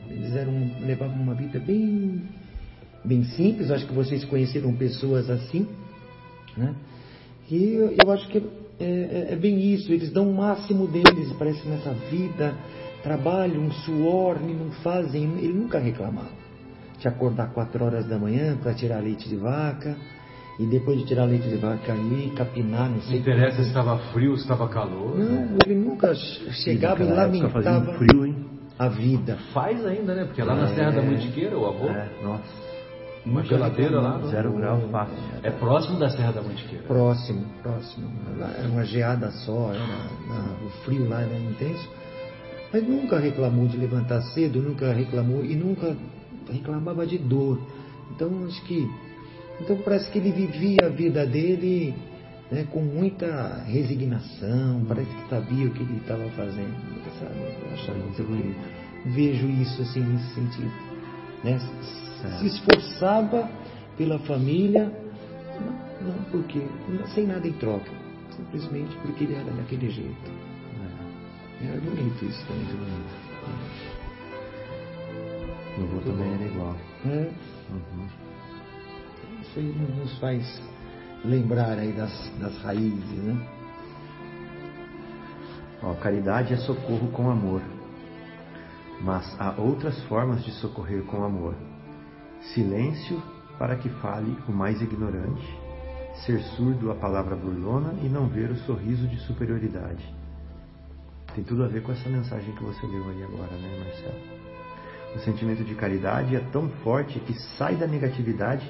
Eles 0.09 0.36
eram, 0.36 0.53
levavam 0.82 1.22
uma 1.22 1.34
vida 1.34 1.59
bem, 1.59 2.24
bem 3.03 3.24
simples. 3.24 3.72
Acho 3.72 3.88
que 3.88 3.93
vocês 3.93 4.26
conheceram 4.26 4.74
pessoas 4.76 5.30
assim. 5.30 5.68
Né? 6.57 6.76
E 7.49 7.74
eu, 7.74 7.95
eu 8.03 8.11
acho 8.11 8.28
que 8.28 8.41
é, 8.80 8.84
é, 8.84 9.34
é, 9.34 9.36
bem 9.36 9.73
isso, 9.73 9.91
eles 9.91 10.11
dão 10.11 10.30
o 10.30 10.36
máximo 10.36 10.88
deles, 10.88 11.32
parece 11.38 11.67
nessa 11.67 11.91
vida, 12.09 12.53
trabalham, 13.01 13.71
suor, 13.71 14.38
e 14.41 14.53
não 14.53 14.71
fazem, 14.84 15.23
ele 15.39 15.53
nunca 15.53 15.80
reclamava. 15.80 16.45
De 16.99 17.07
acordar 17.07 17.51
quatro 17.53 17.84
horas 17.86 18.07
da 18.07 18.17
manhã 18.17 18.57
para 18.57 18.73
tirar 18.73 18.99
leite 18.99 19.30
de 19.30 19.36
vaca, 19.36 19.95
e 20.59 20.65
depois 20.65 20.99
de 20.99 21.05
tirar 21.05 21.26
leite 21.26 21.47
de 21.47 21.57
vaca 21.57 21.93
aí, 21.93 22.32
capinar, 22.36 22.89
não 22.89 23.01
sei. 23.01 23.13
Não 23.13 23.19
interessa 23.19 23.61
se 23.61 23.67
estava 23.69 23.97
frio, 24.13 24.36
se 24.36 24.43
estava 24.43 24.67
calor. 24.69 25.17
Não, 25.17 25.57
ele 25.65 25.76
nunca 25.76 26.13
chegava 26.15 27.03
e 27.03 27.07
lamentava 27.07 27.93
frio, 27.93 28.26
hein? 28.26 28.45
a 28.78 28.88
vida. 28.88 29.38
Faz 29.53 29.86
ainda, 29.86 30.13
né? 30.15 30.26
Porque 30.26 30.41
lá 30.41 30.55
na 30.55 30.67
Serra 30.67 30.91
da 30.91 31.01
é. 31.01 31.05
Mantiqueira, 31.05 31.57
o 31.57 31.65
avô. 31.65 31.89
É, 31.89 32.09
nossa. 32.23 32.74
Uma 33.26 33.43
geladeira 33.43 33.99
lá? 33.99 34.19
Zero 34.30 34.53
grau 34.53 34.80
fácil. 34.91 35.15
É 35.41 35.49
próximo 35.49 35.97
da 35.97 36.09
Serra 36.09 36.32
da 36.32 36.41
Mantiqueira? 36.43 36.84
Próximo, 36.86 37.43
próximo. 37.63 38.07
Era 38.39 38.67
uma 38.67 38.86
geada 38.86 39.32
só, 39.32 39.73
era, 39.73 39.84
o 40.63 40.69
frio 40.84 41.09
lá 41.09 41.21
era 41.21 41.36
intenso. 41.36 41.89
Mas 42.71 42.88
nunca 42.88 43.17
reclamou 43.17 43.67
de 43.67 43.78
levantar 43.78 44.21
cedo, 44.34 44.61
nunca 44.61 44.93
reclamou 44.93 45.43
e 45.43 45.55
nunca 45.55 45.95
reclamava 46.51 47.05
de 47.07 47.17
dor. 47.17 47.59
Então 48.11 48.30
acho 48.45 48.63
que. 48.65 48.88
Então 49.59 49.78
parece 49.78 50.11
que 50.11 50.19
ele 50.19 50.32
vivia 50.32 50.86
a 50.86 50.89
vida 50.89 51.26
dele 51.26 51.95
né, 52.51 52.67
com 52.71 52.82
muita 52.82 53.63
resignação, 53.65 54.84
parece 54.88 55.09
que 55.09 55.30
sabia 55.30 55.65
o 55.67 55.71
que 55.71 55.82
ele 55.82 55.97
estava 55.97 56.30
fazendo. 56.32 56.76
Sabe? 57.19 57.39
Eu 57.39 57.73
acho 57.73 57.91
muito 57.91 58.23
bonito. 58.23 58.59
Vejo 59.05 59.47
isso 59.47 59.82
assim 59.82 60.01
nesse 60.01 60.36
sentido. 60.36 60.71
Né? 61.43 61.59
Se 62.39 62.47
esforçava 62.47 63.49
pela 63.97 64.19
família, 64.19 64.91
não, 66.01 66.13
não 66.13 66.23
porque, 66.32 66.61
sem 67.13 67.28
nada 67.28 67.47
em 67.47 67.53
troca, 67.53 67.91
simplesmente 68.36 68.95
porque 68.97 69.23
ele 69.23 69.36
era 69.36 69.51
daquele 69.51 69.89
jeito. 69.89 70.32
É. 71.61 71.67
Era 71.67 71.82
bonito 71.82 72.26
isso 72.26 72.45
também. 72.47 72.65
Muito 72.65 72.78
bonito. 72.78 73.26
Meu 75.78 75.88
avô 75.88 75.99
também 75.99 76.28
bom. 76.28 76.36
era 76.36 76.45
igual. 76.45 76.76
É. 77.05 77.32
Uhum. 77.71 78.07
Isso 79.41 79.59
aí 79.59 79.76
nos 79.97 80.17
faz 80.19 80.61
lembrar 81.23 81.78
aí 81.78 81.91
das, 81.91 82.32
das 82.39 82.57
raízes, 82.61 83.23
né? 83.23 83.38
Ó, 85.82 85.93
caridade 85.95 86.53
é 86.53 86.57
socorro 86.57 87.09
com 87.11 87.30
amor, 87.30 87.61
mas 89.01 89.36
há 89.39 89.53
outras 89.59 90.01
formas 90.05 90.43
de 90.43 90.51
socorrer 90.51 91.03
com 91.03 91.23
amor 91.23 91.55
silêncio 92.53 93.21
para 93.57 93.75
que 93.75 93.89
fale 93.89 94.37
o 94.47 94.51
mais 94.51 94.81
ignorante, 94.81 95.47
ser 96.25 96.39
surdo 96.55 96.91
à 96.91 96.95
palavra 96.95 97.35
burlona 97.35 97.93
e 98.01 98.09
não 98.09 98.27
ver 98.27 98.51
o 98.51 98.57
sorriso 98.57 99.07
de 99.07 99.17
superioridade. 99.21 100.03
Tem 101.33 101.43
tudo 101.43 101.63
a 101.63 101.67
ver 101.67 101.81
com 101.83 101.91
essa 101.91 102.09
mensagem 102.09 102.53
que 102.55 102.63
você 102.63 102.85
leu 102.85 103.09
aí 103.09 103.23
agora, 103.23 103.51
né, 103.51 103.83
Marcelo? 103.83 104.35
O 105.15 105.19
sentimento 105.19 105.63
de 105.63 105.75
caridade 105.75 106.35
é 106.35 106.39
tão 106.51 106.69
forte 106.83 107.19
que 107.19 107.33
sai 107.57 107.75
da 107.75 107.87
negatividade 107.87 108.69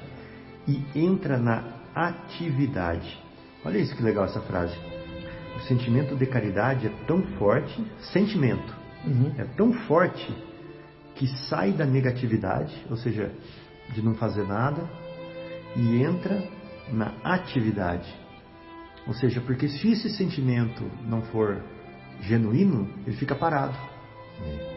e 0.66 0.84
entra 0.94 1.38
na 1.38 1.64
atividade. 1.94 3.18
Olha 3.64 3.78
isso 3.78 3.96
que 3.96 4.02
legal 4.02 4.24
essa 4.24 4.40
frase. 4.40 4.76
O 5.56 5.60
sentimento 5.60 6.14
de 6.14 6.26
caridade 6.26 6.86
é 6.86 6.90
tão 7.06 7.22
forte, 7.38 7.84
sentimento, 8.12 8.74
uhum. 9.04 9.32
é 9.38 9.44
tão 9.44 9.72
forte 9.72 10.32
que 11.14 11.26
sai 11.48 11.72
da 11.72 11.86
negatividade, 11.86 12.84
ou 12.90 12.96
seja, 12.96 13.32
de 13.92 14.02
não 14.02 14.14
fazer 14.14 14.46
nada 14.46 14.88
e 15.76 16.02
entra 16.02 16.42
na 16.92 17.12
atividade. 17.22 18.12
Ou 19.06 19.14
seja, 19.14 19.40
porque 19.40 19.68
se 19.68 19.92
esse 19.92 20.10
sentimento 20.10 20.84
não 21.04 21.22
for 21.22 21.62
genuíno, 22.20 22.88
ele 23.06 23.16
fica 23.16 23.34
parado. 23.34 23.76
É. 24.42 24.76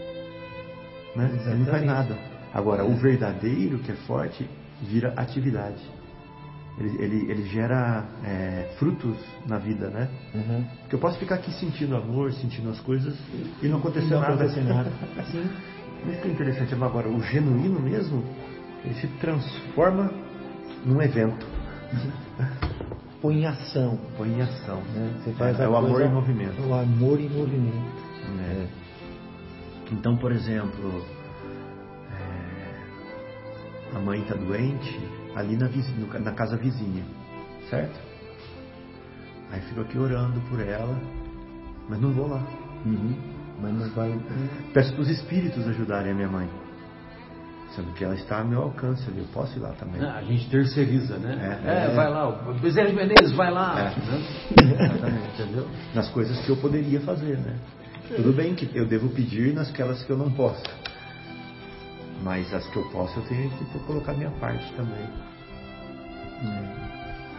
Né? 1.16 1.46
Ele 1.48 1.60
não 1.60 1.66
faz 1.66 1.86
nada. 1.86 2.18
Agora, 2.54 2.84
é. 2.84 2.86
o 2.86 2.96
verdadeiro, 2.96 3.80
que 3.80 3.92
é 3.92 3.96
forte, 3.96 4.48
vira 4.82 5.14
atividade. 5.16 5.82
ele, 6.80 7.04
ele, 7.04 7.32
ele 7.32 7.46
gera 7.48 8.06
é, 8.24 8.76
frutos 8.78 9.18
na 9.48 9.58
vida, 9.58 9.90
né? 9.90 10.10
Uhum. 10.34 10.64
Porque 10.82 10.96
eu 10.96 11.00
posso 11.00 11.18
ficar 11.20 11.36
aqui 11.36 11.52
sentindo 11.54 11.96
amor, 11.96 12.32
sentindo 12.34 12.70
as 12.70 12.80
coisas 12.80 13.18
e 13.62 13.68
não 13.68 13.80
acontecer 13.80 14.14
Não 14.14 14.22
nada. 14.22 14.34
acontecer 14.34 14.62
nada. 14.64 14.92
Sim. 15.32 15.50
Muito 16.06 16.28
interessante. 16.28 16.76
Mas 16.76 16.90
Agora, 16.90 17.10
o 17.10 17.22
genuíno 17.22 17.80
mesmo, 17.80 18.24
ele 18.84 18.94
se 18.96 19.08
transforma 19.20 20.12
num 20.86 21.02
evento. 21.02 21.46
Põe 23.22 23.42
em 23.42 23.46
ação. 23.46 24.00
Põe 24.18 24.30
em 24.30 24.42
ação. 24.42 24.82
Né? 24.94 25.22
Você 25.24 25.34
faz 25.34 25.60
é, 25.60 25.66
a 25.66 25.70
o 25.70 25.76
amor 25.76 26.02
em 26.02 26.10
movimento. 26.10 26.62
O 26.62 26.74
amor 26.74 27.20
em 27.20 27.30
movimento. 27.30 28.02
né? 28.38 28.68
Então, 29.92 30.16
por 30.16 30.32
exemplo, 30.32 31.04
é, 32.12 33.98
a 33.98 34.00
mãe 34.00 34.22
está 34.22 34.36
doente 34.36 35.00
ali 35.36 35.58
na, 35.58 35.68
vizinha, 35.68 36.20
na 36.20 36.32
casa 36.32 36.56
vizinha, 36.56 37.04
certo? 37.70 38.00
Aí 39.52 39.62
fico 39.62 39.82
aqui 39.82 39.98
orando 39.98 40.40
por 40.42 40.60
ela, 40.60 40.96
mas 41.90 42.00
não 42.00 42.12
vou 42.12 42.28
lá. 42.28 42.44
Uhum. 42.86 43.16
Mas 43.62 43.74
não 43.74 43.90
vai. 43.90 44.18
Peço 44.74 44.94
para 44.94 45.02
os 45.02 45.10
espíritos 45.10 45.68
ajudarem 45.68 46.12
a 46.12 46.16
minha 46.16 46.30
mãe, 46.30 46.48
sendo 47.76 47.94
que 47.94 48.04
ela 48.04 48.16
está 48.16 48.40
ao 48.40 48.46
meu 48.46 48.64
alcance 48.64 49.08
ali, 49.08 49.20
eu 49.20 49.28
posso 49.34 49.58
ir 49.58 49.62
lá 49.62 49.70
também. 49.74 50.02
Ah, 50.02 50.18
a 50.18 50.24
gente 50.24 50.50
terceiriza, 50.50 51.18
né? 51.18 51.62
É. 51.64 51.86
É, 51.86 51.96
vai 51.96 52.10
lá, 52.10 52.28
o 52.28 52.54
Bezerra 52.60 52.90
de 52.90 52.96
Menezes, 52.96 53.32
vai 53.34 53.52
lá. 53.52 53.80
É. 53.80 53.84
né? 53.84 54.84
Exatamente. 54.84 55.42
Entendeu? 55.42 55.68
Nas 55.94 56.10
coisas 56.10 56.40
que 56.46 56.50
eu 56.50 56.58
poderia 56.58 57.00
fazer, 57.02 57.38
né? 57.38 57.56
Tudo 58.16 58.34
bem 58.34 58.56
que 58.56 58.76
eu 58.76 58.88
devo 58.88 59.10
pedir 59.10 59.54
nasquelas 59.54 60.04
que 60.04 60.10
eu 60.10 60.18
não 60.18 60.32
posso. 60.32 60.64
Mas 62.24 62.52
as 62.54 62.68
que 62.68 62.78
eu 62.78 62.84
posso, 62.90 63.20
eu 63.20 63.24
tenho 63.24 63.50
que 63.52 63.80
colocar 63.86 64.14
minha 64.14 64.32
parte 64.32 64.74
também. 64.74 65.08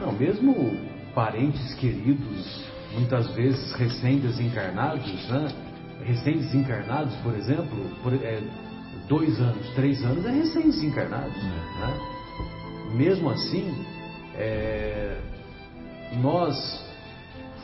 Não, 0.01 0.13
mesmo 0.13 0.77
parentes 1.15 1.75
queridos, 1.75 2.65
muitas 2.93 3.29
vezes 3.35 3.73
recém-desencarnados, 3.75 5.29
né? 5.29 5.49
Recém-desencarnados, 6.05 7.15
por 7.17 7.35
exemplo, 7.35 7.91
por, 8.03 8.15
é, 8.15 8.41
dois 9.11 9.41
anos, 9.41 9.69
três 9.75 10.03
anos 10.05 10.25
é 10.25 10.31
recém-desencarnados. 10.31 11.37
Né? 11.43 11.99
Mesmo 12.95 13.29
assim, 13.29 13.75
é, 14.37 15.21
nós 16.23 16.57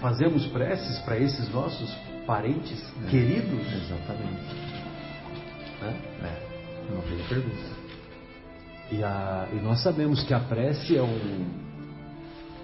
fazemos 0.01 0.45
preces 0.49 0.99
para 1.05 1.17
esses 1.19 1.49
nossos 1.55 1.89
parentes 2.27 2.83
queridos. 3.09 3.65
Exatamente. 3.73 4.55
Né? 5.81 6.01
É, 6.25 6.93
não 6.93 7.01
fez 7.03 7.23
pergunta. 7.29 7.77
E, 8.91 9.03
a- 9.05 9.49
e 9.53 9.57
nós 9.57 9.81
sabemos 9.83 10.25
que 10.25 10.35
a 10.35 10.41
prece 10.41 10.97
é 10.97 11.03
um, 11.03 11.45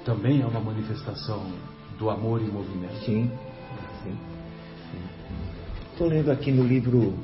também 0.04 0.42
é 0.42 0.46
uma 0.46 0.60
manifestação 0.60 1.52
do 2.00 2.10
amor 2.10 2.42
em 2.42 2.48
movimento. 2.48 2.96
Sim. 3.04 3.30
Sim. 4.02 4.18
Estou 5.92 6.08
lendo 6.08 6.32
aqui 6.32 6.50
no 6.50 6.64
livro 6.64 7.16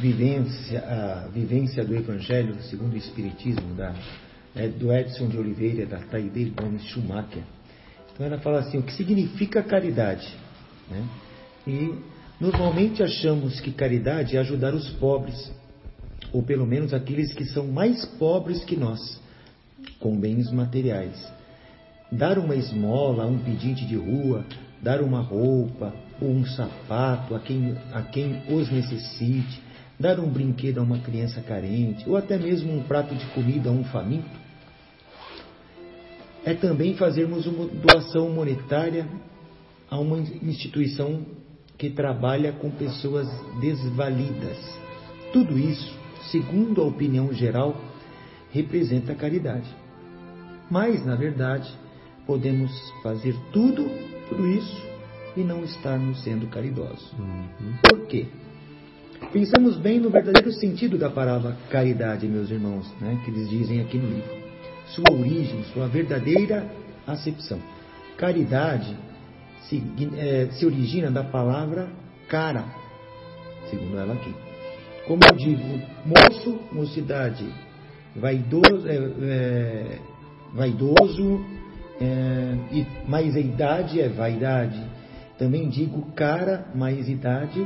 Vivência, 0.00 0.80
a 0.80 1.28
Vivência 1.28 1.84
do 1.84 1.94
Evangelho 1.94 2.60
segundo 2.62 2.94
o 2.94 2.96
Espiritismo, 2.96 3.74
da, 3.74 3.94
é, 4.56 4.66
do 4.66 4.92
Edson 4.92 5.28
de 5.28 5.36
Oliveira, 5.36 5.84
da 5.84 5.98
Taide 5.98 6.52
Gomes 6.56 6.82
Schumacher. 6.84 7.42
Então 8.12 8.26
ela 8.26 8.38
fala 8.38 8.60
assim, 8.60 8.78
o 8.78 8.82
que 8.82 8.92
significa 8.94 9.62
caridade? 9.62 10.26
né? 10.90 11.04
E 11.66 11.94
normalmente 12.40 13.02
achamos 13.02 13.60
que 13.60 13.70
caridade 13.70 14.36
é 14.36 14.40
ajudar 14.40 14.74
os 14.74 14.88
pobres, 14.92 15.52
ou 16.32 16.42
pelo 16.42 16.66
menos 16.66 16.92
aqueles 16.92 17.32
que 17.34 17.44
são 17.44 17.66
mais 17.68 18.04
pobres 18.18 18.64
que 18.64 18.76
nós, 18.76 19.20
com 19.98 20.18
bens 20.18 20.50
materiais. 20.50 21.30
Dar 22.10 22.38
uma 22.38 22.56
esmola 22.56 23.24
a 23.24 23.26
um 23.26 23.38
pedinte 23.38 23.86
de 23.86 23.96
rua, 23.96 24.44
dar 24.82 25.00
uma 25.02 25.20
roupa 25.20 25.94
ou 26.20 26.30
um 26.30 26.44
sapato 26.46 27.34
a 27.34 27.38
quem, 27.38 27.76
a 27.92 28.02
quem 28.02 28.42
os 28.48 28.70
necessite, 28.70 29.69
dar 30.00 30.18
um 30.18 30.30
brinquedo 30.30 30.78
a 30.78 30.82
uma 30.82 30.98
criança 30.98 31.42
carente, 31.42 32.08
ou 32.08 32.16
até 32.16 32.38
mesmo 32.38 32.74
um 32.74 32.82
prato 32.82 33.14
de 33.14 33.26
comida 33.26 33.68
a 33.68 33.72
um 33.72 33.84
faminto, 33.84 34.40
é 36.42 36.54
também 36.54 36.96
fazermos 36.96 37.46
uma 37.46 37.66
doação 37.66 38.30
monetária 38.30 39.06
a 39.90 39.98
uma 39.98 40.18
instituição 40.18 41.22
que 41.76 41.90
trabalha 41.90 42.50
com 42.52 42.70
pessoas 42.70 43.28
desvalidas. 43.60 44.56
Tudo 45.34 45.58
isso, 45.58 45.94
segundo 46.30 46.80
a 46.80 46.86
opinião 46.86 47.30
geral, 47.34 47.78
representa 48.50 49.14
caridade. 49.14 49.68
Mas, 50.70 51.04
na 51.04 51.14
verdade, 51.14 51.70
podemos 52.26 52.72
fazer 53.02 53.36
tudo, 53.52 53.84
tudo 54.30 54.48
isso 54.48 54.82
e 55.36 55.40
não 55.40 55.62
estarmos 55.62 56.22
sendo 56.22 56.46
caridosos. 56.46 57.12
Por 57.82 58.06
quê? 58.06 58.28
Pensamos 59.32 59.76
bem 59.76 60.00
no 60.00 60.10
verdadeiro 60.10 60.50
sentido 60.50 60.98
da 60.98 61.08
palavra 61.08 61.56
caridade, 61.70 62.26
meus 62.26 62.50
irmãos, 62.50 62.92
né, 63.00 63.20
que 63.24 63.30
eles 63.30 63.48
dizem 63.48 63.80
aqui 63.80 63.96
no 63.96 64.08
livro. 64.08 64.36
Sua 64.86 65.12
origem, 65.12 65.62
sua 65.72 65.86
verdadeira 65.86 66.68
acepção. 67.06 67.60
Caridade 68.16 68.96
se, 69.68 69.80
eh, 70.16 70.48
se 70.50 70.66
origina 70.66 71.12
da 71.12 71.22
palavra 71.22 71.88
cara, 72.28 72.64
segundo 73.70 73.98
ela 73.98 74.14
aqui. 74.14 74.34
Como 75.06 75.20
eu 75.24 75.36
digo, 75.36 75.80
moço, 76.04 76.58
mocidade, 76.72 77.44
vaidoso, 78.16 78.88
é, 78.88 78.96
é, 78.96 79.98
vaidoso 80.52 81.44
é, 82.00 82.56
e 82.72 82.86
mais 83.08 83.36
a 83.36 83.40
idade 83.40 84.00
é 84.00 84.08
vaidade. 84.08 84.82
Também 85.38 85.68
digo 85.68 86.10
cara 86.12 86.66
mais 86.74 87.08
idade 87.08 87.64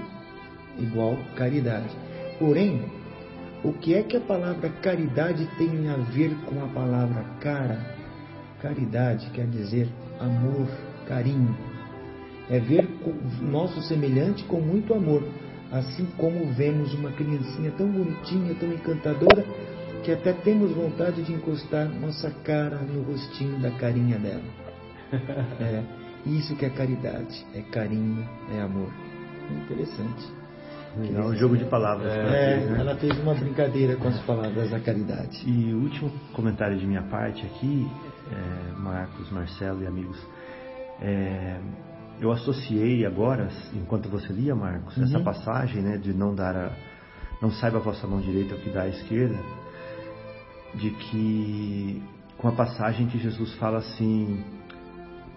igual 0.79 1.17
caridade. 1.37 1.95
Porém, 2.39 2.83
o 3.63 3.73
que 3.73 3.95
é 3.95 4.03
que 4.03 4.17
a 4.17 4.21
palavra 4.21 4.69
caridade 4.69 5.49
tem 5.57 5.89
a 5.89 5.97
ver 5.97 6.35
com 6.47 6.63
a 6.63 6.69
palavra 6.69 7.25
cara? 7.41 7.95
Caridade 8.61 9.31
quer 9.31 9.47
dizer 9.47 9.89
amor, 10.21 10.69
carinho. 11.07 11.57
É 12.51 12.59
ver 12.59 12.89
o 13.07 13.45
nosso 13.45 13.81
semelhante 13.83 14.45
com 14.45 14.61
muito 14.61 14.93
amor, 14.93 15.23
assim 15.73 16.07
como 16.19 16.53
vemos 16.53 16.93
uma 16.95 17.11
criancinha 17.13 17.71
tão 17.73 17.89
bonitinha, 17.89 18.55
tão 18.55 18.71
encantadora, 18.71 19.45
que 20.03 20.13
até 20.13 20.35
temos 20.35 20.73
vontade 20.73 21.23
de 21.23 21.33
encostar 21.33 21.89
nossa 21.89 22.31
cara 22.45 22.77
no 22.77 23.03
rostinho 23.03 23.59
da 23.61 23.71
carinha 23.73 24.19
dela. 24.19 24.43
É 26.27 26.31
isso 26.31 26.57
que 26.57 26.65
é 26.65 26.71
caridade, 26.71 27.47
é 27.55 27.61
carinho, 27.61 28.27
é 28.57 28.61
amor. 28.61 28.89
É 29.51 29.65
interessante. 29.65 30.44
É 30.97 31.21
um 31.21 31.35
jogo 31.35 31.57
de 31.57 31.65
palavras. 31.65 32.13
É, 32.13 32.23
né? 32.67 32.77
ela 32.79 32.95
fez 32.97 33.19
uma 33.19 33.35
brincadeira 33.35 33.97
com 33.97 34.09
as 34.09 34.21
palavras 34.21 34.71
da 34.71 34.79
caridade. 34.79 35.43
E 35.45 35.73
o 35.75 35.79
último 35.83 36.11
comentário 36.33 36.79
de 36.79 36.87
minha 36.87 37.03
parte 37.03 37.45
aqui, 37.45 37.89
é, 38.31 38.79
Marcos, 38.79 39.31
Marcelo 39.33 39.83
e 39.83 39.87
amigos, 39.87 40.17
é, 41.01 41.59
eu 42.21 42.31
associei 42.31 43.05
agora, 43.05 43.49
enquanto 43.75 44.09
você 44.09 44.33
lia, 44.33 44.55
Marcos, 44.55 44.97
essa 44.97 45.19
Uhum. 45.19 45.25
passagem, 45.25 45.83
né, 45.83 45.97
de 45.99 46.13
não 46.13 46.33
dar 46.33 46.55
a, 46.55 46.71
não 47.43 47.51
saiba 47.51 47.79
a 47.79 47.81
vossa 47.81 48.07
mão 48.07 48.21
direita 48.21 48.55
o 48.55 48.59
que 48.59 48.71
dá 48.71 48.83
à 48.83 48.89
esquerda, 48.89 49.39
de 50.75 50.91
que 50.91 52.03
com 52.39 52.49
a 52.49 52.53
passagem 52.53 53.07
que 53.09 53.19
Jesus 53.19 53.53
fala 53.55 53.79
assim, 53.79 54.45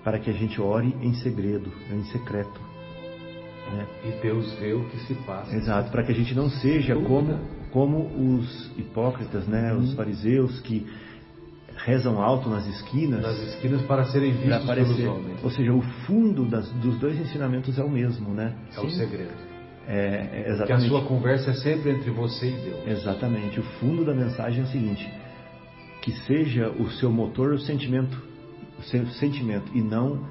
para 0.04 0.20
que 0.20 0.30
a 0.30 0.34
gente 0.34 0.62
ore 0.62 0.96
em 1.02 1.14
segredo, 1.16 1.72
em 1.92 2.04
secreto. 2.06 2.67
Né? 3.74 3.86
E 4.06 4.22
Deus 4.22 4.54
vê 4.60 4.74
o 4.74 4.86
que 4.86 4.98
se 5.06 5.14
passa. 5.14 5.56
Exato, 5.56 5.92
para 5.92 6.04
que 6.04 6.12
a 6.12 6.16
gente 6.16 6.34
não 6.34 6.50
seja 6.50 6.96
como, 6.96 7.38
como 7.72 8.06
os 8.38 8.72
hipócritas, 8.78 9.46
né, 9.48 9.74
os 9.74 9.94
fariseus 9.94 10.60
que 10.62 10.86
rezam 11.76 12.22
alto 12.22 12.50
nas 12.50 12.66
esquinas 12.68 13.22
Nas 13.22 13.38
esquinas 13.40 13.82
para 13.84 14.06
serem 14.06 14.34
para 14.34 14.40
vistos 14.42 14.66
pelos 14.74 14.90
aparecer. 14.90 15.08
homens. 15.10 15.44
Ou 15.44 15.50
seja, 15.52 15.74
o 15.74 15.82
fundo 16.06 16.46
das- 16.46 16.72
dos 16.74 16.98
dois 16.98 17.20
ensinamentos 17.20 17.78
é 17.78 17.84
o 17.84 17.90
mesmo, 17.90 18.34
né? 18.34 18.56
É 18.76 18.80
o 18.80 18.90
segredo. 18.90 19.32
É, 19.88 19.96
é 19.96 20.28
Que 20.28 20.36
a 20.50 20.54
exatamente. 20.54 20.88
sua 20.90 21.02
conversa 21.04 21.52
é 21.52 21.54
sempre 21.54 21.92
entre 21.92 22.10
você 22.10 22.48
e 22.48 22.52
Deus. 22.52 22.88
Exatamente. 23.00 23.60
O 23.60 23.64
fundo 23.80 24.04
da 24.04 24.14
mensagem 24.14 24.62
é 24.62 24.64
o 24.64 24.68
seguinte: 24.68 25.08
que 26.02 26.12
seja 26.26 26.70
o 26.72 26.90
seu 26.92 27.12
motor 27.12 27.54
o 27.54 27.60
sentimento, 27.60 28.22
o 28.80 28.84
seu 28.84 29.06
sentimento 29.08 29.72
e 29.74 29.82
não 29.82 30.26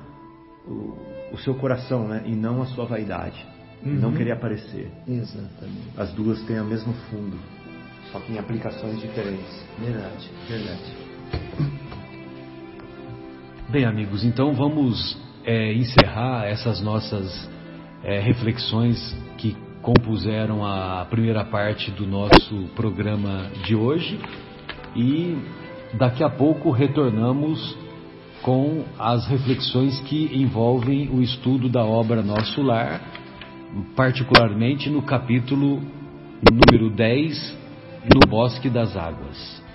o, 0.67 0.99
o 1.33 1.39
seu 1.39 1.55
coração, 1.55 2.07
né? 2.07 2.23
E 2.27 2.33
não 2.35 2.63
a 2.63 2.67
sua 2.67 2.85
vaidade, 2.85 3.45
e 3.85 3.89
não 3.89 4.11
Uhum. 4.11 4.17
querer 4.17 4.33
aparecer. 4.33 4.91
Exatamente. 5.07 5.89
As 5.97 6.13
duas 6.13 6.41
têm 6.43 6.61
o 6.61 6.65
mesmo 6.65 6.93
fundo, 7.11 7.37
só 8.13 8.21
que 8.21 8.33
em 8.33 8.39
aplicações 8.39 9.01
diferentes. 9.01 9.65
Verdade, 9.79 10.31
verdade. 10.49 10.97
Bem, 13.69 13.85
amigos, 13.85 14.25
então 14.25 14.53
vamos 14.53 15.19
é, 15.45 15.73
encerrar 15.75 16.47
essas 16.47 16.81
nossas 16.81 17.51
é, 18.05 18.21
reflexões 18.21 19.17
que 19.37 19.57
compuseram 19.83 20.65
a 20.65 21.05
primeira 21.11 21.45
parte 21.45 21.91
do 21.91 22.07
nosso 22.07 22.69
programa 22.75 23.51
de 23.65 23.75
hoje 23.75 24.19
e 24.95 25.37
Daqui 25.95 26.23
a 26.23 26.29
pouco 26.29 26.71
retornamos 26.71 27.77
com 28.47 28.85
as 28.97 29.27
reflexões 29.27 29.99
que 30.03 30.31
envolvem 30.33 31.09
o 31.09 31.21
estudo 31.21 31.69
da 31.69 31.85
obra 31.85 32.23
Nosso 32.23 32.63
Lar, 32.63 33.01
particularmente 33.97 34.89
no 34.89 35.03
capítulo 35.03 35.83
número 36.49 36.89
10, 36.89 37.59
No 38.15 38.21
Bosque 38.31 38.71
das 38.71 38.97
Águas. 38.97 39.66